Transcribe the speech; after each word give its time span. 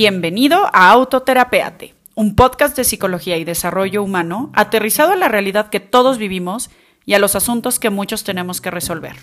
Bienvenido 0.00 0.66
a 0.72 0.92
Autoterapeate, 0.92 1.92
un 2.14 2.36
podcast 2.36 2.76
de 2.76 2.84
psicología 2.84 3.36
y 3.36 3.42
desarrollo 3.42 4.00
humano 4.04 4.52
aterrizado 4.54 5.10
a 5.10 5.16
la 5.16 5.26
realidad 5.26 5.70
que 5.70 5.80
todos 5.80 6.18
vivimos 6.18 6.70
y 7.04 7.14
a 7.14 7.18
los 7.18 7.34
asuntos 7.34 7.80
que 7.80 7.90
muchos 7.90 8.22
tenemos 8.22 8.60
que 8.60 8.70
resolver. 8.70 9.16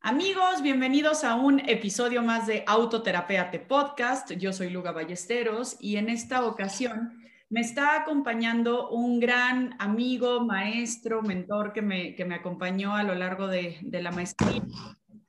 Amigos, 0.00 0.62
bienvenidos 0.62 1.24
a 1.24 1.34
un 1.34 1.58
episodio 1.68 2.22
más 2.22 2.46
de 2.46 2.62
Autoterapeate 2.68 3.58
Podcast. 3.58 4.30
Yo 4.34 4.52
soy 4.52 4.70
Luga 4.70 4.92
Ballesteros 4.92 5.76
y 5.80 5.96
en 5.96 6.08
esta 6.08 6.46
ocasión 6.46 7.18
me 7.50 7.62
está 7.62 7.96
acompañando 7.96 8.90
un 8.90 9.18
gran 9.18 9.74
amigo, 9.80 10.44
maestro, 10.44 11.20
mentor 11.20 11.72
que 11.72 11.82
me, 11.82 12.14
que 12.14 12.24
me 12.24 12.36
acompañó 12.36 12.94
a 12.94 13.02
lo 13.02 13.16
largo 13.16 13.48
de, 13.48 13.76
de 13.82 14.02
la 14.02 14.12
maestría 14.12 14.62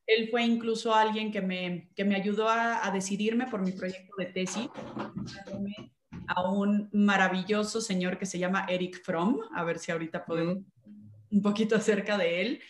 él 0.07 0.29
fue 0.31 0.43
incluso 0.43 0.95
alguien 0.95 1.31
que 1.31 1.41
me, 1.41 1.89
que 1.95 2.05
me 2.05 2.15
ayudó 2.15 2.47
a, 2.49 2.89
decidirme 2.91 3.45
por 3.47 3.61
mi 3.61 3.73
proyecto 3.73 4.15
de 4.17 4.25
tesis 4.25 4.69
a 6.27 6.49
un 6.49 6.89
maravilloso 6.93 7.81
señor 7.81 8.17
que 8.17 8.25
se 8.25 8.39
llama 8.39 8.65
Eric 8.69 9.03
Fromm, 9.03 9.39
a 9.53 9.63
ver 9.65 9.79
si 9.79 9.91
ahorita 9.91 10.25
podemos 10.25 10.59
un 11.29 11.41
poquito 11.41 11.75
acerca 11.75 12.17
de 12.17 12.41
él. 12.41 12.61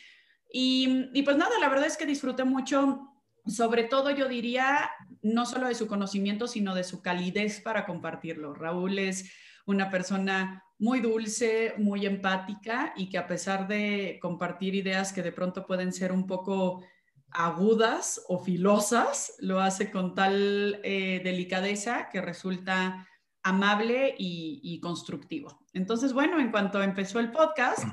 Y, 0.51 1.09
y, 1.13 1.21
pues 1.21 1.37
nada, 1.37 1.59
la 1.59 1.69
verdad 1.69 1.85
es 1.85 1.97
que 1.97 2.05
disfruté 2.07 2.43
mucho, 2.43 3.01
sobre 3.45 3.83
todo 3.83 4.09
yo 4.09 4.27
diría, 4.27 4.89
no 5.21 5.45
solo 5.45 5.67
de 5.67 5.75
su 5.75 5.87
conocimiento, 5.87 6.47
sino 6.47 6.73
de 6.73 6.83
su 6.83 7.03
calidez 7.03 7.61
para 7.61 7.85
compartirlo. 7.85 8.55
Raúl 8.55 8.97
es 8.97 9.31
una 9.67 9.91
persona 9.91 10.63
muy 10.79 11.01
dulce, 11.01 11.73
muy 11.77 12.05
empática 12.05 12.93
y 12.95 13.09
que 13.09 13.17
a 13.17 13.27
pesar 13.27 13.67
de 13.67 14.17
compartir 14.21 14.73
ideas 14.73 15.13
que 15.13 15.21
de 15.21 15.31
pronto 15.31 15.67
pueden 15.67 15.91
ser 15.93 16.11
un 16.11 16.25
poco 16.25 16.83
agudas 17.37 18.23
o 18.27 18.39
filosas, 18.39 19.35
lo 19.39 19.61
hace 19.61 19.91
con 19.91 20.15
tal 20.15 20.81
eh, 20.83 21.21
delicadeza 21.23 22.09
que 22.11 22.19
resulta 22.19 23.07
amable 23.43 24.15
y, 24.17 24.79
constructivo. 24.81 25.65
Entonces, 25.71 26.13
bueno, 26.13 26.39
en 26.39 26.51
cuanto 26.51 26.81
empezó 26.81 27.19
el 27.19 27.31
podcast, 27.31 27.85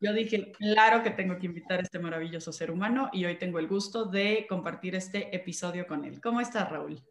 yo 0.00 0.12
dije, 0.12 0.52
claro 0.52 1.02
que 1.02 1.10
tengo 1.10 1.38
que 1.38 1.46
invitar 1.46 1.80
a 1.80 1.82
este 1.82 1.98
maravilloso 1.98 2.52
ser 2.52 2.70
humano 2.70 3.08
y 3.12 3.24
hoy 3.24 3.36
tengo 3.36 3.58
el 3.58 3.66
gusto 3.66 4.04
de 4.04 4.46
compartir 4.48 4.94
este 4.94 5.34
episodio 5.34 5.86
con 5.86 6.04
él. 6.04 6.20
¿Cómo 6.20 6.40
estás, 6.40 6.70
Raúl? 6.70 7.02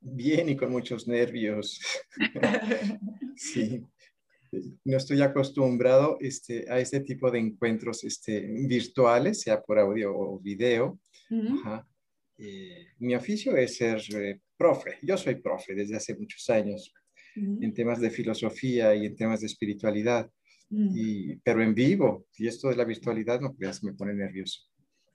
Bien 0.00 0.48
y 0.48 0.56
con 0.56 0.72
muchos 0.72 1.06
nervios. 1.06 1.80
sí 3.36 3.86
no 4.84 4.96
estoy 4.96 5.22
acostumbrado 5.22 6.16
este, 6.20 6.70
a 6.70 6.78
este 6.78 7.00
tipo 7.00 7.30
de 7.30 7.38
encuentros 7.38 8.04
este, 8.04 8.40
virtuales, 8.68 9.40
sea 9.40 9.62
por 9.62 9.78
audio 9.78 10.16
o 10.16 10.40
video. 10.40 10.98
Eh, 12.36 12.86
mi 12.98 13.14
oficio 13.14 13.56
es 13.56 13.76
ser 13.76 14.00
eh, 14.14 14.40
profe. 14.56 14.98
Yo 15.02 15.16
soy 15.16 15.36
profe 15.36 15.74
desde 15.74 15.96
hace 15.96 16.16
muchos 16.16 16.48
años 16.50 16.92
en 17.36 17.74
temas 17.74 18.00
de 18.00 18.10
filosofía 18.10 18.94
y 18.94 19.06
en 19.06 19.16
temas 19.16 19.40
de 19.40 19.46
espiritualidad, 19.46 20.30
y, 20.70 21.34
pero 21.36 21.62
en 21.62 21.74
vivo. 21.74 22.26
Y 22.38 22.46
esto 22.46 22.68
de 22.68 22.76
la 22.76 22.84
virtualidad, 22.84 23.40
no 23.40 23.54
creas, 23.54 23.82
me 23.82 23.92
pone 23.92 24.14
nervioso. 24.14 24.60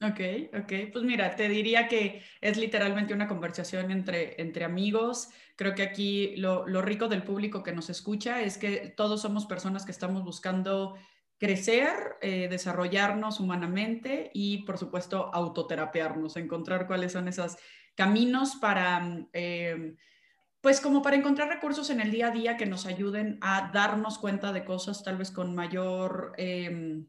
Ok, 0.01 0.19
ok. 0.57 0.73
Pues 0.93 1.03
mira, 1.03 1.35
te 1.35 1.49
diría 1.49 1.89
que 1.89 2.23
es 2.39 2.57
literalmente 2.57 3.13
una 3.13 3.27
conversación 3.27 3.91
entre, 3.91 4.41
entre 4.41 4.63
amigos. 4.63 5.29
Creo 5.57 5.75
que 5.75 5.83
aquí 5.83 6.37
lo, 6.37 6.65
lo, 6.65 6.81
rico 6.81 7.09
del 7.09 7.23
público 7.23 7.63
que 7.63 7.73
nos 7.73 7.89
escucha 7.89 8.41
es 8.41 8.57
que 8.57 8.93
todos 8.95 9.21
somos 9.21 9.45
personas 9.45 9.83
que 9.83 9.91
estamos 9.91 10.23
buscando 10.23 10.95
crecer, 11.37 12.17
eh, 12.21 12.47
desarrollarnos 12.49 13.41
humanamente 13.41 14.31
y, 14.33 14.63
por 14.63 14.77
supuesto, 14.77 15.31
autoterapearnos, 15.33 16.37
encontrar 16.37 16.87
cuáles 16.87 17.11
son 17.11 17.27
esos 17.27 17.57
caminos 17.95 18.55
para... 18.55 19.27
Eh, 19.33 19.95
pues 20.61 20.81
como 20.81 21.01
para 21.01 21.15
encontrar 21.15 21.47
recursos 21.47 21.89
en 21.89 22.01
el 22.01 22.11
día 22.11 22.27
a 22.27 22.31
día 22.31 22.57
que 22.57 22.65
nos 22.65 22.85
ayuden 22.85 23.37
a 23.41 23.71
darnos 23.73 24.17
cuenta 24.17 24.51
de 24.51 24.65
cosas 24.65 25.03
tal 25.03 25.17
vez 25.17 25.31
con 25.31 25.55
mayor 25.55 26.33
eh, 26.37 27.01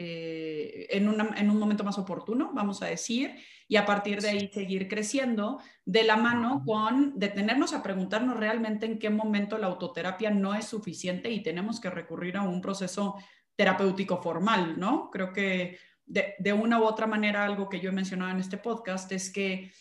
eh, 0.00 0.86
en, 0.90 1.08
un 1.08 1.58
momento 1.58 1.82
más 1.82 1.98
oportuno, 1.98 2.52
vamos 2.54 2.82
a 2.82 2.86
decir, 2.86 3.34
y 3.66 3.74
a 3.74 3.84
partir 3.84 4.22
de 4.22 4.28
ahí 4.28 4.48
seguir 4.54 4.86
creciendo 4.86 5.60
de 5.84 6.04
la 6.04 6.16
mano 6.16 6.62
con 6.64 7.18
detenernos 7.18 7.72
a 7.72 7.82
preguntarnos 7.82 8.36
realmente 8.36 8.86
en 8.86 9.00
qué 9.00 9.10
momento 9.10 9.58
la 9.58 9.66
autoterapia 9.66 10.30
no 10.30 10.54
es 10.54 10.66
suficiente 10.66 11.32
y 11.32 11.42
tenemos 11.42 11.80
que 11.80 11.90
recurrir 11.90 12.36
a 12.36 12.42
un 12.42 12.60
proceso 12.60 13.16
terapéutico 13.56 14.22
formal, 14.22 14.78
¿no? 14.78 15.10
Creo 15.10 15.32
que 15.32 15.80
de, 16.06 16.36
de 16.38 16.52
una 16.52 16.78
u 16.78 16.84
otra 16.84 17.08
manera 17.08 17.44
algo 17.44 17.68
que 17.68 17.80
yo 17.80 17.90
he 17.90 17.92
mencionado 17.92 18.30
en 18.30 18.38
este 18.38 18.56
podcast 18.56 19.10
es 19.10 19.32
que 19.32 19.72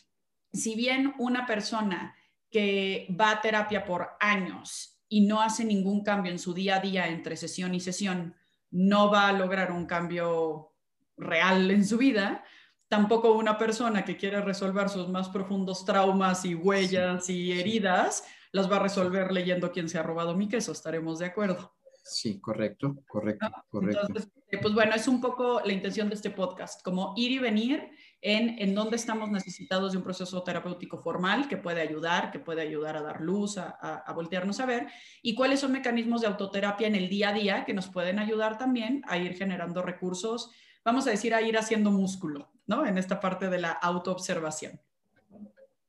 si 0.52 0.74
bien 0.74 1.14
una 1.20 1.46
persona 1.46 2.16
que 2.50 3.08
va 3.12 3.30
a 3.30 3.42
terapia 3.42 3.86
por 3.86 4.10
años 4.20 5.00
y 5.08 5.28
no 5.28 5.42
hace 5.42 5.64
ningún 5.64 6.04
cambio 6.04 6.32
en 6.32 6.40
su 6.40 6.56
día 6.56 6.78
a 6.78 6.80
día 6.80 7.08
entre 7.08 7.38
sesión 7.38 7.76
y 7.76 7.80
sesión, 7.80 8.34
no 8.72 9.12
va 9.12 9.30
a 9.30 9.34
lograr 9.34 9.72
un 9.72 9.86
cambio 9.86 10.74
real 11.18 11.72
en 11.72 11.86
su 11.86 11.98
vida, 11.98 12.44
tampoco 12.88 13.34
una 13.34 13.58
persona 13.58 14.06
que 14.06 14.18
quiere 14.18 14.42
resolver 14.42 14.90
sus 14.90 15.10
más 15.10 15.30
profundos 15.30 15.86
traumas 15.86 16.46
y 16.46 16.56
huellas 16.56 17.30
y 17.30 17.60
heridas 17.60 18.24
las 18.52 18.72
va 18.72 18.78
a 18.78 18.84
resolver 18.84 19.32
leyendo 19.32 19.72
quién 19.72 19.90
se 19.90 19.98
ha 19.98 20.04
robado 20.04 20.36
mi 20.36 20.48
queso, 20.48 20.72
estaremos 20.72 21.20
de 21.20 21.26
acuerdo. 21.26 21.77
Sí, 22.10 22.40
correcto, 22.40 23.04
correcto, 23.08 23.48
ah, 23.54 23.66
correcto. 23.70 24.08
Entonces, 24.08 24.32
eh, 24.50 24.58
pues 24.62 24.74
bueno, 24.74 24.96
es 24.96 25.08
un 25.08 25.20
poco 25.20 25.62
la 25.66 25.74
intención 25.74 26.08
de 26.08 26.16
este 26.16 26.30
podcast, 26.30 26.82
como 26.82 27.14
ir 27.18 27.32
y 27.32 27.40
venir 27.40 27.90
en, 28.22 28.58
en 28.60 28.74
dónde 28.74 28.96
estamos 28.96 29.30
necesitados 29.30 29.92
de 29.92 29.98
un 29.98 30.04
proceso 30.04 30.42
terapéutico 30.42 30.98
formal 30.98 31.48
que 31.48 31.58
puede 31.58 31.82
ayudar, 31.82 32.32
que 32.32 32.40
puede 32.40 32.62
ayudar 32.62 32.96
a 32.96 33.02
dar 33.02 33.22
luz, 33.22 33.58
a, 33.58 33.70
a, 33.70 34.14
voltearnos 34.14 34.60
a 34.60 34.66
ver, 34.66 34.88
y 35.22 35.36
cuáles 35.36 35.60
son 35.60 35.74
mecanismos 35.74 36.22
de 36.22 36.28
autoterapia 36.28 36.88
en 36.88 36.96
el 36.96 37.10
día 37.10 37.30
a 37.30 37.34
día 37.34 37.66
que 37.66 37.74
nos 37.74 37.88
pueden 37.90 38.20
ayudar 38.20 38.58
también 38.58 39.04
a 39.08 39.18
ir 39.18 39.36
generando 39.36 39.82
recursos, 39.82 40.52
vamos 40.86 41.06
a 41.08 41.12
decir, 41.12 41.34
a 41.34 41.42
ir 41.42 41.58
haciendo 41.58 41.92
músculo, 41.92 42.52
¿no? 42.66 42.86
En 42.86 42.98
esta 42.98 43.20
parte 43.20 43.50
de 43.50 43.60
la 43.60 43.72
autoobservación. 43.72 44.80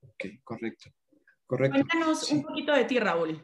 Ok, 0.00 0.24
correcto. 0.42 0.90
Correcto. 1.46 1.78
Cuéntanos 1.78 2.30
un 2.30 2.42
poquito 2.42 2.72
de 2.72 2.84
ti, 2.84 2.98
Raúl. 2.98 3.42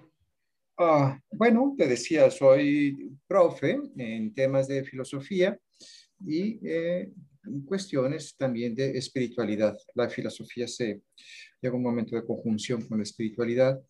Ah, 0.76 1.20
bueno, 1.30 1.74
te 1.78 1.86
decía, 1.86 2.30
soy 2.30 3.16
profe 3.28 3.78
en 3.96 4.34
temas 4.34 4.66
de 4.66 4.82
filosofía 4.82 5.56
y 6.18 6.58
eh, 6.66 7.12
cuestiones 7.64 8.36
también 8.36 8.74
de 8.74 8.98
espiritualidad. 8.98 9.76
La 9.94 10.08
filosofía 10.08 10.66
se 10.66 11.02
llega 11.60 11.76
un 11.76 11.82
momento 11.82 12.16
de 12.16 12.24
conjunción 12.24 12.82
con 12.88 12.98
la 12.98 13.04
espiritualidad 13.04 13.80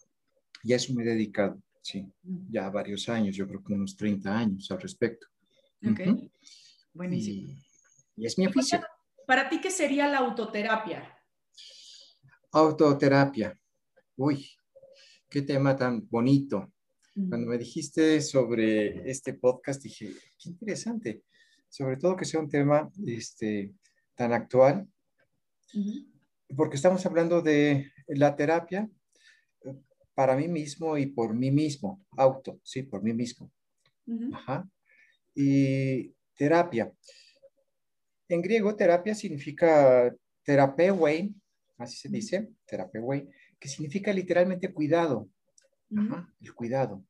y 0.62 0.74
a 0.74 0.76
eso 0.76 0.92
me 0.94 1.04
he 1.04 1.06
dedicado, 1.06 1.58
sí, 1.80 2.06
ya 2.50 2.68
varios 2.68 3.08
años, 3.08 3.34
yo 3.34 3.46
creo 3.46 3.62
que 3.64 3.72
unos 3.72 3.96
30 3.96 4.36
años 4.36 4.70
al 4.70 4.80
respecto. 4.80 5.26
Ok, 5.86 6.00
buenísimo. 6.92 7.52
Y, 8.16 8.26
es 8.26 8.38
mi 8.38 8.46
oficio. 8.46 8.80
¿Para 9.26 9.48
ti 9.48 9.58
qué 9.60 9.70
sería 9.70 10.06
la 10.06 10.18
autoterapia? 10.18 11.18
Autoterapia. 12.52 13.58
Uy, 14.16 14.46
qué 15.30 15.42
tema 15.42 15.74
tan 15.74 16.06
bonito. 16.08 16.73
Cuando 17.14 17.46
me 17.46 17.58
dijiste 17.58 18.20
sobre 18.20 19.08
este 19.08 19.34
podcast, 19.34 19.80
dije, 19.80 20.12
qué 20.36 20.48
interesante, 20.48 21.22
sobre 21.68 21.96
todo 21.96 22.16
que 22.16 22.24
sea 22.24 22.40
un 22.40 22.48
tema 22.48 22.90
este, 23.06 23.72
tan 24.16 24.32
actual, 24.32 24.88
porque 26.56 26.74
estamos 26.74 27.06
hablando 27.06 27.40
de 27.40 27.92
la 28.08 28.34
terapia 28.34 28.90
eh, 29.64 29.74
para 30.14 30.36
mí 30.36 30.48
mismo 30.48 30.98
y 30.98 31.06
por 31.06 31.34
mí 31.34 31.52
mismo, 31.52 32.04
auto, 32.16 32.58
sí, 32.64 32.82
por 32.82 33.00
mí 33.00 33.12
mismo. 33.12 33.52
Ajá. 34.32 34.68
Y 35.36 36.12
terapia. 36.36 36.92
En 38.28 38.42
griego, 38.42 38.74
terapia 38.74 39.14
significa 39.14 40.12
terapeuei, 40.42 41.32
así 41.78 41.96
se 41.96 42.08
dice, 42.08 42.48
terapeuei, 42.66 43.28
que 43.60 43.68
significa 43.68 44.12
literalmente 44.12 44.72
cuidado 44.72 45.28
el 46.40 46.54
cuidado. 46.54 47.04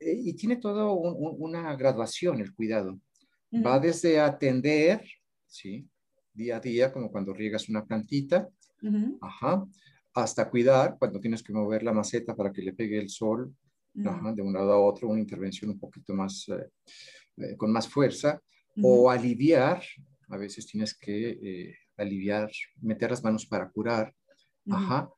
Eh, 0.00 0.18
y 0.24 0.32
tiene 0.34 0.56
todo 0.56 0.94
una 0.94 1.76
graduación 1.76 2.40
el 2.40 2.54
cuidado. 2.54 2.98
Va 3.52 3.78
desde 3.78 4.18
atender, 4.20 5.04
¿sí? 5.46 5.86
Día 6.32 6.56
a 6.56 6.60
día, 6.60 6.92
como 6.92 7.10
cuando 7.10 7.34
riegas 7.34 7.68
una 7.68 7.84
plantita, 7.84 8.48
ajá, 9.20 9.66
hasta 10.14 10.48
cuidar, 10.48 10.96
cuando 10.98 11.20
tienes 11.20 11.42
que 11.42 11.52
mover 11.52 11.82
la 11.82 11.92
maceta 11.92 12.34
para 12.34 12.52
que 12.52 12.62
le 12.62 12.72
pegue 12.72 12.98
el 12.98 13.10
sol, 13.10 13.54
de 13.92 14.42
un 14.42 14.52
lado 14.52 14.72
a 14.72 14.80
otro, 14.80 15.08
una 15.08 15.20
intervención 15.20 15.70
un 15.70 15.78
poquito 15.78 16.14
más, 16.14 16.48
eh, 16.48 16.70
eh, 17.38 17.56
con 17.56 17.72
más 17.72 17.88
fuerza, 17.88 18.40
o 18.80 19.10
aliviar, 19.10 19.82
a 20.28 20.36
veces 20.36 20.64
tienes 20.64 20.96
que 20.96 21.74
aliviar, 21.96 22.50
meter 22.80 23.10
las 23.10 23.22
manos 23.22 23.44
para 23.44 23.68
curar, 23.68 24.14
ajá, 24.70 25.10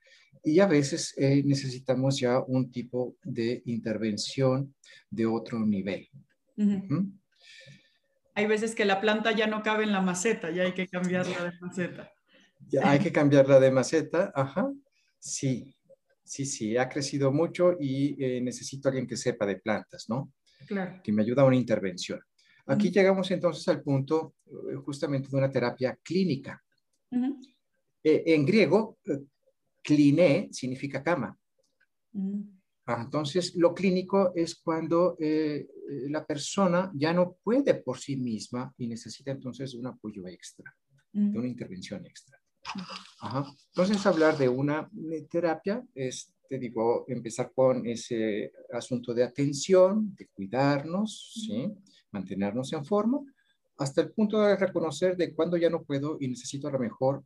y 0.45 0.59
a 0.61 0.67
veces 0.67 1.15
eh, 1.17 1.43
necesitamos 1.45 2.19
ya 2.19 2.41
un 2.41 2.71
tipo 2.71 3.17
de 3.23 3.63
intervención 3.67 4.75
de 5.11 5.27
otro 5.27 5.61
nivel. 5.61 6.09
Hay 8.35 8.47
veces 8.47 8.75
que 8.75 8.85
la 8.85 9.01
planta 9.01 9.33
ya 9.33 9.47
no 9.47 9.63
cabe 9.63 9.85
en 9.85 9.93
la 9.93 10.01
maceta, 10.01 10.51
ya 10.51 10.65
hay 10.65 10.73
que 10.73 10.89
cambiarla 10.89 11.45
de 11.45 11.53
maceta. 11.61 12.13
Ya 12.69 12.91
hay 12.91 12.99
que 12.99 13.13
cambiarla 13.13 13.61
de 13.61 13.71
maceta, 13.71 14.33
ajá. 14.35 14.73
Sí, 15.19 15.77
sí, 16.25 16.47
sí, 16.47 16.77
ha 16.77 16.89
crecido 16.89 17.31
mucho 17.33 17.77
y 17.79 18.23
eh, 18.23 18.41
necesito 18.41 18.89
a 18.89 18.91
alguien 18.91 19.07
que 19.07 19.17
sepa 19.17 19.47
de 19.47 19.57
plantas, 19.57 20.07
¿no? 20.09 20.33
Claro. 20.67 21.01
Que 21.03 21.13
me 21.13 21.23
ayude 21.23 21.41
a 21.41 21.45
una 21.45 21.57
intervención. 21.57 22.21
Aquí 22.67 22.91
llegamos 22.91 23.31
entonces 23.31 23.67
al 23.69 23.83
punto 23.83 24.37
eh, 24.47 24.77
justamente 24.85 25.29
de 25.29 25.37
una 25.37 25.51
terapia 25.51 25.99
clínica. 26.03 26.63
Eh, 28.05 28.23
en 28.27 28.47
griego, 28.47 28.99
cliné 29.83 30.49
significa 30.53 31.03
cama. 31.03 31.37
Ah, 32.87 33.03
entonces, 33.05 33.55
lo 33.57 33.73
clínico 33.75 34.33
es 34.35 34.57
cuando 34.57 35.17
la 36.09 36.25
persona 36.27 36.91
ya 36.95 37.13
no 37.13 37.37
puede 37.43 37.75
por 37.75 37.99
sí 37.99 38.17
misma 38.17 38.73
y 38.79 38.87
necesita 38.87 39.31
entonces 39.31 39.75
un 39.75 39.87
apoyo 39.87 40.27
extra, 40.27 40.75
de 41.13 41.39
una 41.39 41.49
intervención 41.49 42.05
extra. 42.07 42.39
Entonces, 43.69 44.05
hablar 44.07 44.37
de 44.37 44.49
una 44.49 44.91
terapia 45.31 45.85
es, 45.95 46.33
te 46.49 46.59
digo, 46.59 47.05
empezar 47.09 47.53
con 47.55 47.87
ese 47.87 48.53
asunto 48.73 49.15
de 49.15 49.25
atención, 49.25 50.15
de 50.17 50.29
cuidarnos, 50.29 51.33
¿sí? 51.47 51.73
mantenernos 52.11 52.73
en 52.73 52.85
forma, 52.85 53.21
hasta 53.79 54.03
el 54.03 54.13
punto 54.13 54.41
de 54.41 54.57
reconocer 54.57 55.17
de 55.17 55.35
cuándo 55.35 55.57
ya 55.57 55.71
no 55.71 55.83
puedo 55.83 56.19
y 56.21 56.29
necesito 56.29 56.69
a 56.69 56.73
lo 56.73 56.79
mejor 56.79 57.25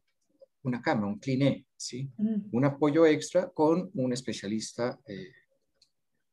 una 0.67 0.83
cama, 0.83 1.07
un 1.07 1.19
cliné, 1.19 1.67
¿sí? 1.77 2.11
Un 2.19 2.65
apoyo 2.65 3.07
extra 3.07 3.49
con 3.51 3.91
un 3.95 4.13
especialista 4.13 4.99
eh, 5.07 5.33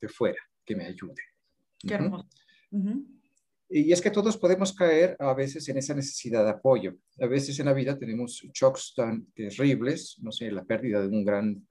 de 0.02 0.08
fuera 0.08 0.42
que 0.66 0.76
me 0.76 0.86
ayude. 0.86 1.22
Qué 1.80 1.94
hermoso. 1.94 2.28
Y 3.70 3.92
es 3.92 4.02
que 4.02 4.12
todos 4.12 4.38
podemos 4.38 4.74
caer 4.74 5.16
a 5.20 5.34
veces 5.34 5.68
en 5.70 5.78
esa 5.78 5.94
necesidad 5.96 6.44
de 6.44 6.52
apoyo. 6.52 6.96
A 7.20 7.28
veces 7.28 7.60
en 7.60 7.66
la 7.66 7.74
vida 7.74 7.98
tenemos 7.98 8.44
shocks 8.54 8.94
tan 8.96 9.26
terribles, 9.34 10.18
no 10.22 10.32
sé, 10.32 10.52
la 10.52 10.64
pérdida 10.64 11.02
de 11.02 11.08
un 11.08 11.24
gran 11.24 11.68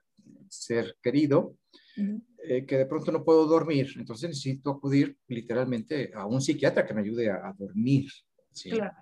ser 0.49 0.97
querido, 1.03 1.57
eh, 1.97 2.65
que 2.67 2.79
de 2.79 2.87
pronto 2.87 3.13
no 3.13 3.25
puedo 3.25 3.47
dormir. 3.47 3.89
Entonces 3.97 4.31
necesito 4.31 4.71
acudir 4.71 5.17
literalmente 5.29 6.11
a 6.15 6.27
un 6.27 6.41
psiquiatra 6.41 6.87
que 6.87 6.95
me 6.95 7.03
ayude 7.03 7.31
a, 7.31 7.55
dormir. 7.57 8.11
¿sí? 8.51 8.71
Claro. 8.71 8.97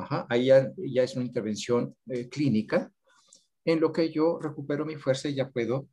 Ajá, 0.00 0.26
ahí 0.28 0.46
ya, 0.46 0.72
es 0.76 1.16
una 1.16 1.24
intervención 1.24 1.94
eh, 2.08 2.28
clínica 2.28 2.92
en 3.64 3.80
lo 3.80 3.92
que 3.92 4.10
yo 4.10 4.38
recupero 4.40 4.84
mi 4.84 4.96
fuerza 4.96 5.28
y 5.28 5.34
ya 5.34 5.50
puedo 5.50 5.88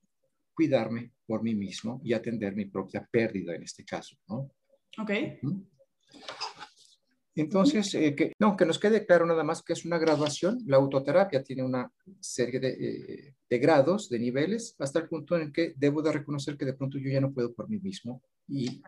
cuidarme 0.54 1.12
por 1.26 1.44
mí 1.44 1.54
mismo 1.54 2.02
y 2.04 2.14
atender 2.14 2.56
mi 2.56 2.66
propia 2.66 3.08
pérdida 3.12 3.56
en 3.56 3.64
este 3.64 3.84
caso, 3.84 4.16
¿no? 4.28 4.52
Ok. 5.00 5.12
Entonces, 7.36 7.94
eh, 7.94 8.16
que, 8.16 8.34
no, 8.40 8.58
que 8.58 8.66
nos 8.66 8.80
quede 8.80 9.06
claro 9.06 9.24
nada 9.28 9.44
más 9.44 9.62
que 9.62 9.74
es 9.74 9.86
una 9.86 10.00
graduación. 10.00 10.58
La 10.66 10.78
autoterapia 10.78 11.44
tiene 11.44 11.64
una 11.64 11.92
serie 12.20 12.60
eh, 12.64 13.36
de, 13.48 13.60
grados, 13.60 14.10
de 14.10 14.18
niveles, 14.18 14.76
hasta 14.80 14.98
el 15.00 15.08
punto 15.08 15.36
en 15.36 15.44
el 15.44 15.52
que 15.52 15.74
debo 15.78 16.02
de 16.02 16.14
reconocer 16.14 16.58
que 16.58 16.66
de 16.66 16.74
pronto 16.74 16.98
yo 16.98 17.12
ya 17.12 17.22
no 17.22 17.32
puedo 17.32 17.54
por 17.54 17.70
mí 17.70 17.78
mismo. 17.78 18.24
Y 18.48 18.82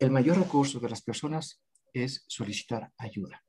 el 0.00 0.10
mayor 0.10 0.38
recurso 0.38 0.80
de 0.80 0.90
las 0.90 1.02
personas 1.02 1.62
es 1.92 2.24
solicitar 2.26 2.90
ayuda. 2.98 3.40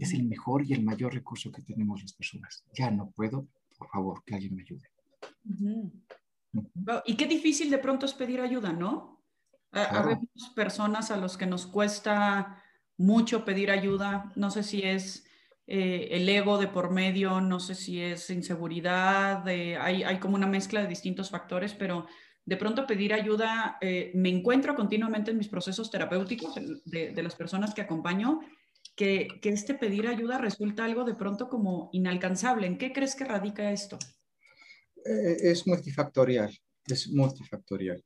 Es 0.00 0.12
el 0.14 0.24
mejor 0.24 0.64
y 0.64 0.72
el 0.72 0.82
mayor 0.82 1.14
recurso 1.14 1.50
que 1.50 1.62
tenemos 1.62 2.02
las 2.02 2.12
personas. 2.12 2.64
Ya 2.72 2.90
no 2.90 3.10
puedo, 3.10 3.48
por 3.76 3.88
favor, 3.88 4.22
que 4.24 4.34
alguien 4.34 4.54
me 4.54 4.62
ayude. 4.62 4.88
Y 7.06 7.16
qué 7.16 7.26
difícil 7.26 7.70
de 7.70 7.78
pronto 7.78 8.06
es 8.06 8.14
pedir 8.14 8.40
ayuda, 8.40 8.72
¿no? 8.72 9.22
Claro. 9.70 10.20
personas 10.54 11.10
a 11.10 11.16
los 11.16 11.38
que 11.38 11.46
nos 11.46 11.66
cuesta 11.66 12.62
mucho 12.98 13.42
pedir 13.42 13.70
ayuda, 13.70 14.30
no 14.36 14.50
sé 14.50 14.62
si 14.62 14.82
es 14.82 15.24
eh, 15.66 16.08
el 16.10 16.28
ego 16.28 16.58
de 16.58 16.68
por 16.68 16.90
medio, 16.90 17.40
no 17.40 17.58
sé 17.58 17.74
si 17.74 17.98
es 17.98 18.28
inseguridad, 18.28 19.46
hay, 19.48 20.02
hay, 20.02 20.18
como 20.18 20.34
una 20.34 20.46
mezcla 20.46 20.82
de 20.82 20.88
distintos 20.88 21.30
factores, 21.30 21.72
pero 21.72 22.06
de 22.44 22.56
pronto 22.58 22.86
pedir 22.86 23.14
ayuda, 23.14 23.78
eh, 23.80 24.12
me 24.14 24.28
encuentro 24.28 24.74
continuamente 24.74 25.30
en 25.30 25.38
mis 25.38 25.48
procesos 25.48 25.90
terapéuticos 25.90 26.54
de, 26.84 27.12
de 27.12 27.22
las 27.22 27.34
personas 27.34 27.72
que 27.72 27.80
acompaño, 27.80 28.40
que, 28.94 29.28
que, 29.40 29.50
este 29.50 29.74
pedir 29.74 30.06
ayuda 30.06 30.38
resulta 30.38 30.84
algo 30.84 31.04
de 31.04 31.14
pronto 31.14 31.48
como 31.48 31.90
inalcanzable. 31.92 32.66
¿En 32.66 32.78
qué 32.78 32.92
crees 32.92 33.14
que 33.14 33.24
radica 33.24 33.72
esto? 33.72 33.98
Eh, 35.04 35.36
es 35.42 35.66
multifactorial, 35.66 36.56
es 36.86 37.08
multifactorial 37.08 38.04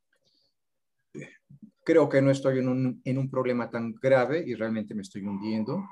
creo 1.87 2.09
que 2.09 2.21
no 2.21 2.33
estoy 2.33 2.59
en 2.59 2.69
un, 2.69 3.01
en 3.05 3.17
un, 3.17 3.31
problema 3.31 3.71
tan 3.71 3.95
grave 3.95 4.43
y 4.45 4.55
realmente 4.55 4.93
me 4.93 5.03
estoy 5.03 5.23
hundiendo. 5.23 5.85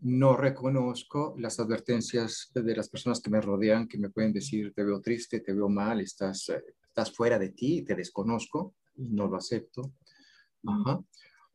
No 0.00 0.36
reconozco 0.36 1.34
las 1.38 1.58
advertencias 1.58 2.52
de 2.54 2.76
las 2.76 2.88
personas 2.88 3.20
que 3.20 3.30
me 3.30 3.40
rodean, 3.40 3.88
que 3.88 3.98
me 3.98 4.10
pueden 4.10 4.32
decir, 4.32 4.72
te 4.72 4.84
veo 4.84 5.00
triste, 5.00 5.40
te 5.40 5.52
veo 5.52 5.68
mal, 5.68 6.00
estás, 6.00 6.50
eh, 6.50 6.62
estás 6.86 7.12
fuera 7.12 7.36
de 7.36 7.50
ti, 7.50 7.82
te 7.82 7.96
desconozco 7.96 8.74
no 8.96 9.26
lo 9.26 9.36
acepto. 9.36 9.94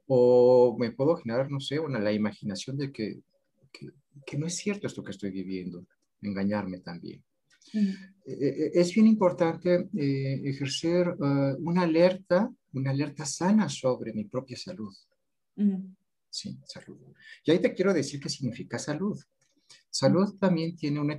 O 0.08 0.78
me 0.80 0.92
puedo 0.92 1.16
generar, 1.18 1.50
no 1.50 1.60
sé, 1.60 1.80
una, 1.80 2.00
la 2.00 2.14
imaginación 2.14 2.78
de 2.78 2.92
que, 2.92 3.22
que, 3.72 3.90
que 4.26 4.38
no 4.38 4.46
es 4.46 4.56
cierto 4.56 4.88
esto 4.88 5.04
que 5.04 5.12
estoy 5.12 5.32
viviendo, 5.32 5.86
engañarme 6.22 6.80
también. 6.80 7.24
Eh, 7.74 8.14
eh, 8.26 8.72
es 8.74 8.94
bien 8.94 9.08
importante 9.08 9.90
eh, 9.98 10.42
ejercer 10.46 11.16
una 11.60 11.82
alerta, 11.82 12.50
una 12.74 12.92
alerta 12.92 13.26
sana 13.26 13.70
sobre 13.70 14.14
mi 14.14 14.26
propia 14.26 14.58
salud. 14.58 14.94
Sí, 16.30 16.58
salud. 16.66 16.98
Y 17.44 17.52
ahí 17.52 17.60
te 17.60 17.74
quiero 17.74 17.94
decir 17.94 18.20
qué 18.20 18.30
significa 18.30 18.78
salud. 18.78 19.18
Salud 19.90 20.38
también 20.38 20.76
tiene 20.76 21.00
una 21.00 21.18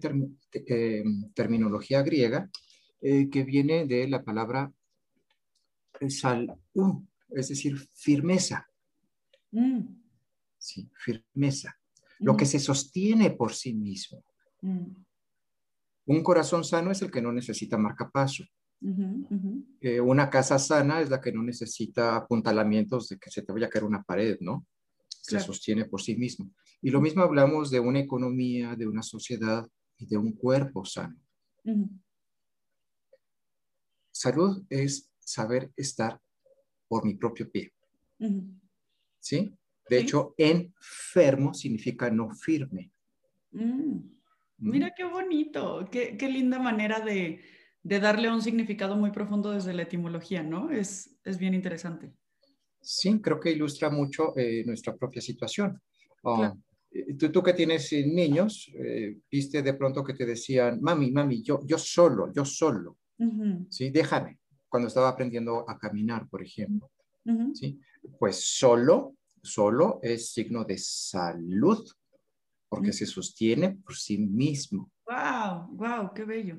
terminología 1.35 2.03
griega 2.03 2.51
que 3.01 3.45
viene 3.45 3.87
de 3.87 4.09
la 4.09 4.23
palabra 4.23 4.71
salud, 6.09 7.03
es 7.31 7.49
decir, 7.49 7.77
firmeza. 7.95 8.69
Mm. 9.57 10.03
Sí, 10.59 10.91
firmeza. 10.95 11.79
Lo 12.19 12.37
que 12.37 12.47
se 12.47 12.59
sostiene 12.59 13.31
por 13.31 13.53
sí 13.53 13.75
mismo. 13.75 14.23
Mm. 14.63 15.05
Un 16.07 16.23
corazón 16.23 16.65
sano 16.65 16.91
es 16.91 17.03
el 17.03 17.11
que 17.11 17.23
no 17.23 17.33
necesita 17.33 17.79
marcapaso. 17.79 18.45
Eh, 19.81 20.01
una 20.01 20.29
casa 20.29 20.59
sana 20.59 21.01
es 21.01 21.09
la 21.09 21.21
que 21.21 21.33
no 21.33 21.43
necesita 21.43 22.15
apuntalamientos 22.15 23.09
de 23.09 23.19
que 23.19 23.31
se 23.31 23.43
te 23.43 23.53
vaya 23.53 23.67
a 23.67 23.71
caer 23.71 23.85
una 23.85 24.03
pared, 24.03 24.37
¿no? 24.41 24.67
Se 25.09 25.41
sostiene 25.41 25.87
por 25.87 26.03
sí 26.03 26.15
mismo. 26.17 26.53
Y 26.83 26.91
lo 26.91 27.01
mismo 27.01 27.23
hablamos 27.23 27.71
de 27.71 27.81
una 27.81 27.99
economía, 27.99 28.77
de 28.77 28.87
una 28.87 29.03
sociedad 29.03 29.67
y 29.97 30.07
de 30.07 30.17
un 30.17 30.33
cuerpo 30.33 30.85
sano. 30.85 31.19
Salud 34.13 34.65
es 34.69 35.11
saber 35.19 35.73
estar 35.77 36.21
por 36.87 37.05
mi 37.05 37.15
propio 37.15 37.51
pie. 37.51 37.73
¿Sí? 39.27 39.53
De 39.91 39.99
hecho, 39.99 40.35
enfermo 40.39 41.53
significa 41.53 42.09
no 42.11 42.31
firme. 42.31 42.93
Mm. 43.51 43.99
Mira 44.59 44.93
qué 44.97 45.03
bonito, 45.03 45.89
qué, 45.91 46.17
qué 46.17 46.29
linda 46.29 46.61
manera 46.61 47.01
de, 47.01 47.41
de, 47.83 48.01
darle 48.01 48.31
un 48.31 48.41
significado 48.41 48.97
muy 48.97 49.11
profundo 49.11 49.51
desde 49.51 49.75
la 49.75 49.83
etimología, 49.83 50.45
¿no? 50.45 50.71
Es, 50.71 51.19
es 51.25 51.39
bien 51.39 51.55
interesante. 51.55 52.13
Sí, 52.81 53.21
creo 53.21 53.41
que 53.41 53.51
ilustra 53.51 53.91
mucho 53.91 54.33
eh, 54.39 54.63
nuestra 54.65 54.95
propia 54.95 55.21
situación. 55.21 55.81
Ah, 56.25 56.55
eh, 56.93 57.15
tú, 57.19 57.33
tú, 57.33 57.43
que 57.43 57.53
tienes 57.53 57.93
eh, 57.93 58.07
niños, 58.07 58.71
viste 59.29 59.61
de 59.61 59.75
pronto 59.75 60.05
que 60.05 60.15
te 60.15 60.25
decían, 60.25 60.81
mami, 60.81 61.11
mami, 61.11 61.43
yo, 61.43 61.61
yo 61.67 61.79
solo, 61.79 62.33
yo 62.33 62.45
solo, 62.45 62.99
¿sí? 63.69 63.91
Déjame, 63.91 64.39
cuando 64.69 64.87
estaba 64.87 65.09
aprendiendo 65.09 65.69
a 65.69 65.77
caminar, 65.77 66.29
por 66.29 66.45
ejemplo, 66.45 66.91
¿sí? 67.55 67.81
Pues 68.19 68.57
solo, 68.57 69.16
solo 69.47 70.01
es 70.03 70.33
signo 70.33 70.65
de 70.65 70.79
salud, 70.79 71.89
porque 72.69 72.93
se 72.93 73.07
sostiene 73.07 73.71
por 73.85 73.97
sí 73.97 74.19
mismo. 74.19 74.91
¡Wow! 75.07 75.69
¡Wow! 75.71 76.13
¡Qué 76.15 76.25
bello! 76.25 76.59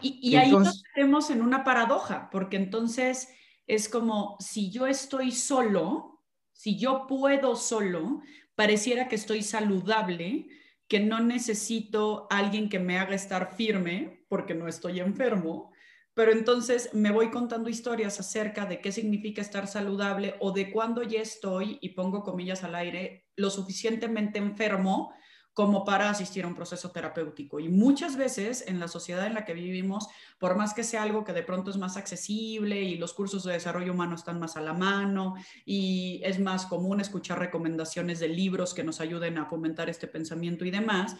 Y, 0.00 0.18
y 0.30 0.36
ahí 0.36 0.50
nos 0.50 0.82
vemos 0.96 1.30
en 1.30 1.42
una 1.42 1.64
paradoja, 1.64 2.28
porque 2.30 2.56
entonces 2.56 3.28
es 3.66 3.88
como 3.88 4.36
si 4.40 4.70
yo 4.70 4.86
estoy 4.86 5.32
solo, 5.32 6.22
si 6.52 6.78
yo 6.78 7.06
puedo 7.06 7.56
solo, 7.56 8.20
pareciera 8.54 9.08
que 9.08 9.16
estoy 9.16 9.42
saludable, 9.42 10.48
que 10.88 11.00
no 11.00 11.20
necesito 11.20 12.26
alguien 12.30 12.68
que 12.68 12.78
me 12.78 12.98
haga 12.98 13.14
estar 13.14 13.54
firme 13.54 14.24
porque 14.28 14.54
no 14.54 14.68
estoy 14.68 15.00
enfermo, 15.00 15.71
pero 16.14 16.32
entonces 16.32 16.90
me 16.92 17.10
voy 17.10 17.30
contando 17.30 17.68
historias 17.68 18.20
acerca 18.20 18.66
de 18.66 18.80
qué 18.80 18.92
significa 18.92 19.40
estar 19.40 19.66
saludable 19.66 20.34
o 20.40 20.52
de 20.52 20.70
cuando 20.70 21.02
ya 21.02 21.20
estoy, 21.20 21.78
y 21.80 21.90
pongo 21.90 22.22
comillas 22.22 22.64
al 22.64 22.74
aire, 22.74 23.26
lo 23.36 23.50
suficientemente 23.50 24.38
enfermo 24.38 25.12
como 25.54 25.84
para 25.84 26.08
asistir 26.08 26.44
a 26.44 26.48
un 26.48 26.54
proceso 26.54 26.90
terapéutico. 26.92 27.60
Y 27.60 27.68
muchas 27.68 28.16
veces 28.16 28.64
en 28.66 28.80
la 28.80 28.88
sociedad 28.88 29.26
en 29.26 29.34
la 29.34 29.44
que 29.44 29.52
vivimos, 29.52 30.08
por 30.38 30.56
más 30.56 30.72
que 30.72 30.82
sea 30.82 31.02
algo 31.02 31.24
que 31.24 31.34
de 31.34 31.42
pronto 31.42 31.70
es 31.70 31.76
más 31.76 31.96
accesible 31.96 32.80
y 32.80 32.96
los 32.96 33.12
cursos 33.12 33.44
de 33.44 33.52
desarrollo 33.52 33.92
humano 33.92 34.14
están 34.14 34.40
más 34.40 34.56
a 34.56 34.62
la 34.62 34.72
mano 34.72 35.34
y 35.66 36.22
es 36.24 36.40
más 36.40 36.64
común 36.64 37.00
escuchar 37.00 37.38
recomendaciones 37.38 38.18
de 38.18 38.28
libros 38.28 38.72
que 38.72 38.84
nos 38.84 39.00
ayuden 39.00 39.36
a 39.36 39.46
fomentar 39.46 39.90
este 39.90 40.06
pensamiento 40.06 40.64
y 40.64 40.70
demás, 40.70 41.16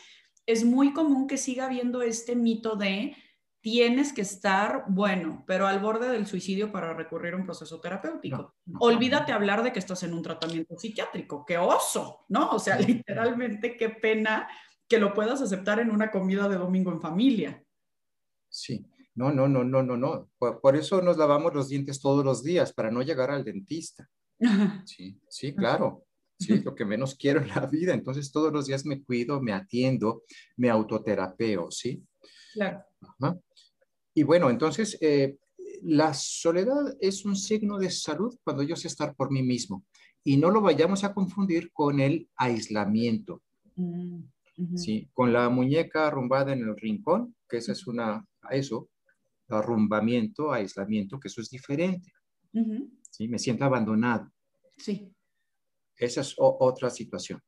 es 0.47 0.65
muy 0.65 0.93
común 0.93 1.27
que 1.27 1.37
siga 1.37 1.67
habiendo 1.67 2.03
este 2.03 2.35
mito 2.35 2.75
de 2.75 3.15
tienes 3.63 4.13
que 4.13 4.23
estar 4.23 4.85
bueno, 4.89 5.45
pero 5.47 5.67
al 5.67 5.79
borde 5.79 6.11
del 6.11 6.27
suicidio 6.27 6.73
para 6.73 6.95
recurrir 6.95 7.35
a 7.35 7.37
un 7.37 7.45
proceso 7.45 7.81
terapéutico. 7.81 8.57
Olvídate 8.81 9.33
hablar 9.33 9.63
de 9.63 9.73
que 9.73 9.79
estás 9.79 10.03
en 10.03 10.13
un 10.13 10.23
tratamiento 10.23 10.77
psiquiátrico, 10.77 11.45
qué 11.47 11.57
oso, 11.57 12.27
¿no? 12.29 12.51
O 12.51 12.59
sea, 12.59 12.79
literalmente 12.79 13.77
qué 13.77 13.89
pena 13.89 14.49
que 14.89 14.99
lo 14.99 15.15
puedas 15.15 15.41
aceptar 15.41 15.79
en 15.79 15.91
una 15.91 16.11
comida 16.11 16.49
de 16.49 16.57
domingo 16.57 16.91
en 16.91 17.01
familia. 17.01 17.65
Sí, 18.49 18.85
no, 19.15 19.33
no, 19.33 19.49
no, 19.49 19.63
no, 19.63 19.83
no, 19.83 19.97
no. 19.97 20.29
Por, 20.39 20.77
eso 20.77 21.01
nos 21.01 21.17
lavamos 21.17 21.55
los 21.55 21.69
dientes 21.69 22.01
todos 22.01 22.25
los 22.25 22.43
días, 22.43 22.73
para 22.73 22.91
no 22.91 23.01
llegar 23.03 23.31
al 23.31 23.45
dentista. 23.45 24.09
Sí, 24.85 25.21
sí, 25.29 25.55
claro. 25.55 26.05
Sí, 26.37 26.61
lo 26.61 26.75
que 26.75 26.85
menos 26.85 27.15
quiero 27.15 27.41
en 27.41 27.49
la 27.49 27.67
vida. 27.67 27.95
Entonces 27.95 28.33
todos 28.33 28.53
los 28.53 28.67
días 28.67 28.85
me 28.85 29.05
cuido, 29.05 29.41
me 29.41 29.53
atiendo, 29.53 30.25
me 30.57 30.69
autoterapeo, 30.69 31.71
¿sí? 31.71 32.03
Claro. 32.53 32.85
Y 34.15 34.23
bueno, 34.23 34.51
entonces 34.51 34.99
eh, 35.01 35.37
la 35.83 36.15
soledad 36.15 36.97
es 37.01 37.25
un 37.25 37.37
signo 37.37 37.79
de 37.79 37.91
salud 37.91 38.37
cuando 38.45 38.63
yo 38.63 38.77
sé 38.77 38.89
estar 38.89 39.15
por 39.15 39.31
mí 39.31 39.43
mismo. 39.43 39.85
Y 40.25 40.37
no 40.37 40.51
lo 40.51 40.61
vayamos 40.61 41.03
a 41.05 41.13
confundir 41.13 41.73
con 41.73 41.99
el 41.99 42.29
aislamiento. 42.37 43.43
Mm, 43.77 44.21
sí, 44.77 45.09
con 45.13 45.33
la 45.33 45.49
muñeca 45.49 46.07
arrumbada 46.07 46.53
en 46.53 46.61
el 46.61 46.77
rincón, 46.77 47.35
que 47.49 47.57
esa 47.57 47.73
es 47.73 47.87
una, 47.87 48.25
eso, 48.51 48.89
arrumbamiento, 49.49 50.53
aislamiento, 50.53 51.19
que 51.19 51.29
eso 51.29 51.41
es 51.41 51.51
diferente. 51.51 52.13
¿sí? 53.11 53.29
Me 53.29 53.39
siento 53.39 53.65
abandonado. 53.65 54.31
Sí. 54.77 55.11
Esa 55.97 56.21
es 56.21 56.35
otra 56.39 56.91
situación. 56.91 57.41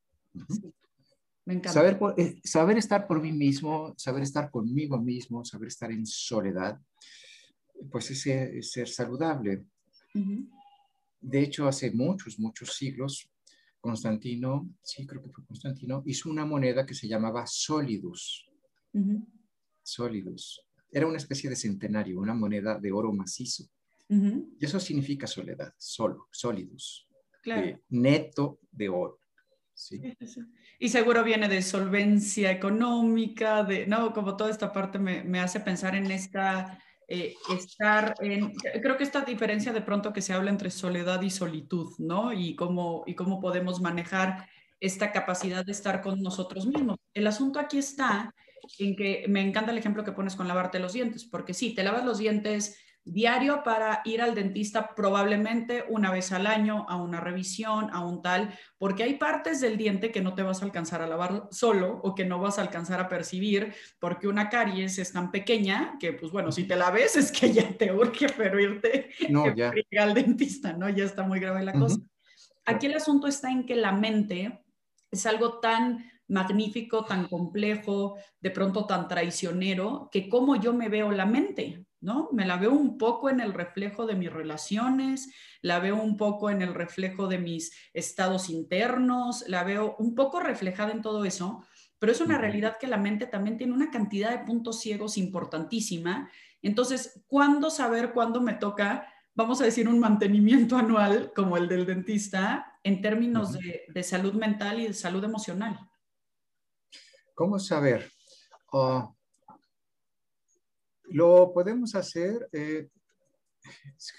Me 1.47 1.55
encanta. 1.55 1.73
Saber, 1.73 1.99
eh, 2.17 2.41
saber 2.43 2.79
estar 2.79 3.07
por 3.07 3.21
mí 3.21 3.33
mismo, 3.33 3.95
saber 3.97 4.23
estar 4.23 4.51
conmigo 4.51 4.99
mismo, 4.99 5.45
saber 5.45 5.69
estar 5.69 5.91
en 5.91 6.07
soledad, 6.07 6.81
pues 7.91 8.11
es, 8.11 8.71
ser 8.71 8.89
saludable. 8.89 9.67
De 11.21 11.41
hecho, 11.41 11.67
hace 11.67 11.91
muchos, 11.91 12.39
muchos 12.39 12.75
siglos, 12.75 13.31
Constantino, 13.81 14.71
sí, 14.83 15.07
creo 15.07 15.23
que 15.23 15.31
fue 15.31 15.45
Constantino, 15.45 16.03
hizo 16.07 16.31
una 16.31 16.47
moneda 16.47 16.87
que 16.87 16.95
se 16.95 17.09
llamaba 17.09 17.47
Solidus. 17.47 18.47
Solidus. 19.83 20.63
Era 20.91 21.07
una 21.07 21.19
especie 21.19 21.51
de 21.51 21.57
centenario, 21.57 22.21
una 22.21 22.35
moneda 22.35 22.79
de 22.79 22.93
oro 22.93 23.13
macizo. 23.13 23.65
Y 24.09 24.65
eso 24.65 24.79
significa 24.79 25.27
soledad, 25.27 25.75
solo, 25.77 26.29
solidus. 26.31 27.09
Claro. 27.43 27.79
neto 27.91 28.59
de 28.73 28.89
oro. 28.89 29.19
¿Sí? 29.75 30.17
Y 30.79 30.89
seguro 30.89 31.23
viene 31.25 31.49
de 31.49 31.63
solvencia 31.63 32.51
económica, 32.51 33.63
de, 33.65 33.87
no, 33.87 34.13
como 34.13 34.37
toda 34.37 34.51
esta 34.51 34.73
parte 34.73 34.99
me, 34.99 35.23
me 35.25 35.41
hace 35.41 35.61
pensar 35.61 35.95
en 35.95 36.11
esta, 36.11 36.79
eh, 37.07 37.35
estar 37.51 38.15
en, 38.21 38.55
creo 38.55 38.97
que 38.97 39.05
esta 39.05 39.21
diferencia 39.23 39.73
de 39.73 39.83
pronto 39.83 40.13
que 40.13 40.23
se 40.23 40.33
habla 40.33 40.51
entre 40.51 40.71
soledad 40.71 41.21
y 41.23 41.31
solitud, 41.31 41.93
¿no? 41.99 42.33
Y 42.33 42.55
cómo, 42.57 43.05
y 43.07 43.15
cómo 43.15 43.41
podemos 43.41 43.81
manejar 43.81 44.49
esta 44.81 45.13
capacidad 45.13 45.65
de 45.65 45.73
estar 45.73 46.01
con 46.01 46.23
nosotros 46.23 46.67
mismos. 46.67 46.99
El 47.13 47.27
asunto 47.27 47.59
aquí 47.59 47.79
está 47.79 48.35
en 48.79 48.97
que 48.97 49.27
me 49.29 49.43
encanta 49.43 49.71
el 49.71 49.79
ejemplo 49.79 50.05
que 50.05 50.13
pones 50.13 50.37
con 50.37 50.49
lavarte 50.49 50.79
los 50.79 50.95
dientes, 50.95 51.25
porque 51.25 51.53
sí, 51.53 51.75
te 51.75 51.85
lavas 51.85 52.05
los 52.05 52.19
dientes 52.19 52.79
diario 53.05 53.63
para 53.63 54.01
ir 54.05 54.23
al 54.23 54.35
dentista 54.35 54.95
probablemente 54.95 55.85
una 55.89 56.11
vez 56.11 56.33
al 56.33 56.47
año 56.47 56.87
a 56.89 56.97
una 56.97 57.21
revisión, 57.21 57.91
a 57.93 58.05
un 58.05 58.23
tal, 58.23 58.59
porque 58.79 59.03
hay 59.03 59.15
partes 59.15 59.61
del 59.61 59.77
diente 59.77 60.11
que 60.11 60.23
no 60.23 60.35
te 60.35 60.43
vas 60.43 60.63
a 60.63 60.65
alcanzar 60.65 61.03
a 61.03 61.07
lavar 61.07 61.49
solo 61.51 62.01
o 62.03 62.15
que 62.15 62.25
no 62.25 62.39
vas 62.39 62.59
a 62.59 62.63
alcanzar 62.63 63.01
a 63.01 63.09
percibir 63.09 63.75
porque 63.99 64.27
una 64.27 64.49
caries 64.49 64.99
es 64.99 65.13
tan 65.13 65.31
pequeña 65.31 65.97
que 66.01 66.15
pues 66.15 66.33
bueno, 66.33 66.51
si 66.51 66.65
te 66.65 66.77
la 66.77 66.91
ves 66.91 67.17
es 67.17 67.31
que 67.31 67.53
ya 67.53 67.69
te 67.77 67.93
urge 67.93 68.27
pero 68.37 68.59
irte 68.59 69.11
no, 69.29 69.55
ya. 69.55 69.73
al 69.99 70.15
dentista, 70.15 70.73
¿no? 70.73 70.89
Ya 70.89 71.05
está 71.05 71.23
muy 71.23 71.41
grave 71.41 71.63
la 71.63 71.73
cosa. 71.73 71.99
Aquí 72.65 72.87
el 72.87 72.95
asunto 72.95 73.27
está 73.27 73.51
en 73.51 73.67
que 73.67 73.77
la 73.77 73.93
mente 73.93 74.65
es 75.11 75.27
algo 75.27 75.61
tan 75.61 76.11
magnífico, 76.29 77.05
tan 77.05 77.29
complejo, 77.29 78.17
de 78.41 78.51
pronto 78.51 78.87
tan 78.87 79.09
traicionero, 79.09 80.09
que 80.11 80.29
como 80.29 80.57
yo 80.57 80.73
me 80.73 80.89
veo 80.89 81.11
la 81.13 81.27
mente, 81.27 81.87
¿no? 82.01 82.29
Me 82.33 82.47
la 82.47 82.57
veo 82.57 82.73
un 82.73 82.99
poco 82.99 83.31
en 83.31 83.41
el 83.41 83.53
reflejo 83.55 84.07
de 84.07 84.15
mis 84.15 84.33
relaciones, 84.33 85.31
la 85.63 85.79
veo 85.79 85.97
un 85.97 86.17
poco 86.17 86.51
en 86.51 86.63
el 86.63 86.75
reflejo 86.75 87.29
de 87.29 87.39
mis 87.39 87.73
estados 87.93 88.51
internos, 88.51 89.45
la 89.49 89.65
veo 89.65 89.97
un 89.99 90.15
poco 90.15 90.41
reflejada 90.41 90.93
en 90.93 91.03
todo 91.03 91.25
eso, 91.25 91.65
pero 91.99 92.13
es 92.13 92.21
una 92.21 92.37
realidad 92.37 92.77
que 92.79 92.87
la 92.87 92.99
mente 92.99 93.27
también 93.27 93.57
tiene 93.57 93.73
una 93.73 93.91
cantidad 93.91 94.31
de 94.31 94.45
puntos 94.45 94.81
ciegos 94.81 95.17
importantísima. 95.17 96.31
Entonces, 96.61 97.23
¿cuándo 97.27 97.71
saber 97.71 98.13
cuándo 98.13 98.43
me 98.43 98.55
toca, 98.55 99.07
vamos 99.35 99.63
a 99.63 99.65
decir, 99.65 99.89
un 99.89 100.01
mantenimiento 100.01 100.77
anual 100.77 101.33
como 101.35 101.57
el 101.57 101.69
del 101.69 101.87
dentista 101.87 102.79
en 102.83 103.01
términos 103.01 103.53
de 103.53 104.03
salud 104.03 104.35
mental 104.35 104.81
y 104.81 104.89
de 104.89 104.93
salud 104.93 105.25
emocional? 105.25 105.79
¿Cómo 107.35 107.59
saber? 107.59 108.09
Ah, 108.73 109.13
lo 111.11 111.53
podemos 111.53 111.95
hacer 111.97 112.49
eh, 112.53 112.89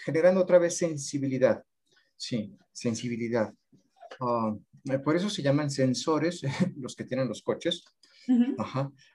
generando 0.03 0.41
otra 0.41 0.60
vez 0.60 0.77
sensibilidad. 0.77 1.63
Sí, 2.17 2.55
sensibilidad. 2.74 3.53
Ah, 4.19 4.53
por 5.03 5.15
eso 5.15 5.29
se 5.29 5.41
llaman 5.41 5.69
sensores 5.72 6.41
los 6.77 6.95
que 6.95 7.05
tienen 7.05 7.27
los 7.27 7.41
coches, 7.41 7.86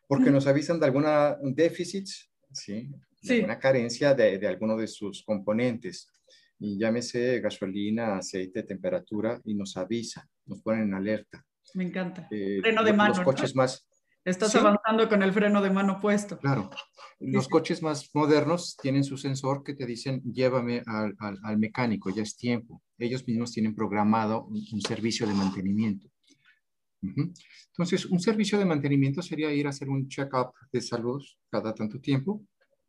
porque 0.08 0.30
nos 0.30 0.46
avisan 0.46 0.80
de 0.80 0.86
alguna 0.86 1.36
déficit, 1.42 2.08
¿sí? 2.52 2.90
De 3.22 3.44
una 3.44 3.58
carencia 3.58 4.14
de, 4.14 4.38
de 4.38 4.48
alguno 4.48 4.76
de 4.76 4.86
sus 4.86 5.22
componentes. 5.22 6.08
Y 6.58 6.78
llámese 6.78 7.40
gasolina, 7.40 8.16
aceite, 8.16 8.62
temperatura, 8.62 9.40
y 9.44 9.54
nos 9.54 9.76
avisa, 9.76 10.28
nos 10.46 10.62
ponen 10.62 10.84
en 10.84 10.94
alerta. 10.94 11.44
Me 11.74 11.84
encanta. 11.84 12.28
Eh, 12.30 12.58
Freno 12.60 12.82
de 12.82 12.92
mano. 12.92 13.14
Los 13.14 13.20
coches 13.20 13.54
más, 13.54 13.86
Estás 14.24 14.54
avanzando 14.54 15.08
con 15.08 15.22
el 15.22 15.32
freno 15.32 15.62
de 15.62 15.70
mano 15.70 15.98
puesto. 16.00 16.38
Claro. 16.38 16.70
Los 17.20 17.48
coches 17.48 17.82
más 17.82 18.10
modernos 18.14 18.76
tienen 18.76 19.04
su 19.04 19.16
sensor 19.16 19.62
que 19.62 19.74
te 19.74 19.86
dicen, 19.86 20.22
llévame 20.22 20.82
al, 20.86 21.14
al, 21.18 21.58
mecánico, 21.58 22.10
ya 22.10 22.22
es 22.22 22.36
tiempo. 22.36 22.82
Ellos 22.98 23.26
mismos 23.26 23.52
tienen 23.52 23.74
programado 23.74 24.44
un, 24.44 24.80
servicio 24.80 25.26
de 25.26 25.34
mantenimiento. 25.34 26.08
Entonces, 27.02 28.04
un 28.06 28.20
servicio 28.20 28.58
de 28.58 28.66
mantenimiento 28.66 29.22
sería 29.22 29.52
ir 29.52 29.66
a 29.66 29.70
hacer 29.70 29.88
un 29.88 30.06
check-up 30.08 30.52
de 30.70 30.82
salud 30.82 31.22
cada 31.50 31.74
tanto 31.74 31.98
tiempo. 31.98 32.42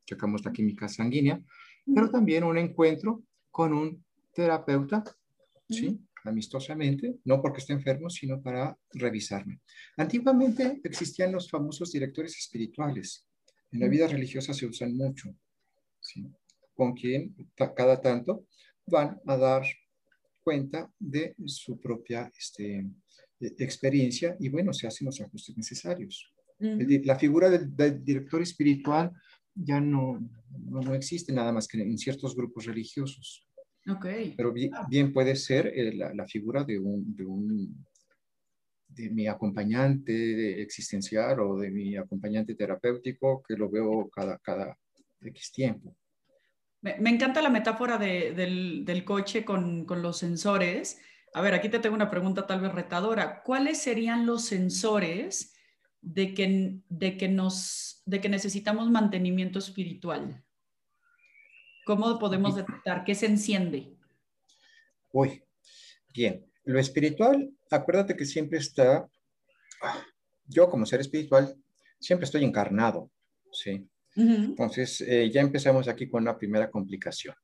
Checamos 0.06 0.44
la 0.44 0.52
química 0.52 0.90
sanguínea, 0.90 1.42
pero 1.94 2.10
también 2.10 2.44
un 2.44 2.58
encuentro 2.58 3.24
con 3.50 3.74
un 3.74 4.04
terapeuta, 4.34 5.04
¿sí? 5.70 6.00
Amistosamente, 6.24 7.16
no 7.26 7.42
porque 7.42 7.60
esté 7.60 7.74
enfermo, 7.74 8.10
sino 8.10 8.42
para 8.42 8.78
revisarme. 8.94 9.62
Antiguamente 9.98 10.82
existían 10.84 11.32
los 11.32 11.50
famosos 11.50 11.92
directores 11.92 12.38
espirituales. 12.38 13.28
En 13.72 13.80
la 13.80 13.88
vida 13.88 14.08
religiosa 14.08 14.54
se 14.54 14.66
usan 14.66 14.96
mucho, 14.96 15.36
con 16.74 16.94
quien 16.94 17.36
cada 17.56 18.02
tanto 18.02 18.48
van 18.86 19.20
a 19.26 19.38
dar 19.38 19.64
cuenta 20.44 20.92
de 21.00 21.36
su 21.46 21.80
propia 21.80 22.32
este, 22.38 22.86
e, 23.40 23.56
experiencia 23.60 24.36
y 24.40 24.50
bueno, 24.50 24.74
se 24.74 24.88
hacen 24.88 25.06
los 25.06 25.22
ajustes 25.22 25.56
necesarios. 25.58 26.34
La 26.60 27.18
figura 27.18 27.50
del, 27.50 28.04
director 28.04 28.40
espiritual 28.40 29.12
ya 29.56 29.82
no, 29.82 30.20
no, 30.70 30.82
no, 30.82 30.94
existe 30.94 31.34
nada 31.34 31.52
más 31.52 31.68
que 31.68 31.82
en 31.82 31.98
ciertos 31.98 32.36
grupos 32.36 32.66
religiosos. 32.66 33.48
Okay. 33.88 34.36
Pero 34.38 34.54
bien, 34.54 35.12
puede 35.12 35.36
ser 35.36 35.68
eh, 35.68 35.94
la, 35.94 36.26
figura 36.28 36.64
de 36.64 36.78
un, 36.78 37.16
de 37.16 37.26
un 37.26 37.86
de 38.88 39.10
mi 39.10 39.28
acompañante 39.28 40.62
existencial 40.62 41.40
o 41.40 41.58
de 41.58 41.72
mi 41.72 41.96
acompañante 41.96 42.56
terapéutico 42.56 43.42
que 43.48 43.56
lo 43.56 43.70
veo 43.70 44.10
cada, 44.10 44.38
cada 44.40 44.78
X 45.22 45.52
tiempo. 45.52 45.96
Me, 46.82 46.98
me 47.00 47.10
encanta 47.10 47.42
la 47.42 47.50
metáfora 47.50 47.98
de, 47.98 48.34
del, 48.34 48.84
del, 48.86 49.04
coche 49.04 49.46
con, 49.46 49.86
con, 49.86 50.02
los 50.02 50.18
sensores. 50.18 51.00
A 51.34 51.42
ver, 51.42 51.54
aquí 51.54 51.70
te 51.70 51.80
tengo 51.80 51.96
una 51.96 52.10
pregunta 52.10 52.48
tal 52.48 52.62
vez 52.62 52.74
retadora. 52.74 53.44
¿Cuáles 53.44 53.80
serían 53.80 54.26
los 54.26 54.46
sensores 54.46 55.54
de 56.02 56.34
que, 56.34 56.80
de 56.90 57.18
que, 57.18 57.28
nos, 57.30 58.02
de 58.06 58.20
que 58.20 58.30
necesitamos 58.30 58.90
mantenimiento 58.90 59.60
espiritual? 59.60 60.44
¿Cómo 61.92 62.18
podemos 62.18 62.56
detectar 62.56 63.04
qué 63.04 63.14
se 63.14 63.26
enciende? 63.26 63.94
Uy, 65.12 65.44
bien. 66.14 66.46
Lo 66.64 66.80
espiritual, 66.80 67.52
acuérdate 67.70 68.16
que 68.16 68.24
siempre 68.24 68.60
está, 68.60 69.10
yo 70.46 70.70
como 70.70 70.86
ser 70.86 71.02
espiritual, 71.02 71.54
siempre 72.00 72.24
estoy 72.24 72.46
encarnado, 72.46 73.12
¿sí? 73.52 73.86
Entonces, 74.16 75.02
eh, 75.02 75.30
ya 75.34 75.42
empezamos 75.42 75.90
aquí 75.90 76.08
con 76.08 76.24
la 76.24 76.38
primera 76.38 76.72
complicación. 76.72 77.36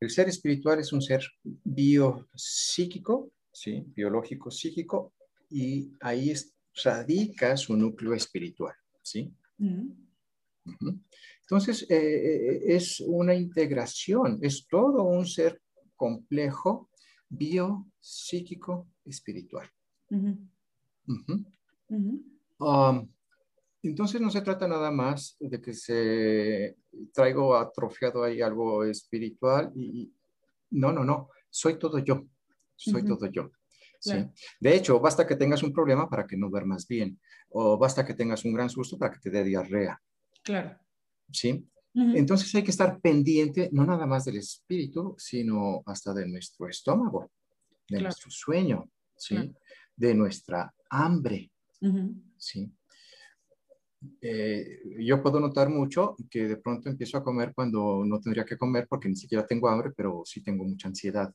El 0.00 0.08
ser 0.08 0.30
espiritual 0.30 0.78
es 0.78 0.90
un 0.94 1.02
ser 1.02 1.22
biopsíquico, 1.42 3.32
¿sí? 3.52 3.84
Biológico, 3.88 4.50
psíquico, 4.50 5.12
y 5.50 5.92
ahí 6.00 6.32
radica 6.82 7.54
su 7.58 7.76
núcleo 7.76 8.14
espiritual, 8.14 8.76
¿sí? 9.02 9.30
Entonces, 11.44 11.86
eh, 11.90 11.96
eh, 11.96 12.62
es 12.74 13.00
una 13.00 13.34
integración, 13.34 14.38
es 14.40 14.66
todo 14.66 15.02
un 15.04 15.26
ser 15.26 15.60
complejo, 15.94 16.88
bio, 17.28 17.86
psíquico, 18.00 18.88
espiritual. 19.04 19.68
Um, 22.58 23.08
entonces 23.82 24.20
no 24.20 24.30
se 24.30 24.40
trata 24.40 24.66
nada 24.66 24.90
más 24.90 25.36
de 25.38 25.60
que 25.60 25.74
se 25.74 26.76
traigo 27.12 27.56
atrofiado 27.56 28.24
ahí 28.24 28.40
algo 28.40 28.84
espiritual 28.84 29.70
y, 29.74 30.10
no, 30.70 30.92
no, 30.92 31.04
no, 31.04 31.28
soy 31.50 31.78
todo 31.78 31.98
yo, 31.98 32.26
soy 32.74 33.04
todo 33.04 33.26
yo. 33.26 33.50
¿sí? 34.00 34.14
De 34.60 34.74
hecho, 34.76 34.98
basta 34.98 35.26
que 35.26 35.36
tengas 35.36 35.62
un 35.62 35.72
problema 35.74 36.08
para 36.08 36.26
que 36.26 36.38
no 36.38 36.48
duermas 36.48 36.88
bien 36.88 37.20
o 37.50 37.76
basta 37.76 38.06
que 38.06 38.14
tengas 38.14 38.46
un 38.46 38.54
gran 38.54 38.70
susto 38.70 38.96
para 38.96 39.12
que 39.12 39.20
te 39.20 39.30
dé 39.30 39.44
diarrea. 39.44 40.00
Claro. 40.42 40.78
¿Sí? 41.34 41.66
Entonces 41.96 42.52
hay 42.56 42.64
que 42.64 42.72
estar 42.72 43.00
pendiente 43.00 43.68
no 43.70 43.86
nada 43.86 44.04
más 44.04 44.24
del 44.24 44.38
espíritu, 44.38 45.14
sino 45.16 45.80
hasta 45.86 46.12
de 46.12 46.26
nuestro 46.26 46.68
estómago, 46.68 47.30
de 47.88 48.00
nuestro 48.00 48.30
sueño, 48.30 48.90
¿sí? 49.16 49.36
De 49.94 50.12
nuestra 50.12 50.74
hambre, 50.90 51.52
¿sí? 52.36 52.68
Eh, 54.20 54.80
yo 54.98 55.22
puedo 55.22 55.38
notar 55.38 55.70
mucho 55.70 56.16
que 56.28 56.48
de 56.48 56.56
pronto 56.56 56.88
empiezo 56.88 57.16
a 57.16 57.22
comer 57.24 57.52
cuando 57.54 58.04
no 58.04 58.20
tendría 58.20 58.44
que 58.44 58.58
comer 58.58 58.86
porque 58.88 59.08
ni 59.08 59.16
siquiera 59.16 59.46
tengo 59.46 59.68
hambre, 59.68 59.92
pero 59.96 60.22
sí 60.24 60.42
tengo 60.42 60.64
mucha 60.64 60.88
ansiedad. 60.88 61.32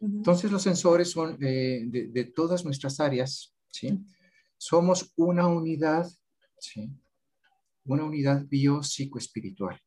Entonces 0.00 0.50
los 0.52 0.62
sensores 0.62 1.10
son 1.10 1.36
eh, 1.42 1.82
de, 1.86 2.24
todas 2.24 2.64
nuestras 2.64 3.00
áreas, 3.00 3.52
¿sí? 3.66 3.98
Somos 4.56 5.12
una 5.16 5.48
unidad, 5.48 6.08
¿sí? 6.58 6.88
Una 7.84 8.04
unidad 8.04 8.44
biopsicoespiritual. 8.46 9.80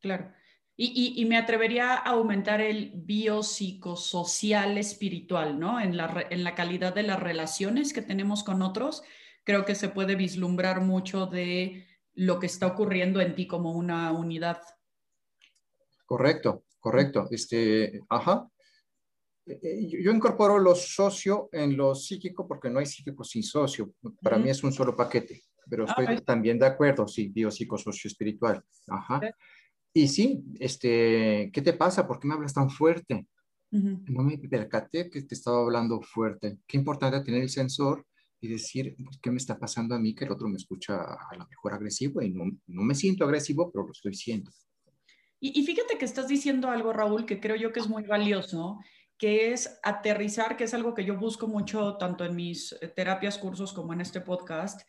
Claro. 0.00 0.32
Y, 0.76 1.20
y, 1.20 1.24
me 1.26 1.36
atrevería 1.36 1.92
a 1.92 2.12
aumentar 2.12 2.62
el 2.62 2.92
biopsicosocial 2.94 4.78
espiritual, 4.78 5.60
¿no? 5.60 5.78
En 5.78 5.98
la, 5.98 6.26
en 6.30 6.42
la 6.42 6.54
calidad 6.54 6.94
de 6.94 7.02
las 7.02 7.20
relaciones 7.20 7.92
que 7.92 8.00
tenemos 8.00 8.42
con 8.42 8.62
otros 8.62 9.02
creo 9.44 9.64
que 9.64 9.74
se 9.74 9.88
puede 9.88 10.14
vislumbrar 10.14 10.80
mucho 10.80 11.26
de 11.26 11.86
lo 12.14 12.38
que 12.38 12.46
está 12.46 12.66
ocurriendo 12.66 13.20
en 13.20 13.34
ti 13.34 13.46
como 13.46 13.72
una 13.72 14.12
unidad. 14.12 14.60
Correcto, 16.06 16.64
correcto. 16.78 17.26
Este, 17.30 18.00
ajá. 18.08 18.48
Eh, 19.46 19.58
eh, 19.62 20.02
yo 20.02 20.12
incorporo 20.12 20.58
lo 20.58 20.74
socio 20.74 21.48
en 21.52 21.76
lo 21.76 21.94
psíquico 21.94 22.46
porque 22.46 22.70
no 22.70 22.78
hay 22.78 22.86
psíquico 22.86 23.24
sin 23.24 23.42
socio. 23.42 23.92
Para 24.22 24.38
mí 24.38 24.50
es 24.50 24.62
un 24.62 24.72
solo 24.72 24.94
paquete, 24.94 25.42
pero 25.70 25.84
estoy 25.84 26.20
también 26.22 26.58
de 26.58 26.66
acuerdo, 26.66 27.06
sí, 27.06 27.28
biopsicosocio 27.28 28.08
espiritual. 28.08 28.62
Ajá. 28.88 29.20
Y 29.94 30.08
sí, 30.08 30.42
este, 30.58 31.50
¿qué 31.52 31.62
te 31.62 31.72
pasa? 31.72 32.06
¿Por 32.06 32.18
qué 32.18 32.28
me 32.28 32.34
hablas 32.34 32.54
tan 32.54 32.68
fuerte? 32.68 33.26
No 33.70 34.24
me 34.24 34.36
percaté 34.36 35.08
que 35.08 35.22
te 35.22 35.34
estaba 35.34 35.60
hablando 35.60 36.00
fuerte. 36.02 36.58
Qué 36.66 36.76
importante 36.76 37.20
tener 37.20 37.42
el 37.42 37.50
sensor 37.50 38.04
y 38.40 38.48
decir, 38.48 38.96
pues, 39.04 39.18
¿qué 39.22 39.30
me 39.30 39.36
está 39.36 39.58
pasando 39.58 39.94
a 39.94 40.00
mí 40.00 40.14
que 40.14 40.24
el 40.24 40.32
otro 40.32 40.48
me 40.48 40.56
escucha 40.56 40.96
a 40.96 41.36
lo 41.36 41.46
mejor 41.46 41.74
agresivo 41.74 42.20
y 42.20 42.30
no, 42.30 42.44
no 42.66 42.82
me 42.82 42.96
siento 42.96 43.24
agresivo, 43.24 43.70
pero 43.70 43.86
lo 43.86 43.92
estoy 43.92 44.14
siendo? 44.14 44.50
Y, 45.38 45.58
y, 45.58 45.64
fíjate 45.64 45.96
que 45.98 46.04
estás 46.04 46.28
diciendo 46.28 46.68
algo, 46.68 46.92
Raúl, 46.92 47.26
que 47.26 47.40
creo 47.40 47.56
yo 47.56 47.72
que 47.72 47.80
es 47.80 47.88
muy 47.88 48.02
valioso, 48.02 48.78
que 49.20 49.52
es 49.52 49.78
aterrizar, 49.82 50.56
que 50.56 50.64
es 50.64 50.74
algo 50.74 50.94
que 50.94 51.04
yo 51.04 51.16
busco 51.16 51.46
mucho 51.46 51.96
tanto 51.98 52.24
en 52.24 52.34
mis 52.34 52.72
eh, 52.80 52.88
terapias, 52.88 53.38
cursos 53.38 53.72
como 53.72 53.92
en 53.92 54.00
este 54.00 54.22
podcast, 54.22 54.80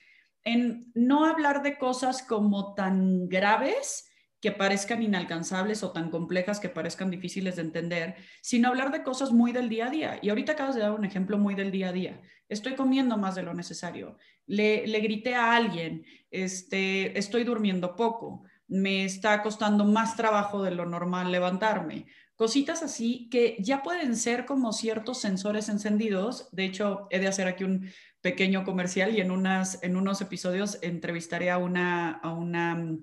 en 0.44 0.92
no 0.96 1.26
hablar 1.26 1.64
de 1.64 1.78
cosas 1.78 2.24
como 2.24 2.74
tan 2.74 3.30
graves, 3.30 4.12
que 4.42 4.52
parezcan 4.52 5.04
inalcanzables 5.04 5.84
o 5.84 5.92
tan 5.92 6.10
complejas 6.10 6.60
que 6.60 6.68
parezcan 6.68 7.12
difíciles 7.12 7.56
de 7.56 7.62
entender, 7.62 8.16
sino 8.42 8.70
hablar 8.70 8.92
de 8.92 9.04
cosas 9.04 9.32
muy 9.32 9.52
del 9.52 9.70
día 9.70 9.86
a 9.86 9.92
día. 9.92 10.20
Y 10.22 10.30
ahorita 10.30 10.54
acabas 10.54 10.74
de 10.76 10.82
dar 10.82 10.94
un 10.94 11.06
ejemplo 11.06 11.38
muy 11.38 11.54
del 11.54 11.70
día 11.70 11.90
a 11.90 11.94
día. 11.94 12.22
Estoy 12.50 12.74
comiendo 12.74 13.18
más 13.18 13.36
de 13.36 13.44
lo 13.44 13.54
necesario. 13.54 14.18
Le, 14.48 14.88
le 14.88 15.00
grité 15.00 15.36
a 15.36 15.56
alguien, 15.56 16.04
este, 16.32 17.18
estoy 17.18 17.44
durmiendo 17.44 17.96
poco, 17.96 18.44
me 18.68 19.06
está 19.06 19.44
costando 19.44 19.86
más 19.86 20.18
trabajo 20.18 20.64
de 20.64 20.72
lo 20.72 20.88
normal 20.88 21.32
levantarme. 21.32 22.08
Cositas 22.36 22.82
así 22.82 23.30
que 23.30 23.58
ya 23.60 23.84
pueden 23.84 24.16
ser 24.16 24.48
como 24.48 24.74
ciertos 24.74 25.22
sensores 25.22 25.70
encendidos. 25.70 26.50
De 26.52 26.66
hecho, 26.66 27.06
he 27.12 27.20
de 27.20 27.28
hacer 27.28 27.48
aquí 27.48 27.64
un 27.64 27.92
pequeño 28.22 28.64
comercial 28.64 29.16
y 29.16 29.22
en, 29.22 29.32
unas, 29.32 29.82
en 29.84 29.96
unos 29.96 30.22
episodios 30.22 30.78
entrevistaré 30.82 31.50
a 31.50 31.58
una, 31.58 32.12
a 32.12 32.32
una 32.32 32.98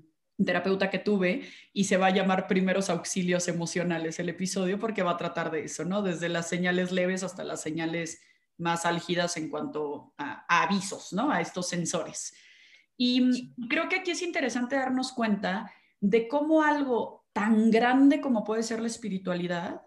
terapeuta 0.45 0.91
que 0.91 0.99
tuve 0.99 1.43
y 1.73 1.85
se 1.85 1.97
va 1.97 2.07
a 2.07 2.15
llamar 2.15 2.47
primeros 2.47 2.91
auxilios 2.91 3.49
emocionales 3.49 4.19
el 4.19 4.29
episodio 4.29 4.79
porque 4.79 5.03
va 5.03 5.13
a 5.13 5.17
tratar 5.17 5.51
de 5.51 5.65
eso, 5.65 5.85
¿no? 5.85 6.03
Desde 6.03 6.29
las 6.29 6.49
señales 6.49 6.93
leves 6.93 7.25
hasta 7.25 7.43
las 7.43 7.61
señales 7.61 8.21
más 8.57 8.87
álgidas 8.87 9.37
en 9.37 9.51
cuanto 9.51 10.15
a, 10.17 10.45
avisos, 10.63 11.13
¿no? 11.13 11.31
A 11.31 11.41
estos 11.41 11.69
sensores. 11.69 12.35
Y 12.97 13.55
creo 13.69 13.89
que 13.89 13.97
aquí 13.97 14.13
es 14.13 14.23
interesante 14.23 14.77
darnos 14.77 15.13
cuenta 15.13 15.73
de 16.01 16.29
cómo 16.29 16.63
algo 16.63 17.27
tan 17.33 17.71
grande 17.71 18.21
como 18.21 18.45
puede 18.45 18.63
ser 18.63 18.81
la 18.81 18.89
espiritualidad 18.89 19.83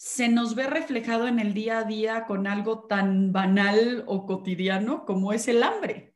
se 0.00 0.28
nos 0.28 0.54
ve 0.54 0.66
reflejado 0.66 1.28
en 1.28 1.38
el 1.38 1.52
día 1.52 1.80
a 1.80 1.84
día 1.84 2.24
con 2.24 2.46
algo 2.46 2.86
tan 2.86 3.32
banal 3.32 4.02
o 4.06 4.24
cotidiano 4.24 5.04
como 5.04 5.34
es 5.34 5.46
el 5.46 5.62
hambre. 5.62 6.14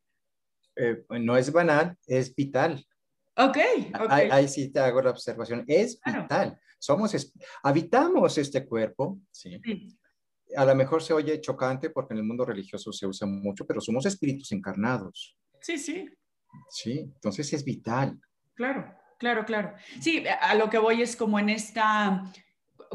Eh, 0.75 1.05
no 1.21 1.37
es 1.37 1.53
banal, 1.53 1.95
es 2.07 2.35
vital. 2.35 2.83
Ok, 3.37 3.59
Ahí, 4.09 4.49
sí 4.49 4.73
te 4.73 4.81
hago 4.81 5.03
la 5.03 5.11
observación. 5.11 5.65
Es 5.67 6.01
vital. 6.03 6.59
Somos, 6.79 7.31
habitamos 7.63 8.39
este 8.39 8.65
cuerpo, 8.65 9.21
¿sí? 9.31 9.61
A 10.57 10.65
lo 10.65 10.75
mejor 10.75 11.03
se 11.03 11.13
oye 11.13 11.39
chocante 11.43 11.91
porque 11.91 12.15
en 12.15 12.21
el 12.21 12.25
mundo 12.25 12.47
religioso 12.47 12.91
se 12.91 13.07
usa 13.07 13.29
mucho, 13.29 13.67
pero 13.67 13.83
somos 13.83 14.07
espíritus 14.07 14.51
encarnados. 14.53 15.37
Sí, 15.61 15.77
sí. 15.77 16.09
Sí, 16.71 17.01
entonces 17.01 17.53
es 17.53 17.63
vital. 17.63 18.19
Claro, 18.55 18.95
claro, 19.19 19.45
claro. 19.45 19.75
Sí, 20.01 20.25
a 20.41 20.55
lo 20.55 20.71
que 20.71 20.79
voy 20.79 21.03
es 21.03 21.17
como 21.17 21.39
en 21.39 21.51
esta, 21.51 22.33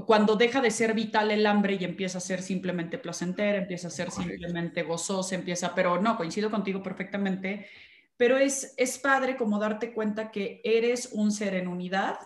cuando 0.05 0.35
deja 0.35 0.61
de 0.61 0.71
ser 0.71 0.93
vital 0.93 1.31
el 1.31 1.45
hambre 1.45 1.77
y 1.79 1.83
empieza 1.83 2.17
a 2.17 2.21
ser 2.21 2.41
simplemente 2.41 2.97
placentera, 2.97 3.57
empieza 3.57 3.87
a 3.87 3.91
ser 3.91 4.11
simplemente 4.11 4.83
gozosa, 4.83 5.35
empieza, 5.35 5.75
pero 5.75 6.01
no, 6.01 6.17
coincido 6.17 6.49
contigo 6.49 6.81
perfectamente, 6.81 7.67
pero 8.17 8.37
es, 8.37 8.73
es 8.77 8.97
padre 8.97 9.37
como 9.37 9.59
darte 9.59 9.93
cuenta 9.93 10.31
que 10.31 10.61
eres 10.63 11.09
un 11.13 11.31
ser 11.31 11.55
en 11.55 11.67
unidad 11.67 12.17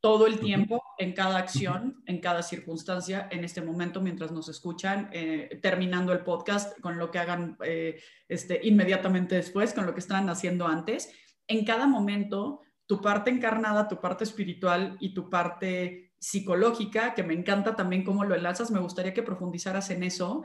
todo 0.00 0.26
el 0.26 0.40
tiempo, 0.40 0.82
en 0.98 1.12
cada 1.12 1.36
acción, 1.38 2.02
en 2.06 2.20
cada 2.20 2.42
circunstancia, 2.42 3.28
en 3.30 3.44
este 3.44 3.60
momento, 3.60 4.00
mientras 4.00 4.32
nos 4.32 4.48
escuchan, 4.48 5.10
eh, 5.12 5.58
terminando 5.60 6.12
el 6.12 6.20
podcast, 6.20 6.78
con 6.80 6.98
lo 6.98 7.10
que 7.10 7.18
hagan 7.18 7.58
eh, 7.62 8.00
este, 8.26 8.60
inmediatamente 8.62 9.34
después, 9.34 9.74
con 9.74 9.84
lo 9.84 9.92
que 9.92 10.00
estaban 10.00 10.30
haciendo 10.30 10.66
antes. 10.66 11.12
En 11.46 11.66
cada 11.66 11.86
momento, 11.86 12.62
tu 12.86 13.02
parte 13.02 13.30
encarnada, 13.30 13.88
tu 13.88 14.00
parte 14.00 14.24
espiritual 14.24 14.96
y 15.00 15.12
tu 15.12 15.28
parte 15.28 16.09
psicológica, 16.20 17.14
que 17.14 17.22
me 17.22 17.34
encanta 17.34 17.74
también 17.74 18.04
cómo 18.04 18.24
lo 18.24 18.34
enlazas, 18.34 18.70
me 18.70 18.78
gustaría 18.78 19.14
que 19.14 19.22
profundizaras 19.22 19.90
en 19.90 20.02
eso, 20.02 20.44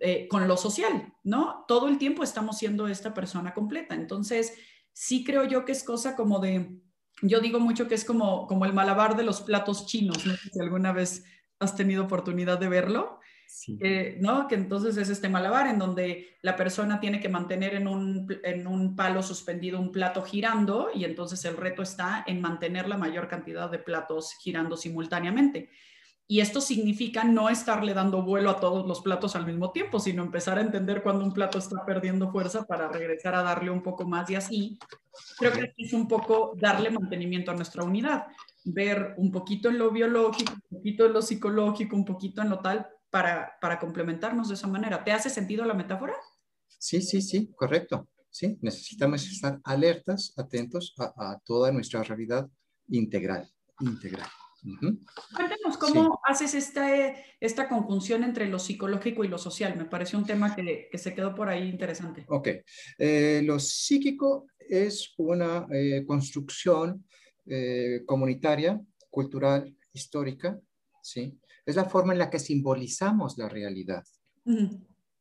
eh, 0.00 0.26
con 0.28 0.48
lo 0.48 0.56
social, 0.56 1.14
¿no? 1.22 1.64
Todo 1.68 1.88
el 1.88 1.96
tiempo 1.96 2.24
estamos 2.24 2.58
siendo 2.58 2.88
esta 2.88 3.14
persona 3.14 3.54
completa. 3.54 3.94
Entonces, 3.94 4.52
sí 4.92 5.22
creo 5.22 5.44
yo 5.44 5.64
que 5.64 5.72
es 5.72 5.84
cosa 5.84 6.16
como 6.16 6.40
de, 6.40 6.76
yo 7.22 7.40
digo 7.40 7.60
mucho 7.60 7.86
que 7.86 7.94
es 7.94 8.04
como, 8.04 8.48
como 8.48 8.64
el 8.64 8.72
malabar 8.72 9.16
de 9.16 9.22
los 9.22 9.42
platos 9.42 9.86
chinos, 9.86 10.26
no 10.26 10.34
si 10.34 10.60
alguna 10.60 10.92
vez 10.92 11.24
has 11.60 11.76
tenido 11.76 12.04
oportunidad 12.04 12.58
de 12.58 12.68
verlo. 12.68 13.20
Sí. 13.54 13.78
¿no? 14.18 14.48
Que 14.48 14.54
entonces 14.54 14.96
es 14.96 15.10
este 15.10 15.28
malabar 15.28 15.66
en 15.66 15.78
donde 15.78 16.38
la 16.40 16.56
persona 16.56 16.98
tiene 16.98 17.20
que 17.20 17.28
mantener 17.28 17.74
en 17.74 17.86
un, 17.86 18.26
en 18.42 18.66
un 18.66 18.96
palo 18.96 19.22
suspendido 19.22 19.78
un 19.78 19.92
plato 19.92 20.22
girando 20.22 20.88
y 20.92 21.04
entonces 21.04 21.44
el 21.44 21.58
reto 21.58 21.82
está 21.82 22.24
en 22.26 22.40
mantener 22.40 22.88
la 22.88 22.96
mayor 22.96 23.28
cantidad 23.28 23.70
de 23.70 23.78
platos 23.78 24.34
girando 24.40 24.76
simultáneamente. 24.76 25.68
Y 26.26 26.40
esto 26.40 26.62
significa 26.62 27.24
no 27.24 27.50
estarle 27.50 27.92
dando 27.92 28.22
vuelo 28.22 28.48
a 28.48 28.58
todos 28.58 28.86
los 28.88 29.02
platos 29.02 29.36
al 29.36 29.44
mismo 29.44 29.70
tiempo, 29.70 30.00
sino 30.00 30.22
empezar 30.22 30.56
a 30.56 30.62
entender 30.62 31.02
cuando 31.02 31.24
un 31.24 31.34
plato 31.34 31.58
está 31.58 31.84
perdiendo 31.84 32.32
fuerza 32.32 32.64
para 32.64 32.88
regresar 32.88 33.34
a 33.34 33.42
darle 33.42 33.70
un 33.70 33.82
poco 33.82 34.06
más 34.06 34.30
y 34.30 34.36
así. 34.36 34.78
Creo 35.38 35.52
que 35.52 35.74
es 35.76 35.92
un 35.92 36.08
poco 36.08 36.54
darle 36.56 36.90
mantenimiento 36.90 37.50
a 37.50 37.54
nuestra 37.54 37.84
unidad, 37.84 38.28
ver 38.64 39.14
un 39.18 39.30
poquito 39.30 39.68
en 39.68 39.78
lo 39.78 39.90
biológico, 39.90 40.54
un 40.70 40.78
poquito 40.78 41.04
en 41.04 41.12
lo 41.12 41.20
psicológico, 41.20 41.96
un 41.96 42.06
poquito 42.06 42.40
en 42.40 42.48
lo 42.48 42.60
tal, 42.60 42.88
para, 43.12 43.58
para 43.60 43.78
complementarnos 43.78 44.48
de 44.48 44.54
esa 44.54 44.66
manera. 44.66 45.04
¿Te 45.04 45.12
hace 45.12 45.28
sentido 45.28 45.64
la 45.66 45.74
metáfora? 45.74 46.14
Sí, 46.66 47.02
sí, 47.02 47.20
sí, 47.20 47.52
correcto. 47.54 48.08
Sí, 48.30 48.58
necesitamos 48.62 49.30
estar 49.30 49.60
alertas, 49.62 50.32
atentos 50.38 50.94
a, 50.98 51.12
a 51.32 51.38
toda 51.44 51.70
nuestra 51.70 52.02
realidad 52.02 52.48
integral, 52.88 53.46
integral. 53.80 54.28
Cuéntanos 54.62 55.76
cómo 55.76 56.20
haces 56.24 56.54
esta, 56.54 56.88
esta 57.40 57.68
conjunción 57.68 58.24
entre 58.24 58.48
lo 58.48 58.58
psicológico 58.58 59.24
y 59.24 59.28
lo 59.28 59.36
social. 59.36 59.76
Me 59.76 59.84
parece 59.84 60.16
un 60.16 60.24
tema 60.24 60.54
que, 60.54 60.88
que 60.90 60.98
se 60.98 61.14
quedó 61.14 61.34
por 61.34 61.48
ahí 61.48 61.68
interesante. 61.68 62.24
Ok. 62.28 62.48
Eh, 62.96 63.42
lo 63.44 63.58
psíquico 63.58 64.46
es 64.58 65.12
una 65.18 65.66
eh, 65.70 66.04
construcción 66.06 67.04
eh, 67.44 68.02
comunitaria, 68.06 68.80
cultural, 69.10 69.76
histórica, 69.92 70.58
¿sí? 71.02 71.38
Es 71.64 71.76
la 71.76 71.84
forma 71.84 72.12
en 72.12 72.18
la 72.18 72.30
que 72.30 72.38
simbolizamos 72.38 73.38
la 73.38 73.48
realidad. 73.48 74.04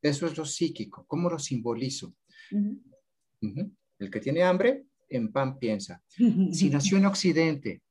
Eso 0.01 0.25
es 0.25 0.37
lo 0.37 0.45
psíquico. 0.45 1.05
¿Cómo 1.07 1.29
lo 1.29 1.37
simbolizo? 1.37 2.15
El 3.99 4.09
que 4.09 4.19
tiene 4.19 4.43
hambre, 4.43 4.85
en 5.09 5.31
pan 5.31 5.59
piensa. 5.59 6.01
Si 6.51 6.69
nació 6.69 6.97
en 6.97 7.05
Occidente, 7.05 7.81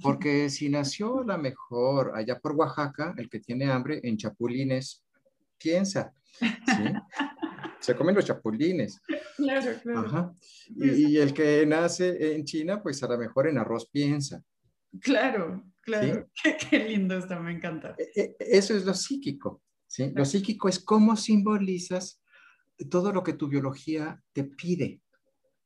porque 0.00 0.48
si 0.48 0.68
nació 0.68 1.22
la 1.22 1.36
mejor 1.36 2.12
allá 2.14 2.38
por 2.38 2.52
Oaxaca, 2.52 3.14
el 3.18 3.28
que 3.28 3.40
tiene 3.40 3.70
hambre 3.70 4.00
en 4.02 4.16
chapulines 4.16 5.04
piensa. 5.58 6.12
Se 7.80 7.94
comen 7.94 8.14
los 8.14 8.24
chapulines. 8.24 9.00
Y, 10.74 11.18
el 11.18 11.32
que 11.32 11.64
nace 11.66 12.34
en 12.34 12.44
China, 12.44 12.82
pues 12.82 13.02
a 13.02 13.08
lo 13.08 13.18
mejor 13.18 13.48
en 13.48 13.58
arroz 13.58 13.88
piensa. 13.90 14.42
Claro, 15.00 15.64
claro. 15.82 16.28
Qué, 16.70 16.78
lindo 16.78 17.16
esto, 17.16 17.38
me 17.40 17.52
encanta. 17.52 17.94
E, 17.98 18.22
e, 18.22 18.36
eso 18.38 18.76
es 18.76 18.84
lo 18.84 18.94
psíquico. 18.94 19.62
¿sí? 19.86 20.12
Lo 20.14 20.24
psíquico 20.24 20.68
es 20.68 20.78
cómo 20.78 21.16
simbolizas 21.16 22.22
todo 22.90 23.12
lo 23.12 23.22
que 23.22 23.32
tu 23.32 23.48
biología 23.48 24.22
te 24.32 24.44
pide. 24.44 25.00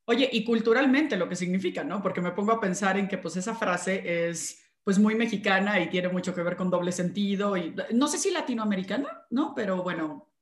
Oye, 0.05 0.29
y 0.31 0.43
culturalmente 0.43 1.15
lo 1.15 1.29
que 1.29 1.35
significa, 1.35 1.83
¿no? 1.83 2.01
Porque 2.01 2.21
me 2.21 2.31
pongo 2.31 2.51
a 2.51 2.59
pensar 2.59 2.97
en 2.97 3.07
que 3.07 3.17
pues 3.17 3.37
esa 3.37 3.55
frase 3.55 4.29
es 4.29 4.61
pues 4.83 4.97
muy 4.97 5.15
mexicana 5.15 5.79
y 5.79 5.89
tiene 5.89 6.09
mucho 6.09 6.33
que 6.33 6.41
ver 6.41 6.55
con 6.55 6.69
doble 6.69 6.91
sentido 6.91 7.55
y 7.55 7.75
no 7.93 8.07
sé 8.07 8.17
si 8.17 8.31
latinoamericana, 8.31 9.25
¿no? 9.29 9.53
Pero 9.55 9.83
bueno, 9.83 10.33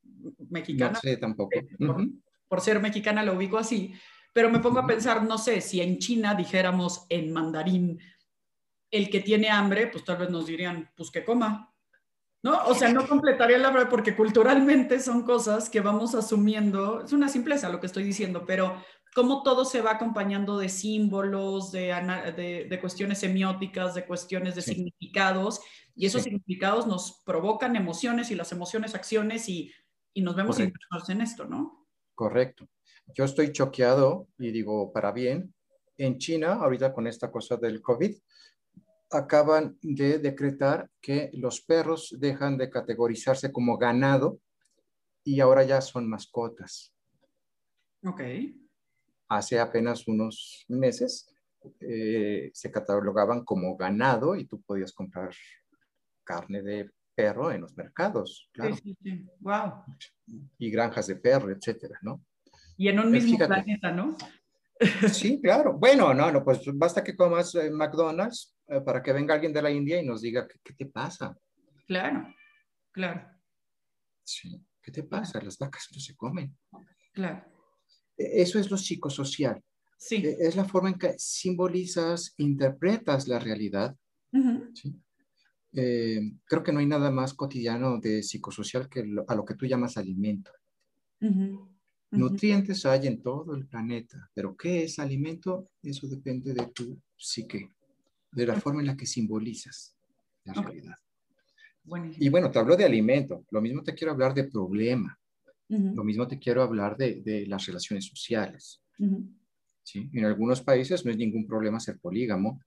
mexicana. 0.50 0.94
No 0.94 1.00
sé 1.00 1.18
tampoco. 1.18 1.52
Por, 2.48 2.62
ser 2.62 2.80
mexicana 2.80 3.24
lo 3.24 3.34
ubico 3.34 3.58
así, 3.58 3.94
pero 4.34 4.50
me 4.50 4.60
pongo 4.60 4.80
a 4.80 4.88
pensar, 4.88 5.24
no 5.24 5.38
sé, 5.38 5.62
si 5.62 5.82
en 5.82 6.00
China 6.00 6.36
dijéramos 6.36 7.06
en 7.10 7.32
mandarín, 7.32 8.00
el 8.92 9.10
que 9.10 9.20
tiene 9.20 9.50
hambre, 9.50 9.88
pues 9.88 10.04
tal 10.04 10.18
vez 10.18 10.30
nos 10.30 10.48
dirían, 10.48 10.92
pues 10.96 11.12
que 11.12 11.24
coma, 11.24 11.74
¿no? 12.44 12.66
O 12.66 12.74
sea, 12.74 12.92
no 12.92 13.08
completaría 13.10 13.58
la 13.58 13.72
verdad 13.72 13.90
porque 13.90 14.16
culturalmente 14.16 15.00
son 15.00 15.24
cosas 15.24 15.70
que 15.70 15.82
vamos 15.82 16.16
asumiendo, 16.16 17.04
es 17.04 17.14
una 17.14 17.30
simpleza 17.30 17.70
lo 17.70 17.80
que 17.80 17.88
estoy 17.88 18.04
diciendo, 18.04 18.46
pero 18.46 18.82
cómo 19.14 19.44
todo 19.44 19.66
se 19.66 19.82
va 19.82 19.92
acompañando 19.92 20.58
de 20.58 20.70
símbolos, 20.70 21.72
de, 21.72 22.68
de, 22.70 22.80
cuestiones 22.80 23.20
semióticas, 23.20 23.96
de 23.96 24.06
cuestiones 24.06 24.56
de 24.56 24.62
significados, 24.62 25.62
y 25.96 26.06
esos 26.06 26.24
significados 26.24 26.88
nos 26.88 27.22
provocan 27.26 27.76
emociones 27.76 28.32
y 28.32 28.36
las 28.36 28.52
emociones 28.52 28.96
acciones 28.96 29.50
y, 29.50 29.72
y 30.14 30.22
nos 30.22 30.36
vemos 30.36 30.60
interesados 30.60 31.10
en 31.10 31.22
esto, 31.22 31.46
¿no? 31.46 31.88
Correcto. 32.16 32.68
Yo 33.14 33.26
estoy 33.26 33.52
choqueado 33.52 34.28
y 34.38 34.52
digo, 34.52 34.94
para 34.94 35.12
bien, 35.12 35.54
en 35.98 36.18
China, 36.18 36.54
ahorita 36.54 36.94
con 36.94 37.08
esta 37.08 37.32
cosa 37.32 37.58
del 37.58 37.82
COVID, 37.82 38.16
acaban 39.12 39.78
de 39.82 40.20
decretar 40.20 40.90
que 41.02 41.30
los 41.34 41.62
perros 41.62 42.16
dejan 42.20 42.58
de 42.58 42.70
categorizarse 42.70 43.52
como 43.52 43.78
ganado 43.78 44.40
y 45.24 45.40
ahora 45.40 45.64
ya 45.64 45.82
son 45.82 46.10
mascotas. 46.10 46.94
Ok 48.06 48.22
hace 49.30 49.60
apenas 49.60 50.08
unos 50.08 50.66
meses 50.68 51.30
eh, 51.80 52.50
se 52.54 52.72
catalogaban 52.72 53.46
como 53.46 53.78
ganado 53.78 54.36
y 54.36 54.46
tú 54.46 54.62
podías 54.62 54.92
comprar 54.92 55.30
carne 56.24 56.62
de 56.62 56.90
perro 57.16 57.52
en 57.52 57.62
los 57.62 57.78
mercados. 57.78 58.50
Claro. 58.52 58.76
Sí, 58.76 58.82
sí, 58.82 58.98
sí. 59.02 59.30
Wow. 59.40 59.84
Y 60.58 60.72
granjas 60.72 61.08
de 61.08 61.18
perro, 61.18 61.52
etcétera, 61.52 62.00
¿no? 62.02 62.24
Y 62.78 62.88
en 62.88 63.00
un 63.00 63.12
mismo 63.12 63.38
planeta, 63.38 63.92
¿no? 63.92 64.16
Sí, 65.12 65.42
claro. 65.42 65.74
Bueno, 65.74 66.14
no, 66.14 66.32
no, 66.32 66.44
pues 66.44 66.62
basta 66.74 67.04
que 67.04 67.16
comas 67.16 67.54
eh, 67.56 67.70
McDonald's 67.70 68.56
para 68.86 69.02
que 69.02 69.14
venga 69.14 69.34
alguien 69.34 69.54
de 69.54 69.62
la 69.62 69.72
India 69.72 70.02
y 70.02 70.06
nos 70.06 70.22
diga, 70.22 70.48
¿qué, 70.48 70.74
te 70.74 70.86
pasa? 70.86 71.36
Claro, 71.88 72.34
claro. 72.92 73.28
Sí, 74.24 74.64
¿qué 74.82 74.92
te 74.92 75.04
pasa? 75.04 75.42
Las 75.42 75.58
vacas 75.58 75.88
no 75.94 76.00
se 76.00 76.16
comen. 76.16 76.56
Claro. 77.14 77.44
Eso 78.16 78.60
es 78.60 78.70
lo 78.70 78.78
psicosocial. 78.78 79.64
Sí. 79.98 80.18
E, 80.18 80.38
es 80.40 80.56
la 80.56 80.66
forma 80.66 80.90
en 80.90 81.00
que 81.00 81.16
simbolizas, 81.18 82.34
interpretas 82.38 83.28
la 83.28 83.40
realidad. 83.40 83.96
Eh, 85.72 86.22
creo 86.46 86.64
que 86.64 86.72
no 86.72 86.80
hay 86.80 86.86
nada 86.86 87.12
más 87.12 87.34
cotidiano 87.34 88.00
de 88.00 88.24
psicosocial 88.24 88.88
que 88.90 89.04
a 89.28 89.36
lo 89.36 89.46
que 89.46 89.56
tú 89.56 89.66
llamas 89.66 89.98
alimento. 89.98 90.52
Nutrientes 92.12 92.86
hay 92.86 93.08
en 93.08 93.22
todo 93.22 93.56
el 93.56 93.68
planeta, 93.68 94.30
pero 94.34 94.56
¿qué 94.56 94.84
es 94.84 94.98
alimento? 95.00 95.70
Eso 95.82 96.08
depende 96.08 96.54
de 96.54 96.66
tu 96.68 97.00
psique, 97.16 97.70
de 98.32 98.46
la 98.46 98.56
forma 98.60 98.82
en 98.82 98.88
la 98.88 98.98
que 98.98 99.06
simbolizas 99.06 99.96
la 100.46 100.54
realidad. 100.54 100.96
Y 102.18 102.30
bueno, 102.30 102.52
te 102.52 102.60
hablo 102.60 102.76
de 102.76 102.86
alimento, 102.86 103.46
lo 103.52 103.62
mismo 103.62 103.82
te 103.82 103.94
quiero 103.94 104.12
hablar 104.14 104.34
de 104.34 104.46
problema. 104.46 105.18
Lo 105.68 106.04
mismo 106.04 106.28
te 106.28 106.40
quiero 106.40 106.64
hablar 106.64 106.98
de, 106.98 107.22
de 107.22 107.46
las 107.46 107.66
relaciones 107.68 108.06
sociales. 108.06 108.82
¿sí? 109.84 110.10
En 110.14 110.26
algunos 110.26 110.62
países 110.62 111.06
no 111.06 111.12
es 111.12 111.18
ningún 111.18 111.46
problema 111.46 111.80
ser 111.80 112.00
polígamo. 112.00 112.60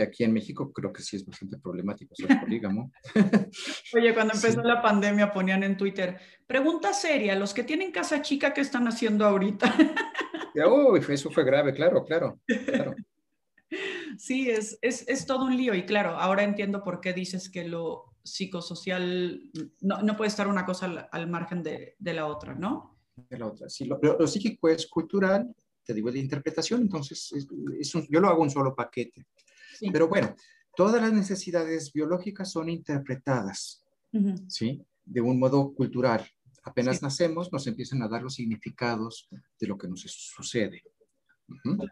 Aquí 0.00 0.24
en 0.24 0.32
México 0.32 0.72
creo 0.72 0.90
que 0.90 1.02
sí 1.02 1.16
es 1.16 1.26
bastante 1.26 1.58
problemático 1.58 2.14
ser 2.14 2.40
polígamo. 2.40 2.90
Oye, 3.94 4.14
cuando 4.14 4.32
empezó 4.32 4.62
la 4.62 4.80
pandemia 4.80 5.30
ponían 5.30 5.62
en 5.62 5.76
Twitter, 5.76 6.18
pregunta 6.46 6.94
seria, 6.94 7.36
los 7.36 7.52
que 7.52 7.64
tienen 7.64 7.92
casa 7.92 8.22
chica, 8.22 8.54
¿qué 8.54 8.62
están 8.62 8.88
haciendo 8.88 9.26
ahorita? 9.26 9.74
Uy, 10.54 11.00
eso 11.08 11.30
fue 11.30 11.44
grave, 11.44 11.74
claro, 11.74 12.04
claro. 12.04 12.40
claro. 12.64 12.94
Sí, 14.18 14.50
es, 14.50 14.78
es, 14.82 15.04
es, 15.08 15.26
todo 15.26 15.44
un 15.44 15.56
lío 15.56 15.74
y 15.74 15.84
claro, 15.84 16.16
ahora 16.16 16.42
entiendo 16.42 16.82
por 16.82 17.00
qué 17.00 17.12
dices 17.12 17.50
que 17.50 17.64
lo, 17.64 18.12
psicosocial, 18.24 19.50
no, 19.80 20.02
no 20.02 20.16
puede 20.16 20.28
estar 20.28 20.48
una 20.48 20.64
cosa 20.64 21.08
al, 21.10 21.28
margen 21.28 21.62
de, 21.62 21.96
de, 21.98 22.14
la 22.14 22.26
otra, 22.26 22.54
¿no? 22.54 22.98
De 23.28 23.38
la 23.38 23.46
otra, 23.46 23.68
sí. 23.68 23.84
Lo, 23.84 24.26
psíquico 24.26 24.68
es 24.68 24.86
cultural, 24.86 25.54
te 25.84 25.94
digo, 25.94 26.10
de 26.10 26.20
interpretación, 26.20 26.82
entonces 26.82 27.32
es, 27.32 27.92
yo 28.08 28.20
lo 28.20 28.28
hago 28.28 28.42
un 28.42 28.50
solo 28.50 28.74
paquete. 28.74 29.26
Pero 29.92 30.08
bueno, 30.08 30.34
todas 30.76 31.02
las 31.02 31.12
necesidades 31.12 31.92
biológicas 31.92 32.52
son 32.52 32.68
interpretadas, 32.68 33.84
¿sí? 34.48 34.80
De 35.04 35.20
un 35.20 35.38
modo 35.38 35.74
cultural. 35.74 36.24
Apenas 36.64 37.02
nacemos, 37.02 37.52
nos 37.52 37.66
empiezan 37.66 38.02
a 38.02 38.08
dar 38.08 38.22
los 38.22 38.34
significados 38.34 39.28
de 39.58 39.66
lo 39.66 39.76
que 39.76 39.88
nos 39.88 40.02
sucede. 40.02 40.82
Uh 41.64 41.86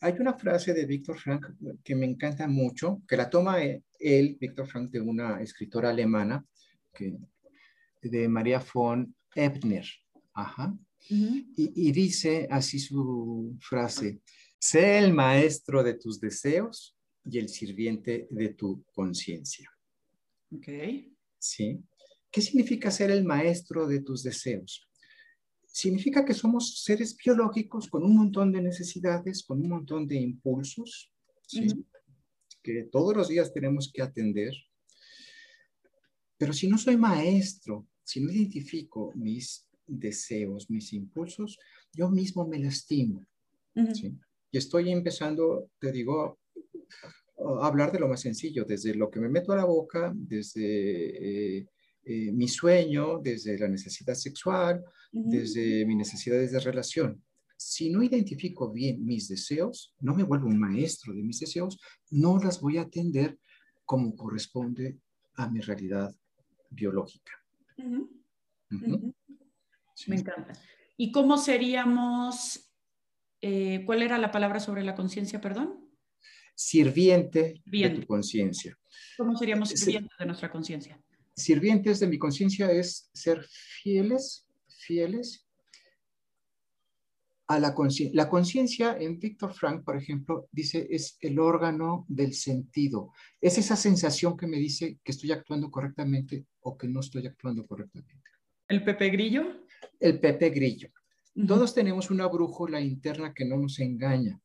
hay 0.00 0.14
una 0.18 0.34
frase 0.34 0.72
de 0.72 0.86
Víctor 0.86 1.18
Frank 1.18 1.46
que 1.84 1.94
me 1.94 2.06
encanta 2.06 2.46
mucho, 2.46 3.02
que 3.06 3.16
la 3.16 3.28
toma 3.28 3.58
él, 3.60 4.36
Víctor 4.40 4.66
Frank, 4.66 4.90
de 4.90 5.00
una 5.00 5.42
escritora 5.42 5.90
alemana, 5.90 6.44
que, 6.94 7.16
de 8.02 8.28
María 8.28 8.64
von 8.72 9.14
Ebner. 9.34 9.86
Ajá. 10.34 10.76
y, 11.10 11.92
dice 11.92 12.46
así 12.50 12.78
su 12.78 13.56
frase, 13.60 14.20
sé 14.58 14.98
el 14.98 15.12
maestro 15.12 15.82
de 15.82 15.94
tus 15.94 16.20
deseos 16.20 16.96
y 17.24 17.38
el 17.38 17.48
sirviente 17.48 18.28
de 18.30 18.50
tu 18.50 18.84
conciencia. 18.94 19.70
Ok. 20.50 20.68
Sí. 21.38 21.80
¿Qué 22.30 22.40
significa 22.40 22.90
ser 22.90 23.10
el 23.10 23.24
maestro 23.24 23.86
de 23.86 24.00
tus 24.00 24.22
deseos? 24.22 24.87
Significa 25.78 26.24
que 26.24 26.34
somos 26.34 26.82
seres 26.82 27.16
biológicos 27.16 27.86
con 27.86 28.02
un 28.02 28.16
montón 28.16 28.50
de 28.50 28.60
necesidades, 28.60 29.44
con 29.44 29.60
un 29.60 29.68
montón 29.68 30.08
de 30.08 30.16
impulsos, 30.16 31.12
que 32.64 32.88
todos 32.90 33.16
los 33.16 33.28
días 33.28 33.52
tenemos 33.52 33.88
que 33.94 34.02
atender. 34.02 34.52
Pero 36.36 36.52
si 36.52 36.66
no 36.66 36.78
soy 36.78 36.96
maestro, 36.96 37.86
si 38.02 38.20
no 38.20 38.32
identifico 38.32 39.12
mis 39.14 39.68
deseos, 39.86 40.68
mis 40.68 40.92
impulsos, 40.94 41.56
yo 41.92 42.10
mismo 42.10 42.44
me 42.44 42.58
lastimo. 42.58 43.24
Y 44.50 44.58
estoy 44.58 44.90
empezando, 44.90 45.70
te 45.78 45.92
digo, 45.92 46.40
a 47.36 47.66
hablar 47.68 47.92
de 47.92 48.00
lo 48.00 48.08
más 48.08 48.22
sencillo, 48.22 48.64
desde 48.64 48.96
lo 48.96 49.08
que 49.12 49.20
me 49.20 49.28
meto 49.28 49.52
a 49.52 49.56
la 49.56 49.64
boca, 49.64 50.12
desde... 50.12 51.58
Eh, 51.58 51.68
eh, 52.08 52.32
mi 52.32 52.48
sueño, 52.48 53.18
desde 53.18 53.58
la 53.58 53.68
necesidad 53.68 54.14
sexual, 54.14 54.82
desde 55.12 55.84
mis 55.86 55.96
necesidades 55.96 56.52
de 56.52 56.60
relación. 56.60 57.22
Si 57.56 57.90
no 57.90 58.02
identifico 58.02 58.72
bien 58.72 59.04
mis 59.04 59.28
deseos, 59.28 59.94
no 60.00 60.14
me 60.14 60.22
vuelvo 60.22 60.46
un 60.46 60.58
maestro 60.58 61.12
de 61.12 61.22
mis 61.22 61.40
deseos, 61.40 61.78
no 62.10 62.38
las 62.38 62.60
voy 62.60 62.78
a 62.78 62.82
atender 62.82 63.38
como 63.84 64.14
corresponde 64.14 64.98
a 65.34 65.48
mi 65.48 65.60
realidad 65.60 66.14
biológica. 66.70 67.32
Me 70.06 70.16
encanta. 70.16 70.52
¿Y 70.96 71.12
cómo 71.12 71.36
seríamos 71.36 72.68
eh, 73.40 73.82
¿cuál 73.86 74.02
era 74.02 74.18
la 74.18 74.30
palabra 74.30 74.60
sobre 74.60 74.82
la 74.82 74.94
conciencia, 74.94 75.40
perdón? 75.40 75.88
Sirviente 76.54 77.62
de 77.64 77.90
tu 77.90 78.06
conciencia. 78.06 78.76
¿Cómo 79.16 79.36
seríamos 79.36 79.68
sirvientes 79.68 80.16
de 80.18 80.26
nuestra 80.26 80.50
conciencia? 80.50 81.00
Sirvientes 81.38 82.00
de 82.00 82.08
mi 82.08 82.18
conciencia 82.18 82.70
es 82.72 83.10
ser 83.14 83.46
fieles, 83.48 84.46
fieles 84.66 85.46
a 87.46 87.58
la 87.60 87.74
conciencia. 87.74 88.14
La 88.14 88.28
conciencia 88.28 88.96
en 88.98 89.18
Víctor 89.20 89.54
Frank, 89.54 89.84
por 89.84 89.96
ejemplo, 89.96 90.48
dice 90.50 90.86
es 90.90 91.16
el 91.20 91.38
órgano 91.38 92.04
del 92.08 92.34
sentido. 92.34 93.12
Es 93.40 93.56
esa 93.56 93.76
sensación 93.76 94.36
que 94.36 94.48
me 94.48 94.58
dice 94.58 94.98
que 95.02 95.12
estoy 95.12 95.30
actuando 95.30 95.70
correctamente 95.70 96.46
o 96.60 96.76
que 96.76 96.88
no 96.88 97.00
estoy 97.00 97.26
actuando 97.26 97.66
correctamente. 97.66 98.30
¿El 98.66 98.84
Pepe 98.84 99.08
Grillo? 99.08 99.64
El 100.00 100.18
Pepe 100.18 100.50
Grillo. 100.50 100.90
Todos 101.46 101.72
tenemos 101.72 102.10
una 102.10 102.26
brújula 102.26 102.80
interna 102.80 103.32
que 103.32 103.44
no 103.44 103.56
nos 103.56 103.78
engaña, 103.78 104.40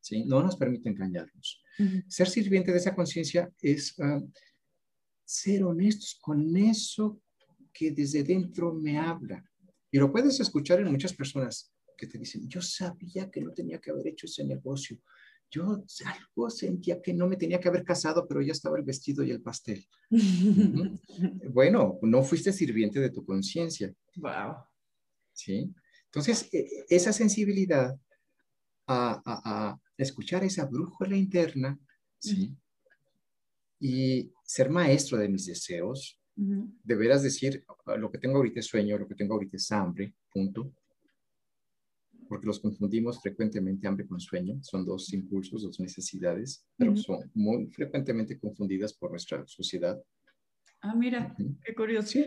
¿sí? 0.00 0.24
no 0.24 0.40
nos 0.40 0.56
permite 0.56 0.88
engañarnos. 0.88 1.60
Ser 2.06 2.28
sirviente 2.28 2.70
de 2.70 2.78
esa 2.78 2.94
conciencia 2.94 3.50
es 3.60 3.98
ah, 3.98 4.20
ser 5.26 5.64
honestos 5.64 6.18
con 6.20 6.56
eso 6.56 7.20
que 7.72 7.90
desde 7.90 8.22
dentro 8.22 8.72
me 8.72 8.98
habla. 8.98 9.44
Y 9.90 9.98
lo 9.98 10.10
puedes 10.10 10.40
escuchar 10.40 10.80
en 10.80 10.90
muchas 10.90 11.12
personas 11.12 11.72
que 11.98 12.06
te 12.06 12.18
dicen, 12.18 12.48
yo 12.48 12.62
sabía 12.62 13.30
que 13.30 13.40
no 13.40 13.52
tenía 13.52 13.80
que 13.80 13.90
haber 13.90 14.06
hecho 14.08 14.26
ese 14.26 14.44
negocio. 14.44 14.98
Yo 15.50 15.84
algo 16.04 16.50
sentía 16.50 17.00
que 17.00 17.12
no 17.12 17.26
me 17.28 17.36
tenía 17.36 17.60
que 17.60 17.68
haber 17.68 17.84
casado, 17.84 18.26
pero 18.26 18.42
ya 18.42 18.52
estaba 18.52 18.78
el 18.78 18.84
vestido 18.84 19.22
y 19.24 19.30
el 19.30 19.42
pastel. 19.42 19.86
Bueno, 21.50 21.98
no 22.02 22.22
fuiste 22.22 22.52
sirviente 22.52 23.00
de 23.00 23.10
tu 23.10 23.24
conciencia. 23.24 23.92
Wow. 24.16 24.56
¿Sí? 25.32 25.72
Entonces, 26.06 26.48
e, 26.52 26.84
esa 26.88 27.12
sensibilidad 27.12 27.98
a, 28.86 29.78
escuchar 29.96 30.44
esa 30.44 30.66
brújula 30.66 31.16
interna, 31.16 31.78
¿sí? 32.18 32.54
Y 33.78 34.32
ser 34.44 34.70
maestro 34.70 35.18
de 35.18 35.28
mis 35.28 35.46
deseos, 35.46 36.18
de 36.34 36.94
veras 36.94 37.22
decir, 37.22 37.64
ah, 37.86 37.96
lo 37.96 38.10
que 38.10 38.18
tengo 38.18 38.36
ahorita 38.36 38.60
es 38.60 38.66
sueño, 38.66 38.98
lo 38.98 39.08
que 39.08 39.14
tengo 39.14 39.34
ahorita 39.34 39.56
es 39.56 39.70
hambre, 39.72 40.14
punto 40.30 40.72
porque 42.28 42.46
los 42.46 42.60
confundimos 42.60 43.20
frecuentemente 43.20 43.86
hambre 43.86 44.06
con 44.06 44.20
sueño, 44.20 44.58
son 44.62 44.84
dos 44.84 45.12
impulsos, 45.12 45.62
dos 45.62 45.80
necesidades, 45.80 46.64
pero 46.76 46.96
son 46.96 47.30
muy 47.34 47.66
frecuentemente 47.68 48.38
confundidas 48.38 48.92
por 48.92 49.10
nuestra 49.10 49.46
sociedad. 49.46 50.00
Ah, 50.80 50.94
mira, 50.94 51.34
qué 51.64 51.74
curioso. 51.74 52.18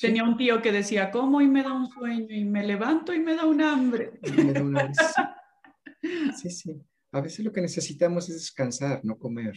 Tenía 0.00 0.24
un 0.24 0.36
tío 0.36 0.60
que 0.60 0.72
decía, 0.72 1.10
como 1.10 1.40
y 1.40 1.48
me 1.48 1.62
da 1.62 1.72
un 1.72 1.88
sueño 1.88 2.34
y 2.34 2.44
me 2.44 2.66
levanto 2.66 3.14
y 3.14 3.20
me 3.20 3.36
da 3.36 3.46
un 3.46 3.62
hambre. 3.62 4.18
sí, 6.36 6.50
sí. 6.50 6.82
A 7.12 7.20
veces 7.20 7.44
lo 7.44 7.52
que 7.52 7.60
necesitamos 7.60 8.28
es 8.28 8.36
descansar, 8.36 9.04
no 9.04 9.16
comer. 9.16 9.54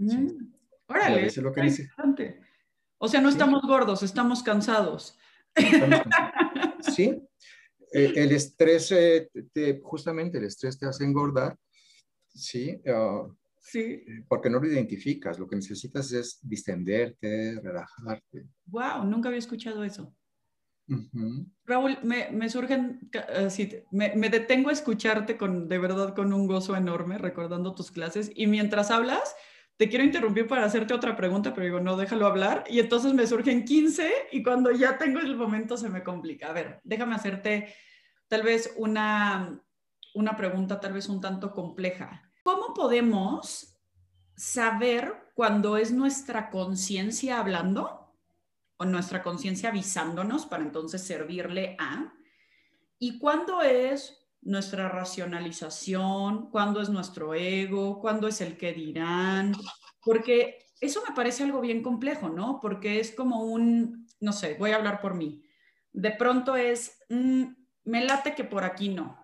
Mm. 0.00 0.52
Órale, 0.86 1.30
lo 1.36 1.52
que 1.52 2.38
O 2.98 3.08
sea, 3.08 3.20
no 3.20 3.28
estamos 3.28 3.62
gordos, 3.62 4.02
estamos 4.02 4.42
cansados. 4.42 5.16
Estamos 5.54 6.00
cansados. 6.00 6.40
Sí, 6.80 7.22
eh, 7.92 8.12
el 8.16 8.32
estrés, 8.32 8.90
eh, 8.92 9.28
justamente 9.82 10.38
el 10.38 10.44
estrés 10.44 10.78
te 10.78 10.86
hace 10.86 11.04
engordar, 11.04 11.58
¿sí? 12.26 12.80
Ah, 12.86 13.28
sí. 13.58 14.02
Porque 14.26 14.48
no 14.48 14.58
lo 14.60 14.66
identificas, 14.66 15.38
lo 15.38 15.46
que 15.46 15.56
necesitas 15.56 16.10
es 16.12 16.38
distenderte, 16.42 17.60
relajarte. 17.62 18.46
Wow, 18.64 19.04
nunca 19.04 19.28
había 19.28 19.40
escuchado 19.40 19.84
eso. 19.84 20.14
Raúl, 21.66 21.98
me, 22.02 22.30
me 22.30 22.48
surgen, 22.48 23.10
me, 23.92 24.16
me, 24.16 24.30
detengo 24.30 24.70
a 24.70 24.72
escucharte 24.72 25.36
con, 25.36 25.68
de 25.68 25.78
verdad, 25.78 26.14
con 26.14 26.32
un 26.32 26.46
gozo 26.46 26.74
enorme, 26.74 27.18
recordando 27.18 27.74
tus 27.74 27.90
clases, 27.90 28.32
y 28.34 28.46
mientras 28.46 28.90
hablas, 28.90 29.36
te 29.80 29.88
quiero 29.88 30.04
interrumpir 30.04 30.46
para 30.46 30.66
hacerte 30.66 30.92
otra 30.92 31.16
pregunta, 31.16 31.54
pero 31.54 31.64
digo, 31.64 31.80
no, 31.80 31.96
déjalo 31.96 32.26
hablar. 32.26 32.64
Y 32.68 32.80
entonces 32.80 33.14
me 33.14 33.26
surgen 33.26 33.64
15 33.64 34.28
y 34.30 34.42
cuando 34.42 34.70
ya 34.70 34.98
tengo 34.98 35.20
el 35.20 35.34
momento 35.34 35.78
se 35.78 35.88
me 35.88 36.02
complica. 36.02 36.50
A 36.50 36.52
ver, 36.52 36.82
déjame 36.84 37.14
hacerte 37.14 37.74
tal 38.28 38.42
vez 38.42 38.74
una, 38.76 39.58
una 40.12 40.36
pregunta 40.36 40.80
tal 40.80 40.92
vez 40.92 41.08
un 41.08 41.22
tanto 41.22 41.54
compleja. 41.54 42.30
¿Cómo 42.42 42.74
podemos 42.74 43.80
saber 44.36 45.32
cuando 45.32 45.78
es 45.78 45.92
nuestra 45.92 46.50
conciencia 46.50 47.40
hablando 47.40 48.14
o 48.76 48.84
nuestra 48.84 49.22
conciencia 49.22 49.70
avisándonos 49.70 50.44
para 50.44 50.62
entonces 50.62 51.02
servirle 51.02 51.74
a? 51.78 52.12
¿Y 52.98 53.18
cuándo 53.18 53.62
es 53.62 54.19
nuestra 54.42 54.88
racionalización, 54.88 56.50
cuándo 56.50 56.80
es 56.80 56.88
nuestro 56.88 57.34
ego, 57.34 58.00
cuándo 58.00 58.28
es 58.28 58.40
el 58.40 58.56
que 58.56 58.72
dirán, 58.72 59.54
porque 60.04 60.58
eso 60.80 61.02
me 61.06 61.14
parece 61.14 61.42
algo 61.42 61.60
bien 61.60 61.82
complejo, 61.82 62.28
¿no? 62.28 62.58
Porque 62.60 63.00
es 63.00 63.14
como 63.14 63.44
un, 63.44 64.06
no 64.20 64.32
sé, 64.32 64.54
voy 64.58 64.70
a 64.70 64.76
hablar 64.76 65.00
por 65.00 65.14
mí. 65.14 65.42
De 65.92 66.10
pronto 66.12 66.56
es, 66.56 66.98
mm, 67.10 67.44
me 67.84 68.04
late 68.04 68.34
que 68.34 68.44
por 68.44 68.64
aquí 68.64 68.88
no. 68.88 69.18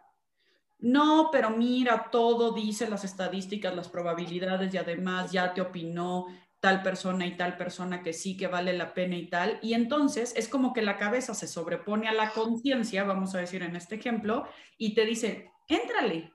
No, 0.79 1.31
pero 1.33 1.51
mira, 1.51 2.11
todo 2.11 2.53
dice 2.53 2.89
las 2.89 3.05
estadísticas, 3.05 3.75
las 3.75 3.89
probabilidades 3.89 4.75
y 4.75 4.77
además 4.77 5.33
ya 5.33 5.55
te 5.55 5.63
opinó 5.63 6.27
tal 6.67 6.83
persona 6.83 7.25
y 7.25 7.37
tal 7.37 7.57
persona 7.57 8.03
que 8.03 8.13
sí 8.13 8.37
que 8.37 8.49
vale 8.49 8.73
la 8.73 8.93
pena 8.93 9.15
y 9.15 9.31
tal. 9.31 9.61
Y 9.63 9.75
entonces 9.75 10.35
es 10.35 10.49
como 10.49 10.73
que 10.73 10.83
la 10.83 10.97
cabeza 10.97 11.33
se 11.33 11.47
sobrepone 11.47 12.09
a 12.09 12.13
la 12.13 12.31
conciencia, 12.31 13.05
vamos 13.05 13.37
a 13.37 13.39
decir 13.39 13.63
en 13.63 13.77
este 13.77 13.95
ejemplo, 13.95 14.49
y 14.77 14.93
te 14.93 15.07
dice, 15.07 15.53
éntrale. 15.69 16.33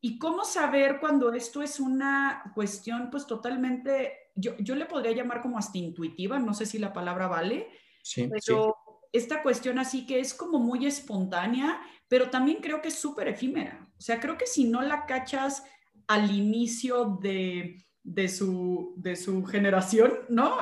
¿Y 0.00 0.18
cómo 0.18 0.46
saber 0.46 0.98
cuando 0.98 1.30
esto 1.34 1.60
es 1.60 1.78
una 1.78 2.52
cuestión 2.54 3.10
pues 3.10 3.26
totalmente, 3.26 4.30
yo, 4.34 4.56
yo 4.60 4.76
le 4.76 4.86
podría 4.86 5.12
llamar 5.12 5.42
como 5.42 5.58
hasta 5.58 5.76
intuitiva, 5.76 6.38
no 6.38 6.54
sé 6.54 6.64
si 6.64 6.78
la 6.78 6.94
palabra 6.94 7.26
vale, 7.26 7.68
sí, 8.02 8.26
pero 8.30 8.74
esta 9.12 9.42
cuestión 9.42 9.78
así 9.78 10.06
que 10.06 10.20
es 10.20 10.32
como 10.32 10.58
muy 10.58 10.86
espontánea, 10.86 11.82
pero 12.08 12.30
también 12.30 12.62
creo 12.62 12.80
que 12.80 12.88
es 12.88 12.98
súper 12.98 13.28
efímera. 13.28 13.92
O 13.98 14.00
sea, 14.00 14.20
creo 14.20 14.38
que 14.38 14.46
si 14.46 14.64
no 14.64 14.80
la 14.80 15.04
cachas 15.04 15.64
al 16.06 16.34
inicio 16.34 17.18
de 17.20 17.84
de 18.04 18.28
su, 18.28 18.94
de 18.96 19.16
su 19.16 19.44
generación, 19.44 20.12
¿no? 20.28 20.58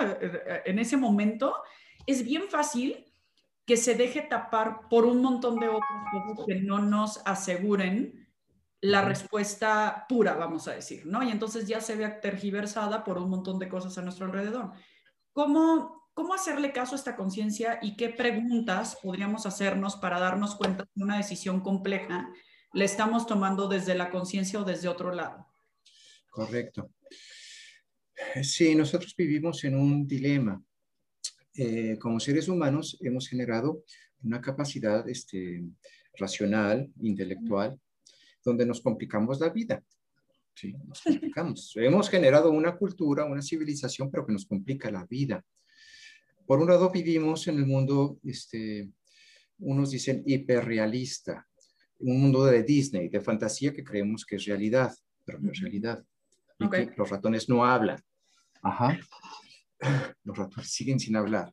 En 0.64 0.78
ese 0.78 0.96
momento, 0.96 1.55
es 2.07 2.24
bien 2.24 2.44
fácil 2.48 3.12
que 3.66 3.76
se 3.76 3.94
deje 3.94 4.22
tapar 4.22 4.88
por 4.88 5.05
un 5.05 5.20
montón 5.20 5.59
de 5.61 5.68
otros 5.68 5.83
cosas 6.11 6.46
que 6.46 6.61
no 6.62 6.78
nos 6.81 7.20
aseguren 7.26 8.28
la 8.81 9.02
respuesta 9.02 10.07
pura, 10.09 10.35
vamos 10.35 10.66
a 10.66 10.72
decir, 10.72 11.07
¿no? 11.07 11.22
Y 11.22 11.31
entonces 11.31 11.68
ya 11.68 11.81
se 11.81 11.94
ve 11.94 12.09
tergiversada 12.09 13.05
por 13.05 13.18
un 13.18 13.31
montón 13.31 13.59
de 13.59 13.68
cosas 13.68 13.96
a 13.98 14.02
nuestro 14.02 14.26
alrededor. 14.26 14.72
¿Cómo, 15.33 16.09
cómo 16.14 16.35
hacerle 16.35 16.72
caso 16.72 16.94
a 16.94 16.98
esta 16.98 17.14
conciencia 17.14 17.78
y 17.81 17.96
qué 17.96 18.09
preguntas 18.09 18.98
podríamos 19.00 19.46
hacernos 19.46 19.96
para 19.96 20.18
darnos 20.18 20.57
cuenta 20.57 20.88
de 20.94 21.05
una 21.05 21.16
decisión 21.16 21.61
compleja 21.61 22.28
le 22.74 22.85
estamos 22.87 23.26
tomando 23.26 23.68
desde 23.68 23.94
la 23.94 24.11
conciencia 24.11 24.61
o 24.61 24.64
desde 24.64 24.88
otro 24.88 25.12
lado? 25.12 25.46
Correcto. 26.31 26.90
Sí, 28.42 28.75
nosotros 28.75 29.14
vivimos 29.16 29.64
en 29.64 29.77
un 29.77 30.07
dilema. 30.07 30.62
Eh, 31.55 31.98
como 31.98 32.18
seres 32.18 32.48
humanos 32.48 32.96
hemos 33.01 33.29
generado 33.29 33.85
una 34.22 34.40
capacidad 34.40 35.07
este, 35.09 35.62
racional, 36.16 36.90
intelectual, 37.01 37.79
donde 38.44 38.64
nos 38.66 38.81
complicamos 38.81 39.40
la 39.40 39.51
vida. 39.51 39.83
Sí, 40.55 40.72
nos 40.87 41.03
complicamos. 41.03 41.72
hemos 41.77 42.09
generado 42.09 42.51
una 42.51 42.77
cultura, 42.77 43.25
una 43.25 43.42
civilización, 43.42 44.11
pero 44.11 44.27
que 44.27 44.33
nos 44.33 44.46
complica 44.46 44.90
la 44.90 45.05
vida. 45.07 45.44
Por 46.46 46.61
un 46.61 46.68
lado, 46.68 46.90
vivimos 46.90 47.46
en 47.48 47.59
el 47.59 47.66
mundo, 47.66 48.18
este, 48.25 48.90
unos 49.59 49.90
dicen 49.90 50.22
hiperrealista, 50.27 51.46
un 52.01 52.20
mundo 52.20 52.44
de 52.44 52.62
Disney, 52.62 53.09
de 53.09 53.20
fantasía 53.20 53.72
que 53.72 53.85
creemos 53.85 54.27
que 54.27 54.37
es 54.37 54.44
realidad, 54.44 54.92
pero 55.25 55.38
no 55.38 55.53
es 55.53 55.61
realidad. 55.61 56.05
Los 56.96 57.11
ratones 57.11 57.48
no 57.48 57.64
hablan. 57.64 58.01
Ajá. 58.62 58.98
Los 60.25 60.38
ratones 60.38 60.70
siguen 60.70 61.01
sin 61.01 61.16
hablar. 61.16 61.53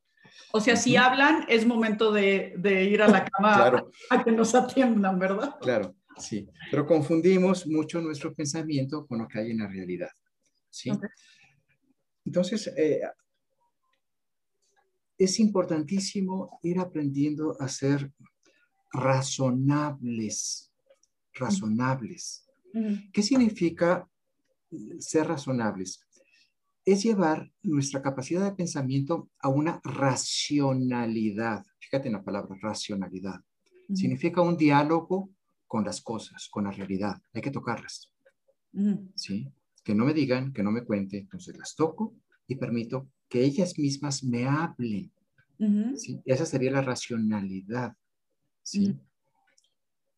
O 0.51 0.61
sea, 0.61 0.75
si 0.75 0.95
hablan, 0.95 1.45
es 1.47 1.65
momento 1.65 2.11
de, 2.11 2.53
ir 2.89 3.01
a 3.01 3.07
la 3.07 3.25
cama 3.25 3.83
a 4.09 4.23
que 4.23 4.31
nos 4.31 4.53
atiendan, 4.53 5.17
¿verdad? 5.17 5.55
Claro, 5.59 5.95
sí. 6.17 6.47
Pero 6.71 6.85
confundimos 6.85 7.67
mucho 7.67 8.01
nuestro 8.01 8.33
pensamiento 8.33 9.05
con 9.07 9.19
lo 9.19 9.27
que 9.27 9.39
hay 9.39 9.51
en 9.51 9.59
la 9.59 9.67
realidad. 9.67 10.09
¿sí? 10.69 10.91
Entonces, 12.25 12.67
eh, 12.77 13.01
es 15.17 15.39
importantísimo 15.39 16.59
ir 16.63 16.79
aprendiendo 16.79 17.55
a 17.59 17.67
ser 17.67 18.11
razonables, 18.91 20.71
razonables. 21.33 22.47
¿Qué 23.11 23.21
significa 23.21 24.08
ser 24.99 25.27
razonables? 25.27 26.05
es 26.91 27.03
llevar 27.03 27.51
nuestra 27.61 28.01
capacidad 28.01 28.43
de 28.43 28.55
pensamiento 28.55 29.29
a 29.39 29.49
una 29.49 29.79
racionalidad. 29.83 31.63
Fíjate 31.79 32.07
en 32.07 32.13
la 32.13 32.23
palabra 32.23 32.55
racionalidad. 32.61 33.41
Significa 33.93 34.41
un 34.41 34.55
diálogo 34.55 35.29
con 35.67 35.83
las 35.83 36.01
cosas, 36.01 36.47
con 36.49 36.65
la 36.65 36.71
realidad. 36.71 37.21
Hay 37.33 37.41
que 37.41 37.51
tocarlas. 37.51 38.11
¿Sí? 39.15 39.47
Que 39.83 39.95
no 39.95 40.05
me 40.05 40.13
digan, 40.13 40.53
que 40.53 40.63
no 40.63 40.71
me 40.71 40.83
cuente. 40.83 41.17
Entonces 41.17 41.57
las 41.57 41.75
toco 41.75 42.15
y 42.47 42.55
permito 42.55 43.09
que 43.27 43.43
ellas 43.43 43.77
mismas 43.77 44.23
me 44.23 44.47
hablen. 44.47 45.11
¿sí? 45.95 46.19
Esa 46.25 46.45
sería 46.45 46.71
la 46.71 46.81
racionalidad. 46.81 47.95
¿sí? 48.63 48.95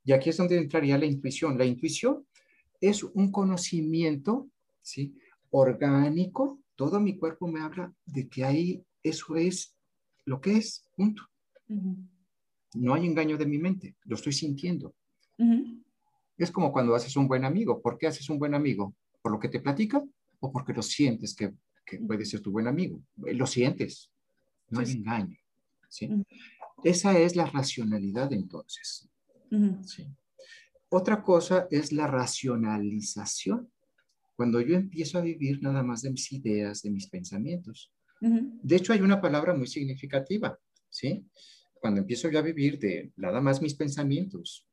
Y 0.03 0.13
aquí 0.13 0.29
es 0.29 0.37
donde 0.37 0.57
entraría 0.57 0.97
la 0.97 1.05
intuición. 1.05 1.57
La 1.57 1.65
intuición 1.65 2.25
es 2.81 3.03
un 3.03 3.31
conocimiento 3.31 4.49
¿sí? 4.81 5.15
orgánico. 5.51 6.59
Todo 6.75 6.99
mi 6.99 7.17
cuerpo 7.17 7.47
me 7.47 7.61
habla 7.61 7.93
de 8.05 8.27
que 8.27 8.43
ahí 8.43 8.83
eso 9.03 9.35
es 9.35 9.75
lo 10.25 10.41
que 10.41 10.57
es, 10.57 10.87
punto. 10.95 11.23
No 12.73 12.93
hay 12.93 13.05
engaño 13.05 13.37
de 13.37 13.45
mi 13.45 13.59
mente, 13.59 13.95
lo 14.05 14.15
estoy 14.15 14.33
sintiendo. 14.33 14.95
Es 16.37 16.51
como 16.51 16.71
cuando 16.71 16.95
haces 16.95 17.15
un 17.15 17.27
buen 17.27 17.45
amigo. 17.45 17.81
¿Por 17.81 17.97
qué 17.97 18.07
haces 18.07 18.29
un 18.29 18.39
buen 18.39 18.53
amigo? 18.53 18.95
¿Por 19.21 19.31
lo 19.31 19.39
que 19.39 19.49
te 19.49 19.59
platica 19.59 20.03
o 20.39 20.51
porque 20.51 20.73
lo 20.73 20.81
sientes 20.81 21.35
que, 21.35 21.53
puede 22.07 22.25
ser 22.25 22.41
tu 22.41 22.51
buen 22.51 22.67
amigo? 22.67 23.01
Eh, 23.25 23.33
lo 23.33 23.45
sientes, 23.45 24.11
no 24.69 24.79
hay 24.79 24.91
engaño. 24.91 25.37
¿sí? 25.89 26.09
Esa 26.83 27.17
es 27.17 27.35
la 27.35 27.45
racionalidad 27.45 28.31
entonces. 28.33 29.09
¿sí? 29.85 30.07
Otra 30.93 31.23
cosa 31.23 31.67
es 31.71 31.93
la 31.93 32.05
racionalización. 32.05 33.71
Cuando 34.35 34.59
yo 34.59 34.75
empiezo 34.75 35.17
a 35.17 35.21
vivir 35.21 35.61
nada 35.61 35.83
más 35.83 36.01
de 36.01 36.11
mis 36.11 36.29
ideas, 36.33 36.81
de 36.81 36.91
mis 36.91 37.07
pensamientos. 37.07 37.93
De 38.19 38.75
hecho, 38.75 38.91
hay 38.91 38.99
una 38.99 39.21
palabra 39.21 39.53
muy 39.55 39.67
significativa, 39.67 40.59
¿sí? 40.89 41.25
Cuando 41.75 42.01
empiezo 42.01 42.29
yo 42.29 42.39
a 42.39 42.43
vivir 42.43 42.77
de 42.77 43.11
nada 43.15 43.39
más 43.39 43.61
mis 43.61 43.73
pensamientos, 43.73 44.67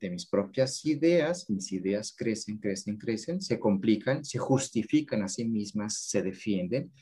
de 0.00 0.10
mis 0.10 0.24
propias 0.24 0.84
ideas, 0.86 1.50
mis 1.50 1.72
ideas 1.72 2.14
crecen, 2.16 2.58
crecen, 2.58 2.96
crecen, 2.96 3.40
se 3.40 3.58
complican, 3.58 4.24
se 4.24 4.38
justifican 4.38 5.22
a 5.22 5.28
sí 5.28 5.44
mismas, 5.44 5.98
se 5.98 6.22
defienden 6.22 6.92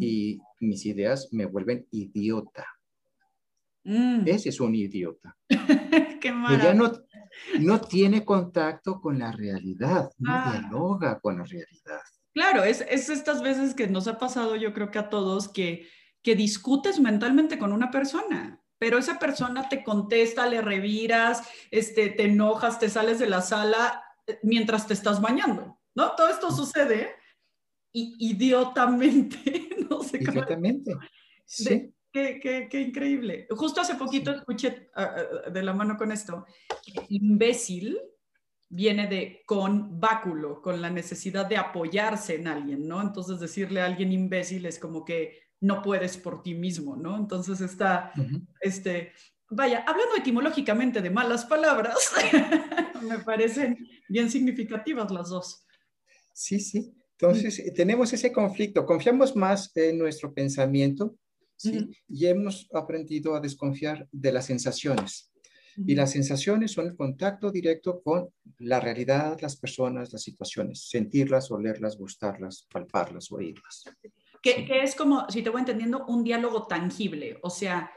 y 0.00 0.38
mis 0.60 0.86
ideas 0.86 1.28
me 1.32 1.44
vuelven 1.44 1.86
idiota. 1.90 2.66
Mm. 3.84 4.26
Ese 4.26 4.48
es 4.48 4.60
un 4.60 4.74
idiota. 4.74 5.36
Qué 5.48 6.18
que 6.20 6.58
ya 6.62 6.74
no, 6.74 6.92
no 7.60 7.80
tiene 7.80 8.24
contacto 8.24 9.00
con 9.00 9.18
la 9.18 9.32
realidad, 9.32 10.10
no 10.18 10.32
ah. 10.32 10.52
dialoga 10.52 11.18
con 11.20 11.38
la 11.38 11.44
realidad. 11.44 12.00
Claro, 12.34 12.64
es, 12.64 12.84
es, 12.88 13.08
estas 13.08 13.42
veces 13.42 13.74
que 13.74 13.88
nos 13.88 14.06
ha 14.06 14.18
pasado, 14.18 14.56
yo 14.56 14.72
creo 14.72 14.90
que 14.90 14.98
a 14.98 15.08
todos, 15.08 15.48
que, 15.48 15.88
que 16.22 16.34
discutes 16.34 17.00
mentalmente 17.00 17.58
con 17.58 17.72
una 17.72 17.90
persona, 17.90 18.62
pero 18.78 18.98
esa 18.98 19.18
persona 19.18 19.68
te 19.68 19.82
contesta, 19.82 20.46
le 20.46 20.62
reviras, 20.62 21.42
este, 21.70 22.10
te 22.10 22.24
enojas, 22.24 22.78
te 22.78 22.88
sales 22.88 23.18
de 23.18 23.28
la 23.28 23.40
sala 23.40 24.04
eh, 24.26 24.38
mientras 24.42 24.86
te 24.86 24.94
estás 24.94 25.20
bañando, 25.20 25.80
¿no? 25.94 26.12
Todo 26.12 26.28
esto 26.28 26.52
sucede 26.52 27.16
y, 27.92 28.16
idiotamente, 28.20 29.68
no 29.90 30.02
sé 30.02 30.18
cómo. 30.24 30.38
Idiotamente, 30.38 30.92
sí. 31.44 31.92
Qué, 32.18 32.40
qué, 32.42 32.68
qué, 32.68 32.80
increíble. 32.80 33.46
Justo 33.50 33.80
hace 33.80 33.94
poquito 33.94 34.32
escuché 34.32 34.90
ah, 34.96 35.14
de 35.52 35.62
la 35.62 35.72
mano 35.72 35.96
con 35.96 36.10
esto, 36.10 36.46
imbécil 37.08 37.96
viene 38.68 39.06
de 39.06 39.42
con 39.46 40.00
báculo, 40.00 40.60
con 40.60 40.82
la 40.82 40.90
necesidad 40.90 41.46
de 41.46 41.56
apoyarse 41.56 42.34
en 42.34 42.48
alguien, 42.48 42.88
¿no? 42.88 43.00
Entonces 43.00 43.38
decirle 43.38 43.80
a 43.80 43.86
alguien 43.86 44.12
imbécil 44.12 44.66
es 44.66 44.80
como 44.80 45.04
que 45.04 45.42
no 45.60 45.80
puedes 45.80 46.16
por 46.16 46.42
ti 46.42 46.54
mismo, 46.54 46.96
¿no? 46.96 47.16
Entonces 47.16 47.60
está, 47.60 48.12
este, 48.60 49.12
vaya, 49.48 49.84
hablando 49.86 50.16
etimológicamente 50.16 51.00
de 51.00 51.10
malas 51.10 51.44
palabras, 51.44 51.96
me 53.08 53.20
parecen 53.20 53.78
bien 54.08 54.28
significativas 54.28 55.12
las 55.12 55.28
dos. 55.28 55.64
Sí, 56.34 56.58
sí. 56.58 56.92
Entonces, 57.12 57.72
tenemos 57.74 58.12
ese 58.12 58.32
conflicto. 58.32 58.86
Confiamos 58.86 59.34
más 59.34 59.76
en 59.76 59.98
nuestro 59.98 60.32
pensamiento 60.32 61.16
¿sí? 61.58 61.90
y 62.08 62.26
hemos 62.26 62.68
aprendido 62.72 63.34
a 63.34 63.40
desconfiar 63.40 64.08
de 64.10 64.32
las 64.32 64.46
sensaciones. 64.46 65.30
Y 65.86 65.94
las 65.94 66.10
sensaciones 66.10 66.72
son 66.72 66.86
el 66.86 66.96
contacto 66.96 67.52
directo 67.52 68.02
con 68.02 68.28
la 68.58 68.80
realidad, 68.80 69.38
las 69.40 69.56
personas, 69.56 70.12
las 70.12 70.22
situaciones, 70.22 70.88
sentirlas, 70.88 71.52
olerlas, 71.52 71.96
gustarlas, 71.96 72.66
palparlas, 72.72 73.30
oírlas. 73.30 73.84
Que, 74.42 74.64
que 74.64 74.82
es 74.82 74.96
como, 74.96 75.28
si 75.28 75.42
te 75.42 75.50
voy 75.50 75.60
entendiendo, 75.60 76.04
un 76.06 76.24
diálogo 76.24 76.66
tangible, 76.66 77.38
o 77.42 77.50
sea, 77.50 77.92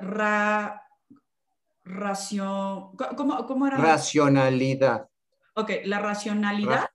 ra, 0.00 0.82
racio, 1.84 2.92
¿cómo, 3.16 3.46
¿cómo, 3.46 3.66
era? 3.66 3.78
Racionalidad. 3.78 5.08
Ok, 5.54 5.70
la 5.84 5.98
racionalidad. 5.98 6.88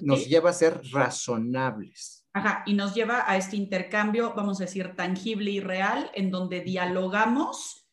nos 0.00 0.26
lleva 0.26 0.50
a 0.50 0.54
ser 0.54 0.80
razonables. 0.92 2.23
Ajá, 2.34 2.64
y 2.66 2.74
nos 2.74 2.94
lleva 2.94 3.30
a 3.30 3.36
este 3.36 3.56
intercambio, 3.56 4.34
vamos 4.34 4.60
a 4.60 4.64
decir, 4.64 4.96
tangible 4.96 5.52
y 5.52 5.60
real, 5.60 6.10
en 6.14 6.32
donde 6.32 6.60
dialogamos 6.62 7.88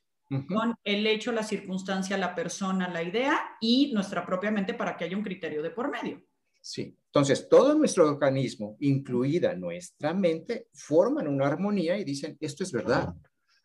con 0.48 0.76
el 0.84 1.06
hecho, 1.06 1.32
la 1.32 1.44
circunstancia, 1.44 2.18
la 2.18 2.34
persona, 2.34 2.90
la 2.90 3.04
idea 3.04 3.40
y 3.60 3.92
nuestra 3.94 4.26
propia 4.26 4.50
mente 4.50 4.74
para 4.74 4.98
que 4.98 5.04
haya 5.04 5.18
un 5.18 5.24
criterio 5.24 5.62
de 5.62 5.70
por 5.70 5.92
medio. 5.92 6.24
Sí, 6.60 6.98
entonces 7.06 7.50
todo 7.50 7.76
nuestro 7.76 8.08
organismo, 8.08 8.78
incluida 8.80 9.54
nuestra 9.56 10.14
mente, 10.14 10.70
forman 10.74 11.28
una 11.28 11.48
armonía 11.48 11.98
y 11.98 12.04
dicen, 12.04 12.38
esto 12.40 12.64
es 12.64 12.72
verdad. 12.72 13.14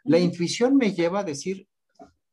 La 0.04 0.18
intuición 0.18 0.76
me 0.76 0.92
lleva 0.92 1.20
a 1.20 1.24
decir, 1.24 1.66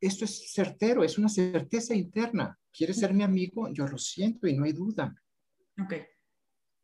esto 0.00 0.26
es 0.26 0.52
certero, 0.52 1.02
es 1.02 1.16
una 1.16 1.28
certeza 1.28 1.94
interna. 1.94 2.58
¿Quieres 2.76 2.98
ser 2.98 3.14
mi 3.14 3.22
amigo? 3.22 3.72
Yo 3.72 3.86
lo 3.86 3.96
siento 3.96 4.46
y 4.48 4.54
no 4.54 4.64
hay 4.64 4.72
duda. 4.72 5.14
Ok. 5.82 5.94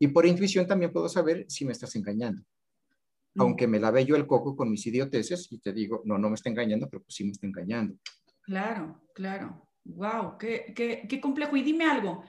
Y 0.00 0.08
por 0.08 0.26
intuición 0.26 0.66
también 0.66 0.92
puedo 0.92 1.08
saber 1.08 1.44
si 1.48 1.64
me 1.64 1.72
estás 1.72 1.94
engañando. 1.94 2.42
Aunque 3.36 3.68
me 3.68 3.78
lave 3.78 4.04
yo 4.04 4.16
el 4.16 4.26
coco 4.26 4.56
con 4.56 4.68
mis 4.68 4.84
idioteces 4.86 5.46
y 5.52 5.58
te 5.58 5.72
digo, 5.72 6.02
no, 6.04 6.18
no 6.18 6.28
me 6.28 6.34
está 6.34 6.48
engañando, 6.48 6.88
pero 6.90 7.04
pues 7.04 7.14
sí 7.14 7.22
me 7.22 7.30
está 7.30 7.46
engañando. 7.46 7.94
Claro, 8.40 9.00
claro. 9.14 9.68
Wow, 9.84 10.36
qué, 10.36 10.72
qué, 10.74 11.06
qué 11.08 11.20
complejo. 11.20 11.56
Y 11.56 11.62
dime 11.62 11.84
algo, 11.84 12.24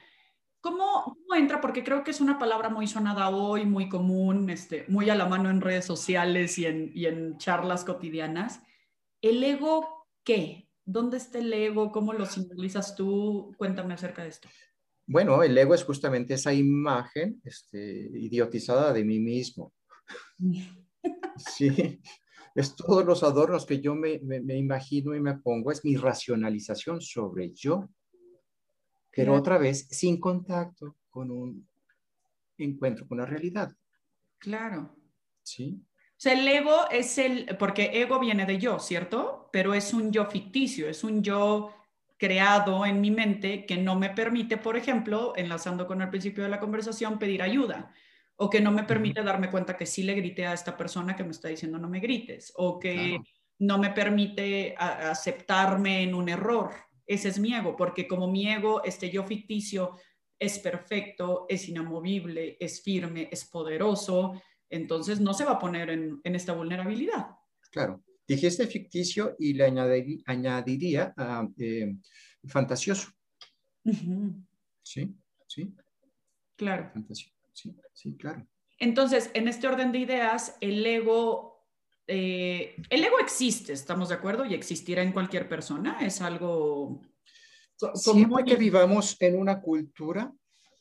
¿Cómo, 0.61 1.17
entra? 1.35 1.59
Porque 1.59 1.83
creo 1.83 2.03
que 2.03 2.11
es 2.11 2.21
una 2.21 2.37
palabra 2.37 2.69
muy 2.69 2.85
sonada 2.85 3.29
hoy, 3.29 3.65
muy 3.65 3.89
común, 3.89 4.47
este, 4.51 4.85
muy 4.87 5.09
a 5.09 5.15
la 5.15 5.25
mano 5.25 5.49
en 5.49 5.59
redes 5.59 5.85
sociales 5.85 6.59
y 6.59 6.67
en, 6.67 6.91
y 6.93 7.07
en 7.07 7.39
charlas 7.39 7.83
cotidianas. 7.83 8.61
¿El 9.21 9.43
ego 9.43 10.07
qué? 10.23 10.69
¿Dónde 10.85 11.17
está 11.17 11.39
el 11.39 11.51
ego? 11.51 11.91
¿Cómo 11.91 12.13
lo 12.13 12.27
simbolizas 12.27 12.95
tú? 12.95 13.55
Cuéntame 13.57 13.95
acerca 13.95 14.21
de 14.21 14.29
esto. 14.29 14.49
Bueno, 15.11 15.43
el 15.43 15.57
ego 15.57 15.75
es 15.75 15.83
justamente 15.83 16.35
esa 16.35 16.53
imagen 16.53 17.41
este, 17.43 18.09
idiotizada 18.13 18.93
de 18.93 19.03
mí 19.03 19.19
mismo. 19.19 19.73
sí, 21.35 21.99
es 22.55 22.75
todos 22.75 23.05
los 23.05 23.21
adornos 23.23 23.65
que 23.65 23.81
yo 23.81 23.93
me, 23.93 24.19
me, 24.23 24.55
imagino 24.55 25.13
y 25.13 25.19
me 25.19 25.37
pongo, 25.37 25.71
es 25.71 25.83
mi 25.83 25.97
racionalización 25.97 27.01
sobre 27.01 27.51
yo 27.51 27.89
pero 29.11 29.35
otra 29.35 29.57
vez 29.57 29.87
sin 29.89 30.19
contacto 30.19 30.97
con 31.09 31.31
un 31.31 31.67
encuentro 32.57 33.07
con 33.07 33.17
la 33.17 33.25
realidad. 33.25 33.71
Claro. 34.37 34.95
Sí. 35.43 35.83
O 35.83 36.23
sea, 36.23 36.33
el 36.33 36.47
ego 36.47 36.89
es 36.89 37.17
el, 37.17 37.57
porque 37.57 38.01
ego 38.01 38.19
viene 38.19 38.45
de 38.45 38.57
yo, 38.57 38.79
¿cierto? 38.79 39.49
Pero 39.51 39.73
es 39.73 39.93
un 39.93 40.11
yo 40.11 40.25
ficticio, 40.27 40.87
es 40.87 41.03
un 41.03 41.21
yo 41.23 41.73
creado 42.21 42.85
en 42.85 43.01
mi 43.01 43.09
mente 43.09 43.65
que 43.65 43.77
no 43.77 43.97
me 43.97 44.11
permite, 44.11 44.55
por 44.57 44.77
ejemplo, 44.77 45.33
enlazando 45.35 45.87
con 45.87 46.03
el 46.03 46.09
principio 46.11 46.43
de 46.43 46.51
la 46.51 46.59
conversación, 46.59 47.17
pedir 47.17 47.41
ayuda 47.41 47.91
o 48.35 48.47
que 48.47 48.61
no 48.61 48.71
me 48.71 48.83
permite 48.83 49.23
darme 49.23 49.49
cuenta 49.49 49.75
que 49.75 49.87
sí 49.87 50.03
le 50.03 50.13
grité 50.13 50.45
a 50.45 50.53
esta 50.53 50.77
persona 50.77 51.15
que 51.15 51.23
me 51.23 51.31
está 51.31 51.47
diciendo 51.47 51.79
no 51.79 51.89
me 51.89 51.99
grites 51.99 52.53
o 52.57 52.77
que 52.77 53.19
no 53.57 53.79
me 53.79 53.89
permite 53.89 54.75
aceptarme 54.77 56.03
en 56.03 56.13
un 56.13 56.29
error, 56.29 56.69
ese 57.07 57.29
es 57.29 57.39
mi 57.39 57.55
ego, 57.55 57.75
porque 57.75 58.07
como 58.07 58.27
mi 58.27 58.47
ego, 58.47 58.83
este 58.83 59.09
yo 59.09 59.23
ficticio, 59.23 59.97
es 60.37 60.59
perfecto, 60.59 61.47
es 61.49 61.67
inamovible, 61.69 62.55
es 62.59 62.83
firme, 62.83 63.29
es 63.31 63.45
poderoso, 63.45 64.39
entonces 64.69 65.19
no 65.19 65.33
se 65.33 65.43
va 65.45 65.53
a 65.53 65.59
poner 65.59 65.89
en, 65.89 66.21
esta 66.23 66.53
vulnerabilidad. 66.53 67.29
Claro, 67.71 68.03
dijiste 68.31 68.65
ficticio 68.67 69.35
y 69.39 69.53
le 69.53 69.65
añadiría, 70.25 71.13
eh, 71.57 71.95
fantasioso. 72.47 73.11
Sí, 74.83 75.13
sí. 75.47 75.75
Claro. 76.55 76.91
Sí, 77.53 77.75
sí, 77.93 78.15
claro. 78.17 78.47
Entonces, 78.79 79.29
en 79.33 79.47
este 79.47 79.67
orden 79.67 79.91
de 79.91 79.99
ideas, 79.99 80.55
el 80.61 80.85
ego, 80.85 81.67
eh, 82.07 82.75
el 82.89 83.03
ego 83.03 83.19
existe, 83.19 83.73
¿estamos 83.73 84.09
de 84.09 84.15
acuerdo? 84.15 84.45
Y 84.45 84.53
existirá 84.53 85.03
en 85.03 85.11
cualquier 85.11 85.49
persona, 85.49 85.99
es 86.01 86.21
algo 86.21 87.01
Siempre 87.95 88.45
que 88.45 88.55
vivamos 88.55 89.17
en 89.19 89.39
una 89.39 89.59
cultura, 89.59 90.31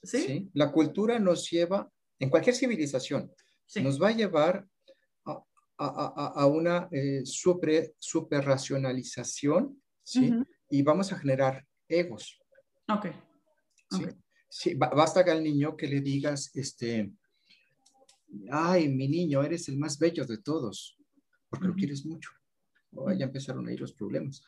¿Sí? 0.02 0.50
la 0.52 0.70
cultura 0.70 1.18
nos 1.18 1.50
lleva, 1.50 1.90
en 2.18 2.28
cualquier 2.28 2.54
civilización, 2.54 3.32
nos 3.76 4.00
va 4.00 4.08
a 4.08 4.12
llevar 4.12 4.66
a, 5.80 6.12
a, 6.14 6.42
a 6.42 6.46
una 6.46 6.88
eh, 6.90 7.22
super, 7.24 7.94
super 7.98 8.44
racionalización, 8.44 9.82
¿sí? 10.02 10.30
Y 10.68 10.82
vamos 10.82 11.12
a 11.12 11.18
generar 11.18 11.66
egos. 11.88 12.38
Ok. 12.88 13.06
¿sí? 14.48 14.74
basta 14.74 15.24
que 15.24 15.30
al 15.30 15.42
niño 15.42 15.76
que 15.76 15.86
le 15.86 16.00
digas, 16.00 16.50
este, 16.54 17.12
ay, 18.50 18.88
mi 18.88 19.08
niño, 19.08 19.42
eres 19.42 19.68
el 19.68 19.78
más 19.78 19.98
bello 19.98 20.26
de 20.26 20.38
todos, 20.38 20.98
porque 21.48 21.68
lo 21.68 21.74
quieres 21.74 22.04
mucho. 22.04 22.30
O 22.92 23.10
ya 23.12 23.26
empezaron 23.26 23.66
ahí 23.68 23.76
los 23.76 23.92
problemas, 23.92 24.42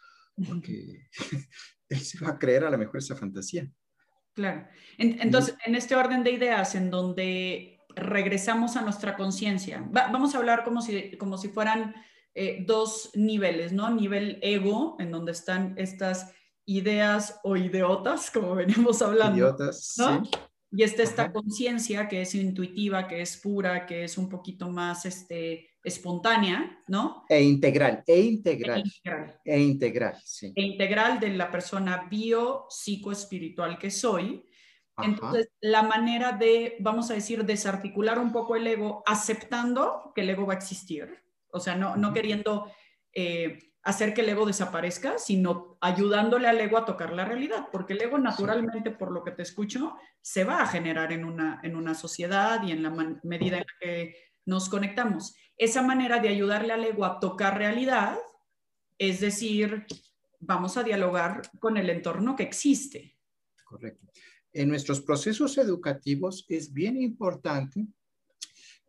porque 0.46 1.08
él 1.88 2.00
se 2.00 2.22
va 2.24 2.32
a 2.32 2.38
creer 2.38 2.64
a 2.64 2.70
lo 2.70 2.78
mejor 2.78 2.98
esa 2.98 3.16
fantasía. 3.16 3.70
Claro. 4.34 4.66
entonces, 4.98 5.54
en 5.64 5.74
este 5.74 5.94
orden 5.94 6.24
de 6.24 6.32
ideas, 6.32 6.74
en 6.74 6.90
donde 6.90 7.78
regresamos 7.94 8.76
a 8.76 8.82
nuestra 8.82 9.16
conciencia, 9.16 9.84
vamos 9.90 10.34
a 10.34 10.38
hablar 10.38 10.64
como 10.64 10.82
si, 10.82 11.16
como 11.16 11.38
si 11.38 11.48
fueran 11.48 11.94
eh, 12.34 12.64
dos 12.66 13.10
niveles, 13.14 13.72
¿no? 13.72 13.90
Nivel 13.90 14.38
ego, 14.42 14.96
en 14.98 15.10
donde 15.10 15.32
están 15.32 15.74
estas 15.76 16.32
ideas 16.64 17.40
o 17.42 17.56
idiotas, 17.56 18.30
como 18.30 18.54
venimos 18.56 19.02
hablando. 19.02 19.36
Idiotas, 19.36 19.94
¿no? 19.98 20.24
sí. 20.24 20.30
Y 20.74 20.84
está 20.84 21.02
esta 21.02 21.30
conciencia 21.30 22.08
que 22.08 22.22
es 22.22 22.34
intuitiva, 22.34 23.06
que 23.06 23.20
es 23.20 23.36
pura, 23.36 23.84
que 23.84 24.04
es 24.04 24.16
un 24.16 24.30
poquito 24.30 24.70
más 24.70 25.04
este, 25.04 25.68
espontánea, 25.84 26.82
¿no? 26.88 27.26
E 27.28 27.42
integral, 27.42 28.02
e 28.06 28.20
integral. 28.20 28.78
E 28.78 28.80
integral, 28.80 29.40
e 29.44 29.60
integral 29.60 30.16
sí. 30.24 30.50
E 30.56 30.62
integral 30.62 31.20
de 31.20 31.28
la 31.36 31.50
persona 31.50 32.08
bio, 32.10 32.68
psicoespiritual 32.70 33.78
que 33.78 33.90
soy. 33.90 34.42
Entonces, 35.02 35.50
la 35.60 35.82
manera 35.82 36.32
de, 36.32 36.76
vamos 36.80 37.10
a 37.10 37.14
decir, 37.14 37.44
desarticular 37.44 38.18
un 38.18 38.32
poco 38.32 38.56
el 38.56 38.66
ego, 38.66 39.02
aceptando 39.06 40.12
que 40.14 40.22
el 40.22 40.30
ego 40.30 40.46
va 40.46 40.54
a 40.54 40.56
existir, 40.56 41.22
o 41.50 41.60
sea, 41.60 41.76
no, 41.76 41.96
no 41.96 42.12
queriendo 42.12 42.70
eh, 43.12 43.72
hacer 43.82 44.14
que 44.14 44.20
el 44.20 44.28
ego 44.28 44.46
desaparezca, 44.46 45.18
sino 45.18 45.76
ayudándole 45.80 46.48
al 46.48 46.60
ego 46.60 46.78
a 46.78 46.84
tocar 46.84 47.12
la 47.12 47.24
realidad, 47.24 47.68
porque 47.72 47.94
el 47.94 48.02
ego 48.02 48.18
naturalmente, 48.18 48.90
por 48.90 49.10
lo 49.10 49.24
que 49.24 49.32
te 49.32 49.42
escucho, 49.42 49.96
se 50.20 50.44
va 50.44 50.62
a 50.62 50.66
generar 50.66 51.12
en 51.12 51.24
una, 51.24 51.60
en 51.62 51.76
una 51.76 51.94
sociedad 51.94 52.62
y 52.62 52.72
en 52.72 52.82
la 52.82 52.90
medida 53.22 53.58
en 53.58 53.64
la 53.64 53.74
que 53.80 54.16
nos 54.46 54.68
conectamos. 54.68 55.34
Esa 55.56 55.82
manera 55.82 56.20
de 56.20 56.28
ayudarle 56.28 56.72
al 56.72 56.84
ego 56.84 57.04
a 57.04 57.18
tocar 57.18 57.58
realidad, 57.58 58.18
es 58.98 59.20
decir, 59.20 59.86
vamos 60.38 60.76
a 60.76 60.82
dialogar 60.84 61.42
con 61.58 61.76
el 61.76 61.90
entorno 61.90 62.36
que 62.36 62.44
existe. 62.44 63.16
Correcto. 63.64 64.06
En 64.52 64.68
nuestros 64.68 65.00
procesos 65.00 65.56
educativos 65.58 66.44
es 66.48 66.72
bien 66.72 67.00
importante 67.00 67.86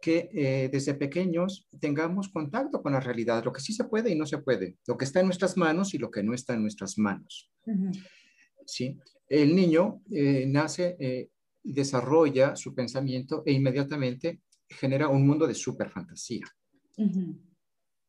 que 0.02 0.30
eh, 0.34 0.70
desde 0.70 0.96
pequeños 0.96 1.66
tengamos 1.80 2.28
contacto 2.28 2.82
con 2.82 2.92
la 2.92 3.00
realidad, 3.00 3.46
lo 3.46 3.54
que 3.54 3.62
sí 3.62 3.72
se 3.72 3.86
puede 3.86 4.12
y 4.12 4.16
no 4.16 4.26
se 4.26 4.40
puede, 4.40 4.78
lo 4.86 4.98
que 4.98 5.06
está 5.06 5.22
en 5.22 5.28
nuestras 5.28 5.56
manos 5.56 5.94
y 5.94 5.98
lo 5.98 6.12
que 6.12 6.22
no 6.24 6.34
está 6.34 6.54
en 6.54 6.62
nuestras 6.62 6.98
manos. 6.98 7.50
¿Sí? 8.66 9.00
El 9.30 9.56
niño 9.56 10.02
eh, 10.12 10.46
nace 10.46 10.98
eh, 11.00 11.30
desarrolla 11.64 12.58
su 12.58 12.76
pensamiento 12.76 13.44
e 13.46 13.54
inmediatamente 13.54 14.42
genera 14.68 15.08
un 15.08 15.26
mundo 15.26 15.48
de 15.48 15.56
super 15.56 15.90
fantasía. 15.90 16.46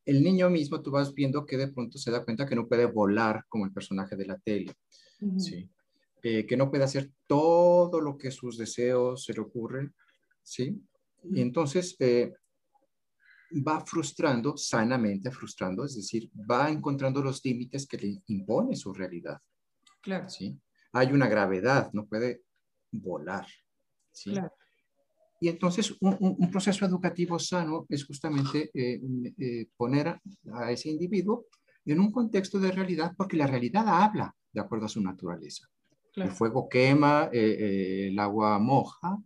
El 0.04 0.22
niño 0.22 0.50
mismo, 0.50 0.82
tú 0.82 0.90
vas 0.90 1.14
viendo 1.14 1.46
que 1.46 1.56
de 1.56 1.68
pronto 1.68 1.96
se 1.96 2.10
da 2.10 2.24
cuenta 2.24 2.44
que 2.44 2.56
no 2.56 2.66
puede 2.66 2.86
volar 2.86 3.44
como 3.48 3.66
el 3.66 3.72
personaje 3.72 4.16
de 4.16 4.26
la 4.26 4.38
tele, 4.38 4.72
¿sí? 5.38 5.70
Que 6.24 6.56
no 6.56 6.70
puede 6.70 6.84
hacer 6.84 7.10
todo 7.26 8.00
lo 8.00 8.16
que 8.16 8.30
sus 8.30 8.56
deseos 8.56 9.24
se 9.24 9.34
le 9.34 9.40
ocurren, 9.40 9.94
¿sí? 10.42 10.80
Y 11.22 11.40
entonces 11.42 11.96
eh, 11.98 12.32
va 13.66 13.84
frustrando, 13.84 14.56
sanamente 14.56 15.30
frustrando, 15.30 15.84
es 15.84 15.96
decir, 15.96 16.30
va 16.50 16.70
encontrando 16.70 17.22
los 17.22 17.44
límites 17.44 17.86
que 17.86 17.98
le 17.98 18.22
impone 18.26 18.76
su 18.76 18.92
realidad. 18.92 19.38
Claro. 20.00 20.28
¿sí? 20.28 20.58
Hay 20.92 21.12
una 21.12 21.28
gravedad, 21.28 21.90
no 21.92 22.06
puede 22.06 22.42
volar. 22.90 23.46
¿sí? 24.12 24.32
Claro. 24.32 24.52
Y 25.40 25.48
entonces 25.48 25.94
un, 26.00 26.50
proceso 26.50 26.86
educativo 26.86 27.38
sano 27.38 27.86
es 27.88 28.04
justamente 28.06 28.70
eh, 28.72 29.00
eh, 29.38 29.66
poner 29.76 30.08
a, 30.52 30.72
ese 30.72 30.88
individuo 30.88 31.46
en 31.84 32.00
un 32.00 32.10
contexto 32.10 32.58
de 32.58 32.70
realidad, 32.70 33.12
porque 33.16 33.36
la 33.36 33.46
realidad 33.46 33.84
habla 33.86 34.34
de 34.50 34.60
acuerdo 34.60 34.86
a 34.86 34.88
su 34.88 35.02
naturaleza. 35.02 35.68
El 36.16 36.30
fuego 36.30 36.68
quema, 36.68 37.28
el 37.32 38.18
agua 38.18 38.58
moja, 38.58 39.18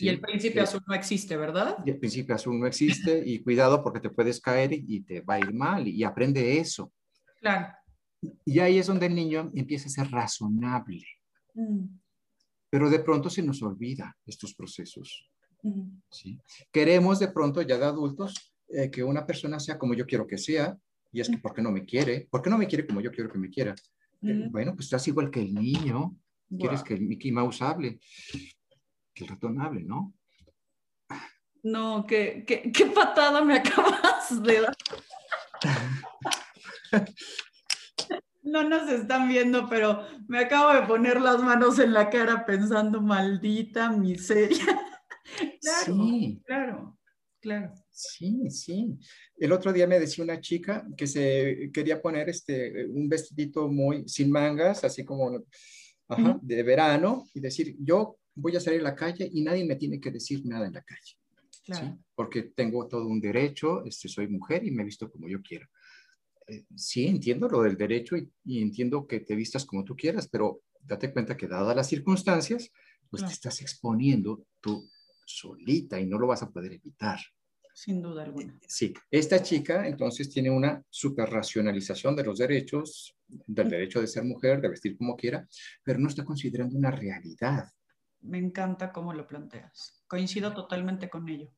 y 0.00 0.08
el 0.08 0.20
principio 0.20 0.62
azul 0.62 0.82
no 0.86 0.94
existe, 0.94 1.36
¿verdad? 1.36 1.76
Y 1.84 1.90
el 1.90 1.98
principio 1.98 2.34
azul 2.34 2.58
no 2.58 2.66
existe 2.66 3.22
y 3.24 3.42
cuidado 3.42 3.82
porque 3.82 4.00
te 4.00 4.10
puedes 4.10 4.40
caer 4.40 4.72
y, 4.72 5.00
te 5.02 5.20
va 5.20 5.34
a 5.34 5.40
ir 5.40 5.52
mal 5.52 5.86
y, 5.86 6.02
aprende 6.04 6.58
eso. 6.58 6.92
Claro. 7.38 7.68
Y 8.44 8.58
ahí 8.60 8.78
es 8.78 8.86
donde 8.86 9.06
el 9.06 9.14
niño 9.14 9.50
empieza 9.54 9.86
a 9.86 9.90
ser 9.90 10.10
razonable. 10.10 11.04
Mm. 11.54 11.84
Pero 12.70 12.88
de 12.88 12.98
pronto 13.00 13.28
se 13.28 13.42
nos 13.42 13.62
olvida 13.62 14.16
estos 14.24 14.54
procesos. 14.54 15.30
Mm. 15.62 15.98
¿sí? 16.10 16.40
Queremos 16.72 17.18
de 17.18 17.28
pronto 17.28 17.60
ya 17.60 17.76
de 17.76 17.84
adultos 17.84 18.54
eh, 18.68 18.90
que 18.90 19.04
una 19.04 19.26
persona 19.26 19.60
sea 19.60 19.78
como 19.78 19.92
yo 19.92 20.06
quiero 20.06 20.26
que 20.26 20.38
sea 20.38 20.76
y 21.12 21.20
es 21.20 21.28
que 21.28 21.36
mm. 21.36 21.42
¿por 21.42 21.52
qué 21.52 21.60
no 21.60 21.70
me 21.70 21.84
quiere? 21.84 22.26
¿Por 22.30 22.40
qué 22.40 22.48
no 22.48 22.56
me 22.56 22.66
quiere 22.66 22.86
como 22.86 23.02
yo 23.02 23.12
quiero 23.12 23.30
que 23.30 23.38
me 23.38 23.50
quiera? 23.50 23.74
Eh, 24.22 24.48
bueno, 24.50 24.72
pues 24.74 24.86
estás 24.86 25.06
igual 25.08 25.30
que 25.30 25.40
el 25.40 25.52
niño. 25.52 26.16
Quieres 26.58 26.82
que 26.82 26.94
el 26.94 27.02
Mickey 27.02 27.32
Mouse 27.32 27.62
hable 27.62 27.98
que 29.14 29.26
razonable, 29.26 29.84
¿no? 29.84 30.12
No, 31.62 32.04
qué, 32.06 32.44
qué, 32.46 32.86
patada 32.86 33.42
me 33.42 33.54
acabas 33.58 34.42
de 34.42 34.60
dar. 34.60 34.76
No 38.42 38.68
nos 38.68 38.90
están 38.90 39.28
viendo, 39.28 39.66
pero 39.68 40.06
me 40.28 40.40
acabo 40.40 40.74
de 40.74 40.86
poner 40.86 41.20
las 41.20 41.42
manos 41.42 41.78
en 41.78 41.94
la 41.94 42.10
cara 42.10 42.44
pensando, 42.44 43.00
maldita 43.00 43.90
miseria. 43.90 44.64
Claro, 45.60 45.94
sí. 45.94 46.42
claro, 46.44 46.98
claro. 47.40 47.72
Sí, 47.90 48.50
sí. 48.50 48.98
El 49.38 49.52
otro 49.52 49.72
día 49.72 49.86
me 49.86 49.98
decía 49.98 50.22
una 50.22 50.38
chica 50.38 50.86
que 50.96 51.06
se 51.06 51.70
quería 51.72 52.00
poner 52.00 52.28
este, 52.28 52.86
un 52.86 53.08
vestidito 53.08 53.66
muy 53.66 54.06
sin 54.06 54.30
mangas, 54.30 54.84
así 54.84 55.02
como 55.02 55.44
de 56.08 56.62
verano, 56.62 57.26
y 57.34 57.40
decir, 57.40 57.76
yo 57.78 58.18
voy 58.34 58.56
a 58.56 58.60
salir 58.60 58.80
a 58.80 58.84
la 58.84 58.94
calle 58.94 59.28
y 59.32 59.42
nadie 59.42 59.64
me 59.64 59.76
tiene 59.76 60.00
que 60.00 60.10
decir 60.10 60.44
nada 60.44 60.66
en 60.66 60.74
la 60.74 60.82
calle. 60.82 61.16
¿sí? 61.50 61.72
Porque 62.14 62.42
tengo 62.42 62.86
todo 62.88 63.06
un 63.06 63.20
derecho, 63.20 63.84
este, 63.84 64.08
soy 64.08 64.28
mujer 64.28 64.64
y 64.64 64.70
me 64.70 64.82
he 64.82 64.86
visto 64.86 65.10
como 65.10 65.28
yo 65.28 65.40
quiero. 65.40 65.68
Eh, 66.46 66.64
sí, 66.76 67.06
entiendo 67.06 67.48
lo 67.48 67.62
del 67.62 67.76
derecho 67.76 68.16
y, 68.16 68.60
entiendo 68.60 69.06
que 69.06 69.20
te 69.20 69.34
vistas 69.34 69.64
como 69.64 69.84
tú 69.84 69.96
quieras, 69.96 70.28
pero 70.28 70.62
date 70.82 71.12
cuenta 71.12 71.36
que 71.36 71.48
dadas 71.48 71.74
las 71.74 71.88
circunstancias, 71.88 72.70
pues 73.08 73.24
te 73.24 73.32
estás 73.32 73.62
exponiendo 73.62 74.44
tú 74.60 74.86
solita 75.24 75.98
y 76.00 76.06
no 76.06 76.18
lo 76.18 76.26
vas 76.26 76.42
a 76.42 76.50
poder 76.50 76.72
evitar. 76.72 77.18
Sin 77.72 78.02
duda 78.02 78.24
alguna. 78.24 78.52
Eh, 78.52 78.66
sí, 78.68 78.92
esta 79.10 79.42
chica 79.42 79.88
entonces 79.88 80.30
tiene 80.30 80.50
una 80.50 80.84
superracionalización 80.90 82.14
de 82.14 82.24
los 82.24 82.38
derechos, 82.38 83.16
del 83.46 83.68
derecho 83.68 84.00
de 84.00 84.06
ser 84.06 84.24
mujer, 84.24 84.60
de 84.60 84.68
vestir 84.68 84.96
como 84.96 85.16
quiera, 85.16 85.46
pero 85.82 85.98
no 85.98 86.08
está 86.08 86.24
considerando 86.24 86.76
una 86.76 86.90
realidad 86.90 87.66
me 88.24 88.38
encanta 88.38 88.92
cómo 88.92 89.12
lo 89.12 89.26
planteas. 89.26 90.02
Coincido 90.06 90.52
totalmente 90.52 91.08
con 91.08 91.28
ello. 91.28 91.50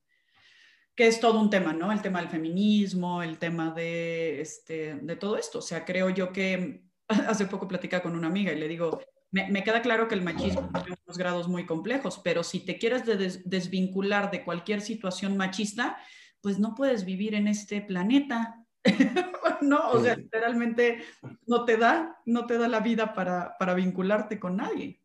Que 0.94 1.06
es 1.06 1.20
todo 1.20 1.40
un 1.40 1.50
tema, 1.50 1.72
¿no? 1.72 1.92
El 1.92 2.02
tema 2.02 2.20
del 2.20 2.30
feminismo, 2.30 3.22
el 3.22 3.38
tema 3.38 3.70
de, 3.70 4.40
este, 4.40 4.96
de 4.96 5.16
todo 5.16 5.36
esto. 5.36 5.58
O 5.58 5.62
sea, 5.62 5.84
creo 5.84 6.10
yo 6.10 6.32
que 6.32 6.84
hace 7.08 7.46
poco 7.46 7.68
platicaba 7.68 8.02
con 8.02 8.16
una 8.16 8.28
amiga 8.28 8.52
y 8.52 8.58
le 8.58 8.68
digo, 8.68 9.00
me, 9.30 9.62
queda 9.62 9.82
claro 9.82 10.08
que 10.08 10.14
el 10.14 10.22
machismo 10.22 10.70
tiene 10.72 10.96
unos 11.04 11.18
grados 11.18 11.48
muy 11.48 11.66
complejos, 11.66 12.20
pero 12.24 12.42
si 12.42 12.60
te 12.60 12.78
quieres 12.78 13.02
desvincular 13.44 14.30
de 14.30 14.44
cualquier 14.44 14.80
situación 14.80 15.36
machista, 15.36 15.98
pues 16.40 16.58
no 16.58 16.74
puedes 16.74 17.04
vivir 17.04 17.34
en 17.34 17.46
este 17.46 17.82
planeta. 17.82 18.65
no, 19.62 19.90
o 19.90 20.02
sea, 20.02 20.16
literalmente 20.16 21.02
no 21.46 21.64
te 21.64 21.76
da, 21.76 22.20
no 22.26 22.46
te 22.46 22.58
da 22.58 22.68
la 22.68 22.80
vida 22.80 23.14
para, 23.14 23.56
para 23.58 23.74
vincularte 23.74 24.38
con 24.38 24.56
nadie. 24.56 24.84
Eh, 24.84 25.00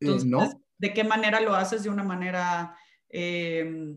Entonces, 0.00 0.28
no. 0.28 0.62
¿De 0.78 0.92
qué 0.92 1.04
manera 1.04 1.40
lo 1.40 1.54
haces? 1.54 1.84
¿De 1.84 1.90
una 1.90 2.02
manera 2.02 2.76
eh, 3.08 3.94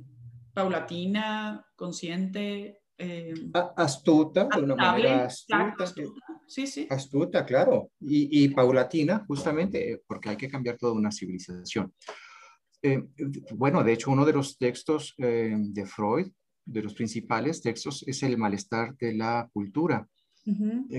paulatina, 0.53 1.66
consciente? 1.76 2.82
Eh, 2.97 3.34
astuta, 3.76 4.47
de 4.53 4.61
una 4.61 4.76
manera 4.76 5.26
astuta. 5.26 5.86
Sí, 6.47 6.68
sí. 6.68 6.88
Astuta, 6.89 7.43
claro. 7.43 7.89
Y, 7.99 8.47
paulatina, 8.49 9.26
justamente, 9.28 10.03
porque 10.05 10.30
hay 10.30 10.38
que 10.38 10.47
cambiar 10.47 10.78
toda 10.78 10.93
una 10.93 11.11
civilización. 11.11 11.91
Eh, 12.84 13.03
bueno, 13.55 13.84
de 13.84 13.93
hecho, 13.93 14.11
uno 14.11 14.26
de 14.26 14.34
los 14.34 14.57
textos 14.57 15.16
de 15.18 15.86
Freud, 15.88 16.32
de 16.66 16.82
los 16.82 16.93
principales 16.93 17.61
textos, 17.61 18.03
es 18.07 18.24
el 18.24 18.38
malestar 18.38 18.95
de 18.97 19.13
la 19.13 19.49
cultura, 19.53 20.07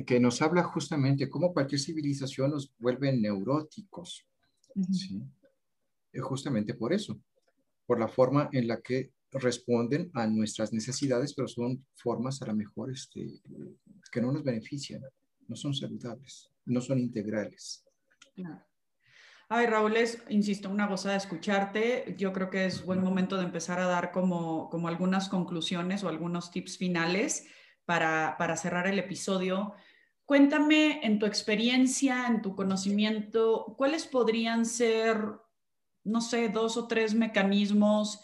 que 0.04 0.18
nos 0.18 0.42
habla 0.42 0.64
justamente 0.64 1.28
cómo 1.28 1.52
cualquier 1.52 1.80
civilización 1.80 2.50
nos 2.50 2.72
vuelve 2.78 3.12
neuróticos. 3.12 4.26
¿sí? 4.90 5.22
justamente 6.20 6.74
por 6.74 6.92
eso, 6.92 7.20
por 7.86 7.98
la 7.98 8.08
forma 8.08 8.48
en 8.52 8.68
la 8.68 8.80
que 8.80 9.12
responden 9.32 10.10
a 10.14 10.26
nuestras 10.26 10.72
necesidades, 10.72 11.34
pero 11.34 11.48
son 11.48 11.84
formas 11.94 12.40
a 12.42 12.46
lo 12.46 12.54
mejor 12.54 12.90
este, 12.90 13.40
que 14.10 14.20
no 14.20 14.32
nos 14.32 14.42
benefician, 14.42 15.02
no 15.48 15.56
son 15.56 15.74
saludables, 15.74 16.50
no 16.64 16.80
son 16.80 16.98
integrales. 16.98 17.84
Ay, 19.48 19.66
Raúl, 19.66 19.96
es, 19.96 20.22
insisto, 20.28 20.68
una 20.68 20.88
gozada 20.88 21.14
escucharte. 21.14 22.16
Yo 22.18 22.32
creo 22.32 22.50
que 22.50 22.66
es 22.66 22.84
buen 22.84 23.00
momento 23.00 23.36
de 23.36 23.44
empezar 23.44 23.78
a 23.78 23.86
dar 23.86 24.10
como, 24.10 24.68
como 24.70 24.88
algunas 24.88 25.28
conclusiones 25.28 26.02
o 26.02 26.08
algunos 26.08 26.50
tips 26.50 26.78
finales 26.78 27.46
para, 27.84 28.34
para 28.38 28.56
cerrar 28.56 28.88
el 28.88 28.98
episodio. 28.98 29.74
Cuéntame 30.24 30.98
en 31.04 31.20
tu 31.20 31.26
experiencia, 31.26 32.26
en 32.26 32.42
tu 32.42 32.56
conocimiento, 32.56 33.76
cuáles 33.78 34.06
podrían 34.06 34.66
ser, 34.66 35.20
no 36.02 36.20
sé, 36.20 36.48
dos 36.48 36.76
o 36.76 36.88
tres 36.88 37.14
mecanismos 37.14 38.20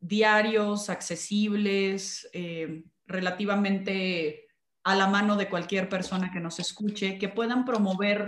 diarios, 0.00 0.90
accesibles, 0.90 2.28
eh, 2.32 2.84
relativamente 3.06 4.48
a 4.82 4.96
la 4.96 5.06
mano 5.06 5.36
de 5.36 5.48
cualquier 5.48 5.88
persona 5.88 6.32
que 6.32 6.40
nos 6.40 6.58
escuche, 6.58 7.18
que 7.18 7.28
puedan 7.28 7.64
promover 7.64 8.26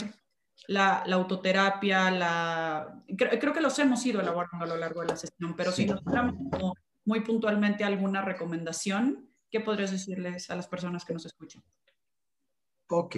la, 0.67 1.03
autoterapia, 1.13 2.11
la... 2.11 3.03
Creo, 3.17 3.53
que 3.53 3.61
los 3.61 3.79
hemos 3.79 4.05
ido 4.05 4.21
elaborando 4.21 4.65
a 4.65 4.69
lo 4.69 4.77
largo 4.77 5.01
de 5.01 5.09
la 5.09 5.17
sesión, 5.17 5.55
pero 5.57 5.73
si 5.73 5.87
nos 5.87 6.07
hablamos 6.07 6.35
muy 7.05 7.21
puntualmente 7.21 7.85
alguna 7.85 8.23
recomendación, 8.23 9.31
¿qué 9.51 9.61
podrías 9.61 9.91
decirles 9.91 10.51
a 10.51 10.57
las 10.57 10.69
personas 10.69 11.05
que 11.05 11.15
nos 11.15 11.25
escuchan? 11.25 11.63
Ok. 12.89 13.17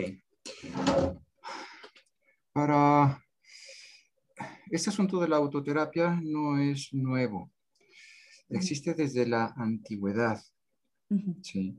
Para 2.53 3.24
este 4.70 4.91
asunto 4.91 5.20
de 5.20 5.28
la 5.28 5.36
autoterapia 5.36 6.20
no 6.22 6.59
es 6.59 6.93
nuevo. 6.93 7.51
Existe 8.49 8.95
desde 8.95 9.26
la 9.26 9.53
antigüedad. 9.57 10.41
Sí. 11.43 11.76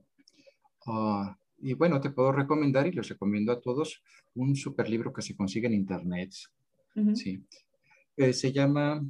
Ah, 0.88 1.38
y 1.62 1.74
bueno, 1.74 2.00
te 2.02 2.10
puedo 2.10 2.32
recomendar 2.32 2.88
y 2.88 2.92
les 2.92 3.10
recomiendo 3.10 3.52
a 3.52 3.62
todos 3.62 4.02
un 4.36 4.56
super 4.56 4.90
libro 4.90 5.14
que 5.14 5.22
se 5.22 5.36
consigue 5.36 5.68
en 5.68 5.74
internet. 5.74 6.34
Sí. 7.16 7.44
Eh, 8.18 8.34
se 8.34 8.52
llama, 8.52 9.04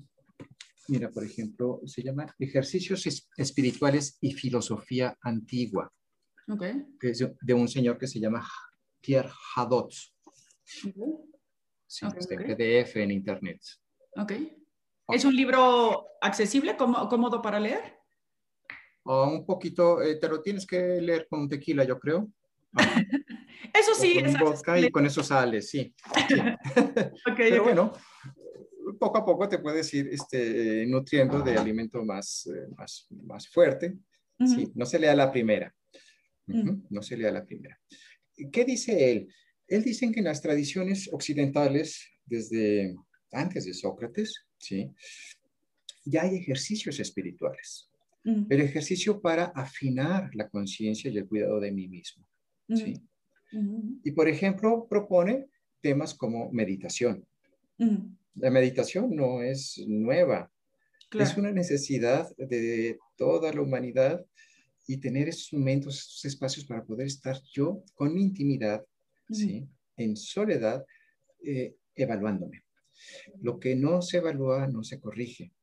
mira, 0.87 1.09
por 1.09 1.23
ejemplo, 1.23 1.81
se 1.85 2.03
llama 2.03 2.33
Ejercicios 2.37 3.27
Espirituales 3.37 4.17
y 4.21 4.33
Filosofía 4.33 5.17
Antigua. 5.21 5.91
Okay. 6.47 6.85
Que 6.99 7.11
es 7.11 7.25
de 7.39 7.53
un 7.53 7.67
señor 7.67 7.97
que 7.97 8.07
se 8.07 8.19
llama 8.19 8.45
Pierre 8.99 9.31
Hadot. 9.55 9.91
Sí, 10.63 10.93
está 11.87 12.35
en 12.35 12.55
PDF 12.55 12.95
en 12.97 13.11
Internet. 13.11 13.61
Ok. 14.17 14.33
¿Es 15.09 15.25
un 15.25 15.35
libro 15.35 16.07
accesible, 16.21 16.77
cómodo 16.77 17.41
para 17.41 17.59
leer? 17.59 18.01
un 19.03 19.45
poquito, 19.45 20.01
eh, 20.01 20.17
te 20.17 20.29
lo 20.29 20.41
tienes 20.41 20.65
que 20.65 21.01
leer 21.01 21.27
con 21.27 21.49
tequila, 21.49 21.83
yo 21.83 21.99
creo. 21.99 22.31
eso 23.74 23.95
sí. 23.95 24.22
Con 24.65 24.78
y 24.78 24.89
con 24.89 25.05
eso 25.05 25.24
sale, 25.24 25.61
sí. 25.61 25.93
Pero 27.38 27.63
bueno, 27.63 27.93
poco 28.99 29.17
a 29.17 29.26
poco 29.26 29.47
te 29.47 29.59
puedes 29.59 29.93
ir 29.93 30.07
este, 30.07 30.86
nutriendo 30.88 31.41
de 31.41 31.57
alimento 31.57 32.03
más, 32.03 32.47
eh, 32.47 32.67
más, 32.78 33.07
más 33.24 33.47
fuerte. 33.47 33.97
Sí, 34.43 34.72
no 34.74 34.86
se 34.88 34.97
lea 34.97 35.15
la 35.15 35.32
primera. 35.32 35.74
Mm. 36.47 36.88
No 36.89 37.01
se 37.03 37.15
lea 37.15 37.32
la 37.32 37.45
primera. 37.45 37.80
¿Qué 38.51 38.65
dice 38.65 39.11
él? 39.11 39.28
Él 39.67 39.84
dice 39.84 40.11
que 40.11 40.19
en 40.19 40.26
las 40.26 40.41
tradiciones 40.41 41.09
occidentales, 41.13 42.07
desde 42.26 42.95
antes 43.32 43.65
de 43.65 43.74
Sócrates, 43.74 44.47
¿sí? 44.57 44.91
ya 46.05 46.24
hay 46.24 46.36
ejercicios 46.36 46.99
espirituales. 46.99 47.88
El 48.24 48.61
ejercicio 48.61 49.19
para 49.19 49.45
afinar 49.45 50.30
la 50.36 50.47
conciencia 50.47 51.09
y 51.09 51.17
el 51.17 51.28
cuidado 51.28 51.59
de 51.59 51.72
mí 51.72 51.88
mismo. 51.88 52.24
¿Sí? 52.76 53.01
Y 54.03 54.11
por 54.11 54.28
ejemplo, 54.28 54.88
propone 54.89 55.47
temas 55.82 56.13
como 56.13 56.51
meditación. 56.51 57.26
La 58.36 58.49
meditación 58.49 59.15
no 59.15 59.41
es 59.41 59.84
nueva, 59.88 60.51
es 61.11 61.36
una 61.36 61.51
necesidad 61.51 62.34
de 62.38 62.97
toda 63.17 63.51
la 63.51 63.61
humanidad 63.61 64.26
y 64.88 64.97
tener 64.97 65.28
esos 65.30 65.53
momentos, 65.53 65.99
esos 65.99 66.26
espacios 66.26 66.65
para 66.65 66.84
poder 66.84 67.07
estar 67.07 67.38
yo 67.53 67.84
con 67.95 68.13
mi 68.13 68.22
intimidad, 68.22 68.86
¿sí? 69.30 69.67
en 69.97 70.15
soledad, 70.15 70.86
eh, 71.43 71.76
evaluándome. 71.95 72.63
Lo 73.41 73.59
que 73.59 73.76
no 73.76 74.01
se 74.01 74.17
evalúa 74.17 74.67
no 74.67 74.84
se 74.84 74.99
corrige. 74.99 75.53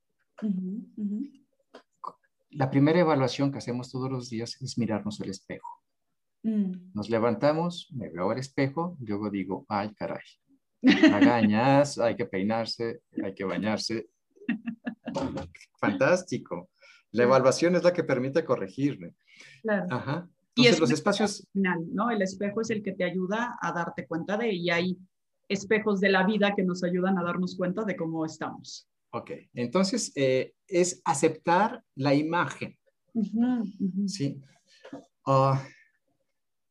La 2.51 2.71
primera 2.71 3.01
evaluación 3.01 3.53
que 3.53 3.59
hacemos 3.59 3.91
todos 3.91 4.11
los 4.11 4.31
días 4.31 4.61
es 4.61 4.79
mirarnos 4.79 5.21
al 5.21 5.31
espejo. 5.31 5.78
Mm. 6.43 6.93
Nos 6.95 7.11
levantamos, 7.11 7.89
me 7.93 8.09
veo 8.09 8.31
al 8.31 8.39
espejo, 8.39 8.97
luego 9.01 9.31
digo, 9.31 9.67
ay 9.69 9.93
caray, 9.95 10.25
agañas, 11.13 11.99
hay 11.99 12.17
que 12.17 12.27
peinarse, 12.27 13.03
hay 13.23 13.35
que 13.35 13.45
bañarse. 13.45 14.09
Fantástico. 15.81 16.71
La 17.13 17.25
evaluación 17.25 17.77
es 17.77 17.83
la 17.83 17.93
que 17.93 18.05
permite 18.05 18.45
corregirme. 18.45 19.15
Claro. 19.63 19.87
Ajá. 19.91 20.29
y 20.55 20.67
es 20.67 20.79
los 20.79 20.91
espacios... 20.91 21.47
Final, 21.53 21.87
¿no? 21.93 22.11
El 22.11 22.23
espejo 22.23 22.61
es 22.61 22.71
el 22.71 22.83
que 22.83 22.93
te 22.93 23.05
ayuda 23.05 23.57
a 23.61 23.73
darte 23.73 24.07
cuenta 24.07 24.37
de, 24.37 24.53
y 24.53 24.71
hay 24.71 24.99
espejos 25.49 26.01
de 26.01 26.11
la 26.11 26.27
vida 26.27 26.55
que 26.55 26.63
nos 26.63 26.85
ayudan 26.85 27.19
a 27.19 27.23
darnos 27.23 27.57
cuenta 27.57 27.85
de 27.85 27.97
cómo 27.97 28.27
estamos. 28.27 28.89
Ok, 29.11 29.31
entonces 29.55 30.13
eh, 30.17 30.53
es 30.67 31.01
aceptar 31.05 31.83
la 31.95 32.15
imagen. 32.15 32.77
Sí. 34.07 34.41
Ah, 35.27 35.63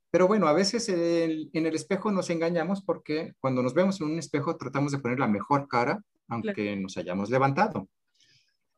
pero 0.10 0.28
bueno, 0.28 0.48
a 0.48 0.54
veces 0.54 0.88
en 0.90 1.66
el 1.66 1.76
espejo 1.76 2.12
nos 2.12 2.30
engañamos 2.30 2.82
porque 2.82 3.34
cuando 3.40 3.62
nos 3.62 3.74
vemos 3.74 4.00
en 4.00 4.08
un 4.08 4.20
espejo 4.20 4.58
tratamos 4.58 4.92
de 4.92 5.00
poner 5.00 5.20
la 5.20 5.28
mejor 5.28 5.68
cara, 5.68 6.02
aunque 6.28 6.76
nos 6.76 6.98
hayamos 6.98 7.30
levantado. 7.30 7.88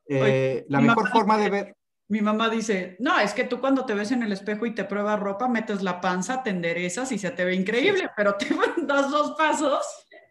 Eh, 0.07 0.65
la 0.69 0.82
mejor 0.82 1.09
forma 1.09 1.38
de 1.38 1.49
ver. 1.49 1.75
Mi 2.07 2.21
mamá 2.21 2.49
dice, 2.49 2.95
no, 2.99 3.19
es 3.19 3.34
que 3.34 3.43
tú 3.43 3.59
cuando 3.59 3.86
te 3.86 3.93
ves 3.93 4.11
en 4.11 4.23
el 4.23 4.32
espejo 4.32 4.65
y 4.65 4.73
te 4.73 4.84
pruebas 4.84 5.19
ropa, 5.19 5.47
metes 5.47 5.84
la 5.84 6.01
panza, 6.01 6.41
te 6.41 6.49
enderezas 6.49 7.11
y 7.11 7.19
se 7.19 7.30
te 7.30 7.45
ve 7.45 7.53
increíble, 7.53 8.09
pero 8.17 8.34
te 8.36 8.47
das 8.88 9.11
dos 9.11 9.36
pasos 9.38 9.86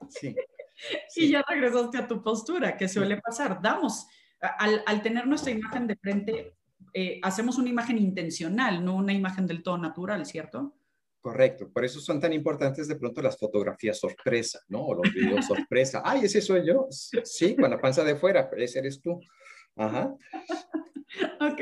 sí, 0.09 0.35
y 1.17 1.31
ya 1.31 1.45
regresaste 1.49 1.99
a 1.99 2.09
tu 2.09 2.21
postura, 2.21 2.77
que 2.77 2.89
suele 2.89 3.21
pasar. 3.21 3.63
Damos, 3.63 4.09
al, 4.41 4.83
al 4.87 5.03
tener 5.03 5.29
nuestra 5.29 5.53
imagen 5.53 5.87
de 5.87 5.97
frente, 5.97 6.57
eh, 6.93 7.21
hacemos 7.23 7.59
una 7.59 7.69
imagen 7.69 7.99
intencional, 7.99 8.85
no 8.85 8.97
una 8.97 9.13
imagen 9.13 9.47
del 9.47 9.63
todo 9.63 9.79
natural, 9.79 10.27
¿cierto? 10.27 10.78
Correcto, 11.21 11.69
por 11.73 11.85
eso 11.85 12.01
son 12.01 12.21
tan 12.21 12.33
importantes 12.33 12.87
de 12.87 12.97
pronto 12.97 13.21
las 13.21 13.37
fotografías 13.37 13.99
sorpresa, 13.99 14.61
¿no? 14.69 14.87
O 14.87 14.95
los 14.95 15.13
videos 15.13 15.47
sorpresa. 15.47 16.01
Ay, 16.05 16.25
ese 16.25 16.41
soy 16.41 16.67
yo. 16.67 16.87
Sí, 16.91 17.57
con 17.57 17.71
la 17.71 17.81
panza 17.81 18.05
de 18.05 18.15
fuera, 18.15 18.49
ese 18.57 18.79
eres 18.79 19.01
tú. 19.01 19.21
Ajá. 19.77 20.15
ok. 21.41 21.61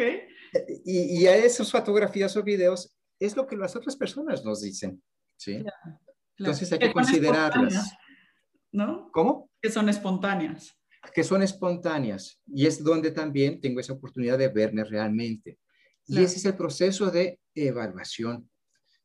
Y, 0.84 1.22
y, 1.22 1.26
a 1.26 1.36
esas 1.36 1.70
fotografías 1.70 2.36
o 2.36 2.42
videos 2.42 2.94
es 3.18 3.36
lo 3.36 3.46
que 3.46 3.56
las 3.56 3.74
otras 3.76 3.96
personas 3.96 4.44
nos 4.44 4.62
dicen, 4.62 5.02
¿sí? 5.36 5.64
Entonces 6.38 6.72
hay 6.72 6.78
que, 6.78 6.92
considerarlas. 6.92 7.94
¿No? 8.72 9.10
¿Cómo? 9.12 9.50
Que 9.60 9.70
son 9.70 9.88
espontáneas. 9.88 10.78
Que 11.14 11.24
son 11.24 11.42
espontáneas. 11.42 12.40
Y 12.46 12.66
es 12.66 12.82
donde 12.82 13.10
también 13.10 13.60
tengo 13.60 13.80
esa 13.80 13.94
oportunidad 13.94 14.38
de 14.38 14.48
verme 14.48 14.84
realmente. 14.84 15.58
Y 16.06 16.22
ese 16.22 16.36
es 16.36 16.44
el 16.44 16.56
proceso 16.56 17.10
de 17.10 17.40
evaluación. 17.54 18.48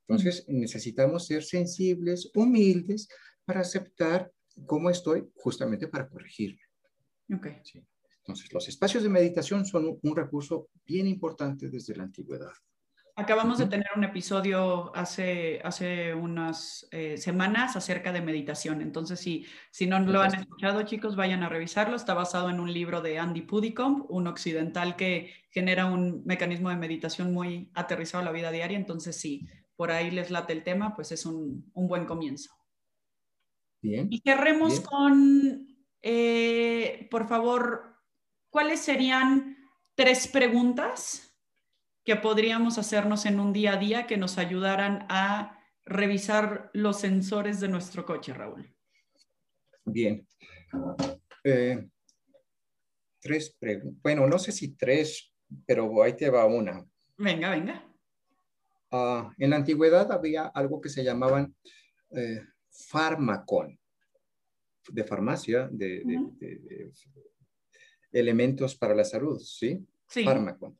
Entonces 0.07 0.45
necesitamos 0.47 1.25
ser 1.27 1.43
sensibles, 1.43 2.31
humildes, 2.35 3.07
para 3.45 3.61
aceptar 3.61 4.31
cómo 4.65 4.89
estoy, 4.89 5.29
justamente 5.35 5.87
para 5.87 6.07
corregirme. 6.07 6.61
Ok. 7.33 7.47
Sí. 7.63 7.83
Entonces, 8.23 8.53
los 8.53 8.67
espacios 8.67 9.03
de 9.03 9.09
meditación 9.09 9.65
son 9.65 9.99
un, 10.01 10.15
recurso 10.15 10.69
bien 10.85 11.07
importante 11.07 11.69
desde 11.69 11.95
la 11.95 12.03
antigüedad. 12.03 12.51
Acabamos 13.15 13.57
de 13.57 13.65
tener 13.65 13.87
un 13.95 14.03
episodio 14.03 14.95
hace, 14.95 15.59
hace 15.63 16.13
unas 16.13 16.87
eh, 16.91 17.17
semanas 17.17 17.75
acerca 17.75 18.13
de 18.13 18.21
meditación. 18.21 18.81
Entonces, 18.81 19.19
si, 19.19 19.45
si 19.69 19.85
no 19.85 19.99
lo 19.99 20.21
han 20.21 20.33
escuchado, 20.33 20.83
chicos, 20.83 21.15
vayan 21.15 21.43
a 21.43 21.49
revisarlo. 21.49 21.95
Está 21.95 22.13
basado 22.13 22.49
en 22.49 22.59
un 22.59 22.71
libro 22.71 23.01
de 23.01 23.19
Andy 23.19 23.41
Puddicombe, 23.41 24.05
un 24.07 24.27
occidental 24.27 24.95
que 24.95 25.33
genera 25.49 25.87
un 25.87 26.23
mecanismo 26.25 26.69
de 26.69 26.77
meditación 26.77 27.33
muy 27.33 27.69
aterrizado 27.73 28.21
a 28.21 28.25
la 28.25 28.31
vida 28.31 28.51
diaria. 28.51 28.77
Entonces, 28.77 29.17
si 29.17 29.47
por 29.81 29.89
ahí 29.89 30.11
les 30.11 30.29
late 30.29 30.53
el 30.53 30.63
tema, 30.63 30.95
pues 30.95 31.11
es 31.11 31.25
un, 31.25 31.71
un 31.73 31.87
buen 31.87 32.05
comienzo. 32.05 32.53
Bien. 33.81 34.07
Y 34.11 34.19
cerremos 34.19 34.79
con, 34.79 35.75
eh, 36.03 37.07
por 37.09 37.27
favor, 37.27 37.97
¿cuáles 38.51 38.79
serían 38.81 39.57
tres 39.95 40.27
preguntas 40.27 41.35
que 42.05 42.15
podríamos 42.15 42.77
hacernos 42.77 43.25
en 43.25 43.39
un 43.39 43.53
día 43.53 43.73
a 43.73 43.77
día 43.77 44.05
que 44.05 44.17
nos 44.17 44.37
ayudaran 44.37 45.07
a 45.09 45.59
revisar 45.83 46.69
los 46.75 46.99
sensores 46.99 47.59
de 47.59 47.69
nuestro 47.69 48.05
coche, 48.05 48.35
Raúl? 48.35 48.71
Bien. 49.83 50.27
Eh, 51.43 51.89
tres 53.19 53.57
preguntas. 53.59 53.99
Bueno, 54.03 54.27
no 54.27 54.37
sé 54.37 54.51
si 54.51 54.75
tres, 54.75 55.33
pero 55.65 56.03
ahí 56.03 56.15
te 56.15 56.29
va 56.29 56.45
una. 56.45 56.85
Venga, 57.17 57.49
venga. 57.49 57.90
Ah, 58.91 59.33
en 59.37 59.49
la 59.49 59.55
antigüedad 59.55 60.11
había 60.11 60.47
algo 60.47 60.81
que 60.81 60.89
se 60.89 61.03
llamaban 61.03 61.55
eh, 62.11 62.41
fármacon. 62.69 63.77
de 64.89 65.03
farmacia, 65.03 65.69
de, 65.71 66.03
elementos 68.11 68.75
para 68.75 68.95
la 68.95 69.05
salud, 69.05 69.39
¿sí? 69.39 69.79
Sí. 70.07 70.23
Fármaco. 70.23 70.77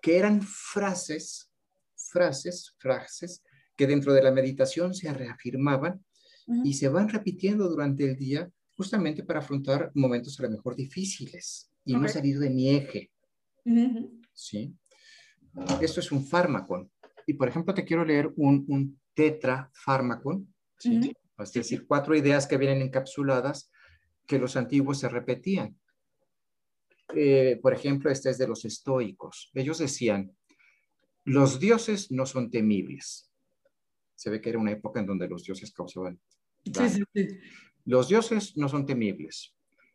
Que 0.00 0.18
eran 0.18 0.42
frases, 0.42 1.50
frases, 1.96 2.74
frases 2.78 3.42
que 3.74 3.86
dentro 3.86 4.12
de 4.12 4.22
la 4.22 4.30
meditación 4.30 4.94
se 4.94 5.12
reafirmaban 5.12 6.04
y 6.64 6.74
se 6.74 6.88
van 6.88 7.08
repitiendo 7.08 7.68
durante 7.68 8.04
el 8.04 8.16
día 8.16 8.50
justamente 8.76 9.24
para 9.24 9.40
afrontar 9.40 9.90
momentos 9.94 10.38
a 10.38 10.42
lo 10.44 10.50
mejor 10.50 10.76
difíciles 10.76 11.70
y 11.84 11.94
no 11.94 12.08
salir 12.08 12.38
de 12.38 12.50
mi 12.50 12.70
eje. 12.70 13.10
¿Sí? 14.32 14.74
Esto 15.80 16.00
es 16.00 16.12
un 16.12 16.24
fármaco. 16.24 16.90
Y 17.30 17.34
por 17.34 17.48
ejemplo, 17.48 17.72
te 17.72 17.84
quiero 17.84 18.04
leer 18.04 18.32
un, 18.34 18.64
un 18.66 19.00
tetrafármaco, 19.14 20.42
¿sí? 20.76 21.12
es 21.38 21.52
decir, 21.52 21.86
cuatro 21.86 22.16
ideas 22.16 22.48
que 22.48 22.56
vienen 22.56 22.82
encapsuladas 22.82 23.70
que 24.26 24.40
los 24.40 24.56
antiguos 24.56 24.98
se 24.98 25.08
repetían. 25.08 25.78
Eh, 27.14 27.60
por 27.62 27.72
ejemplo, 27.72 28.10
este 28.10 28.30
es 28.30 28.38
de 28.38 28.48
los 28.48 28.64
estoicos. 28.64 29.52
Ellos 29.54 29.78
decían, 29.78 30.36
los 31.24 31.60
dioses 31.60 32.10
no 32.10 32.26
son 32.26 32.50
temibles. 32.50 33.30
Se 34.16 34.28
ve 34.28 34.40
que 34.40 34.50
era 34.50 34.58
una 34.58 34.72
época 34.72 34.98
en 34.98 35.06
donde 35.06 35.28
los 35.28 35.44
dioses 35.44 35.72
causaban. 35.72 36.18
Sí, 36.64 36.88
sí, 36.88 37.04
sí. 37.14 37.28
Los 37.84 38.08
dioses 38.08 38.56
no 38.56 38.68
son 38.68 38.86
temibles. 38.86 39.54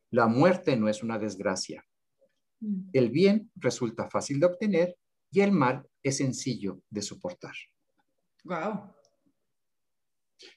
La 0.10 0.28
muerte 0.28 0.78
no 0.78 0.88
es 0.88 1.04
una 1.04 1.20
desgracia. 1.20 1.86
Mm. 2.62 2.92
El 2.94 3.10
bien 3.10 3.52
resulta 3.58 4.10
fácil 4.10 4.40
de 4.40 4.46
obtener 4.46 4.96
y 5.32 5.42
el 5.42 5.52
mal 5.52 5.86
es 6.06 6.18
sencillo 6.18 6.84
de 6.88 7.02
soportar. 7.02 7.56
Wow. 8.44 8.94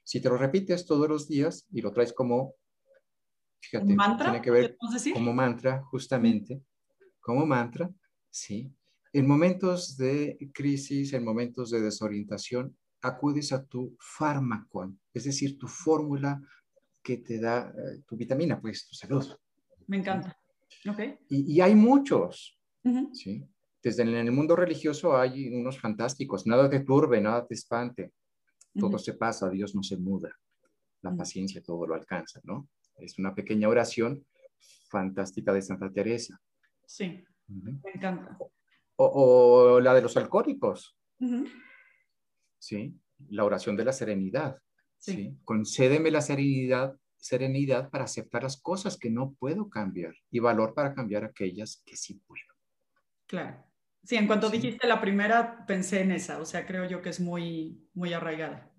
Si 0.05 0.21
te 0.21 0.29
lo 0.29 0.37
repites 0.37 0.85
todos 0.85 1.09
los 1.09 1.27
días 1.27 1.67
y 1.73 1.81
lo 1.81 1.91
traes 1.91 2.13
como, 2.13 2.55
fíjate, 3.59 3.95
mantra? 3.95 4.27
tiene 4.27 4.43
que 4.43 4.51
ver 4.51 4.77
como 5.15 5.33
mantra, 5.33 5.83
justamente, 5.85 6.63
como 7.19 7.47
mantra, 7.47 7.91
sí. 8.29 8.71
En 9.11 9.27
momentos 9.27 9.97
de 9.97 10.37
crisis, 10.53 11.15
en 11.15 11.25
momentos 11.25 11.71
de 11.71 11.81
desorientación, 11.81 12.77
acudes 13.01 13.51
a 13.53 13.65
tu 13.65 13.97
fármaco, 13.99 14.93
es 15.15 15.25
decir, 15.25 15.57
tu 15.57 15.67
fórmula 15.67 16.43
que 17.03 17.19
te 17.19 17.41
da 17.41 17.71
eh, 17.71 18.03
tu 18.07 18.17
vitamina, 18.17 18.61
pues 18.61 18.87
tu 18.87 18.95
salud. 18.95 19.27
Me 19.87 19.97
encanta. 19.97 20.39
Okay. 20.87 21.19
Y, 21.31 21.59
hay 21.63 21.75
muchos, 21.75 22.61
¿sí? 23.15 23.49
Desde 23.83 24.03
en 24.03 24.15
el 24.15 24.33
mundo 24.33 24.57
religioso 24.57 25.17
hay 25.17 25.55
unos 25.55 25.81
fantásticos, 25.81 26.47
nada 26.47 26.69
te 26.69 26.81
turbe, 26.81 27.21
nada 27.21 27.47
te 27.47 27.55
espante, 27.55 28.13
todo 28.79 28.99
se 28.99 29.15
pasa, 29.15 29.49
Dios 29.51 29.75
no 29.75 29.83
se 29.83 29.97
muda, 29.97 30.37
la 31.03 31.17
paciencia 31.17 31.63
todo 31.63 31.87
lo 31.87 31.95
alcanza, 31.95 32.41
¿no? 32.45 32.69
Es 32.97 33.19
una 33.19 33.35
pequeña 33.35 33.69
oración 33.69 34.27
fantástica 34.91 35.53
de 35.53 35.63
Santa 35.63 35.91
Teresa. 35.93 36.41
Sí, 36.85 37.25
me 37.47 37.79
encanta. 37.95 38.37
O, 38.97 39.79
la 39.81 39.95
de 39.95 40.03
los 40.03 40.17
alcohólicos, 40.17 40.97
¿sí? 42.59 42.99
La 43.29 43.45
oración 43.45 43.77
de 43.77 43.85
la 43.85 43.93
serenidad, 43.93 44.59
¿sí? 44.99 45.39
Concédeme 45.45 46.11
la 46.11 46.21
serenidad, 46.21 46.97
serenidad 47.17 47.91
para 47.91 48.05
aceptar 48.05 48.43
las 48.43 48.61
cosas 48.61 48.97
que 48.97 49.11
no 49.11 49.35
puedo 49.35 49.69
cambiar 49.69 50.15
y 50.31 50.41
valor 50.41 50.75
para 50.75 50.95
cambiar 50.95 51.25
aquellas 51.25 51.83
que 51.87 51.97
sí 51.97 52.21
puedo. 52.27 52.43
Claro. 53.27 53.68
Sí, 54.03 54.17
en 54.17 54.27
cuanto 54.27 54.49
dijiste 54.49 54.87
la 54.87 55.01
primera, 55.01 55.67
pensé 55.67 56.01
en 56.01 56.13
esa, 56.13 56.41
o 56.41 56.45
sea, 56.45 56.67
creo 56.67 56.87
yo 56.87 57.03
que 57.03 57.11
es 57.11 57.21
muy, 57.21 57.87
muy 57.95 58.13
arraigada. 58.13 58.73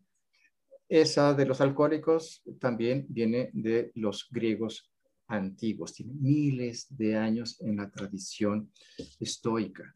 Esa 0.88 1.34
de 1.36 1.46
los 1.46 1.62
alcohólicos 1.62 2.42
también 2.60 3.06
viene 3.10 3.52
de 3.54 3.92
los 3.94 4.28
griegos 4.32 4.92
antiguos, 5.28 5.94
tiene 5.94 6.14
miles 6.16 6.88
de 6.90 7.16
años 7.16 7.62
en 7.62 7.78
la 7.78 7.90
tradición 7.92 8.72
estoica. 9.20 9.96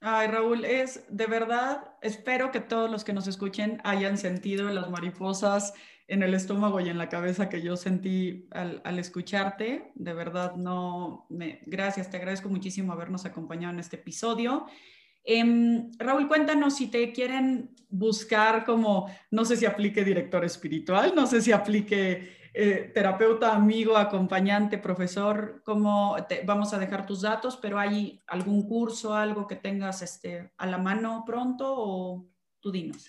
Ay, 0.00 0.28
Raúl, 0.28 0.64
es 0.64 1.04
de 1.10 1.26
verdad, 1.26 1.98
espero 2.00 2.50
que 2.50 2.60
todos 2.60 2.90
los 2.90 3.04
que 3.04 3.12
nos 3.12 3.26
escuchen 3.26 3.82
hayan 3.84 4.16
sentido 4.16 4.70
las 4.70 4.88
mariposas 4.88 5.74
en 6.10 6.24
el 6.24 6.34
estómago 6.34 6.80
y 6.80 6.88
en 6.88 6.98
la 6.98 7.08
cabeza 7.08 7.48
que 7.48 7.62
yo 7.62 7.76
sentí 7.76 8.48
al, 8.50 8.98
escucharte. 8.98 9.92
De 9.94 10.12
verdad, 10.12 10.56
no, 10.56 11.24
me, 11.28 11.60
gracias, 11.66 12.10
te 12.10 12.16
agradezco 12.16 12.48
muchísimo 12.48 12.92
habernos 12.92 13.24
acompañado 13.26 13.72
en 13.74 13.78
este 13.78 13.94
episodio. 13.94 14.66
Em, 15.22 15.92
Raúl, 15.98 16.26
cuéntanos 16.26 16.74
si 16.74 16.88
te 16.88 17.12
quieren 17.12 17.76
buscar 17.88 18.64
como, 18.64 19.08
no 19.30 19.44
sé 19.44 19.56
si 19.56 19.66
aplique 19.66 20.04
director 20.04 20.44
espiritual, 20.44 21.12
no 21.14 21.28
sé 21.28 21.40
si 21.40 21.52
aplique 21.52 22.40
eh, 22.54 22.90
terapeuta, 22.92 23.54
amigo, 23.54 23.96
acompañante, 23.96 24.78
profesor, 24.78 25.62
como 25.64 26.16
te, 26.28 26.42
vamos 26.44 26.74
a 26.74 26.80
dejar 26.80 27.06
tus 27.06 27.20
datos, 27.20 27.56
pero 27.56 27.78
hay 27.78 28.20
algún 28.26 28.66
curso, 28.66 29.14
algo 29.14 29.46
que 29.46 29.54
tengas 29.54 30.02
este, 30.02 30.50
a 30.58 30.66
la 30.66 30.78
mano 30.78 31.22
pronto 31.24 31.72
o 31.72 32.26
tú 32.58 32.72
dinos. 32.72 33.06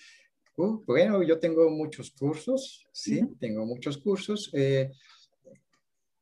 Uh, 0.58 0.84
bueno, 0.86 1.24
yo 1.24 1.40
tengo 1.40 1.70
muchos 1.70 2.12
cursos, 2.12 2.86
sí, 2.92 3.22
tengo 3.40 3.66
muchos 3.66 3.98
cursos. 3.98 4.50
Eh, 4.54 4.92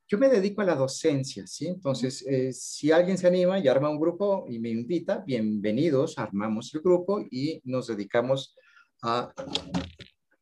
yo 0.08 0.18
me 0.18 0.30
dedico 0.30 0.62
a 0.62 0.66
la 0.66 0.76
docencia, 0.76 1.46
¿sí? 1.46 1.68
Entonces, 1.68 2.26
eh, 2.28 2.52
si 2.54 2.92
alguien 2.92 3.18
se 3.18 3.28
anima 3.28 3.60
y 3.60 3.68
arma 3.68 3.90
un 3.90 4.00
grupo 4.00 4.46
y 4.50 4.60
me 4.60 4.70
invita, 4.70 5.24
bienvenidos, 5.26 6.18
armamos 6.18 6.74
el 6.74 6.82
grupo 6.82 7.22
y 7.30 7.62
nos 7.66 7.88
dedicamos 7.88 8.56
a 9.04 9.32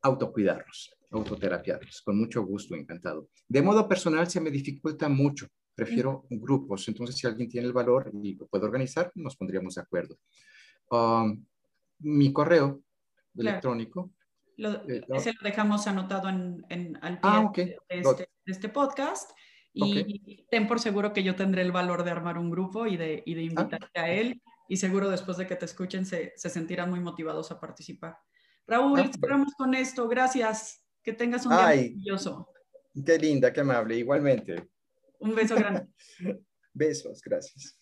autocuidarnos 0.01 0.97
autoterapiados, 1.11 2.01
con 2.01 2.17
mucho 2.17 2.43
gusto, 2.45 2.75
encantado. 2.75 3.29
De 3.47 3.61
modo 3.61 3.87
personal 3.87 4.29
se 4.29 4.41
me 4.41 4.51
dificulta 4.51 5.07
mucho, 5.09 5.47
prefiero 5.73 6.25
grupos, 6.29 6.87
entonces 6.87 7.15
si 7.15 7.27
alguien 7.27 7.49
tiene 7.49 7.67
el 7.67 7.73
valor 7.73 8.11
y 8.21 8.35
lo 8.35 8.47
puede 8.47 8.65
organizar, 8.65 9.11
nos 9.15 9.35
pondríamos 9.35 9.75
de 9.75 9.81
acuerdo. 9.81 10.17
Um, 10.91 11.45
mi 11.99 12.31
correo 12.31 12.81
electrónico. 13.37 14.11
Eh, 14.57 15.01
ese 15.09 15.33
lo 15.33 15.39
dejamos 15.43 15.85
anotado 15.87 16.29
en, 16.29 16.65
en 16.69 16.97
al 17.01 17.19
ah, 17.21 17.51
pie 17.53 17.77
este, 17.89 18.29
de, 18.45 18.51
este, 18.51 18.69
podcast. 18.69 19.31
Y 19.73 20.45
ten 20.49 20.67
por 20.67 20.79
seguro 20.79 21.13
que 21.13 21.23
yo 21.23 21.35
tendré 21.35 21.61
el 21.61 21.71
valor 21.71 22.03
de 22.03 22.09
armar 22.09 22.39
un 22.39 22.49
grupo 22.49 22.87
y 22.87 22.97
de, 22.97 23.21
y 23.25 23.35
de 23.35 23.41
ah. 23.41 23.43
invitarte 23.43 23.99
a 23.99 24.11
él. 24.11 24.41
Y 24.67 24.77
seguro 24.77 25.09
después 25.09 25.37
de 25.37 25.47
que 25.47 25.55
te 25.55 25.65
escuchen 25.65 26.05
se, 26.05 26.33
se 26.35 26.49
sentirán 26.49 26.89
muy 26.89 26.99
motivados 26.99 27.51
a 27.51 27.59
participar. 27.59 28.17
Raúl, 28.65 28.99
ah, 28.99 29.09
cerramos 29.13 29.53
con 29.53 29.73
esto. 29.75 30.07
Gracias. 30.07 30.83
Que 31.03 31.13
tengas 31.13 31.45
un 31.45 31.51
día 31.51 31.61
maravilloso. 31.61 32.49
Qué 33.05 33.17
linda, 33.17 33.53
qué 33.53 33.61
amable, 33.61 33.95
igualmente. 33.95 34.67
Un 35.19 35.35
beso 35.35 35.55
grande. 35.55 35.87
Besos, 36.73 37.21
gracias. 37.21 37.79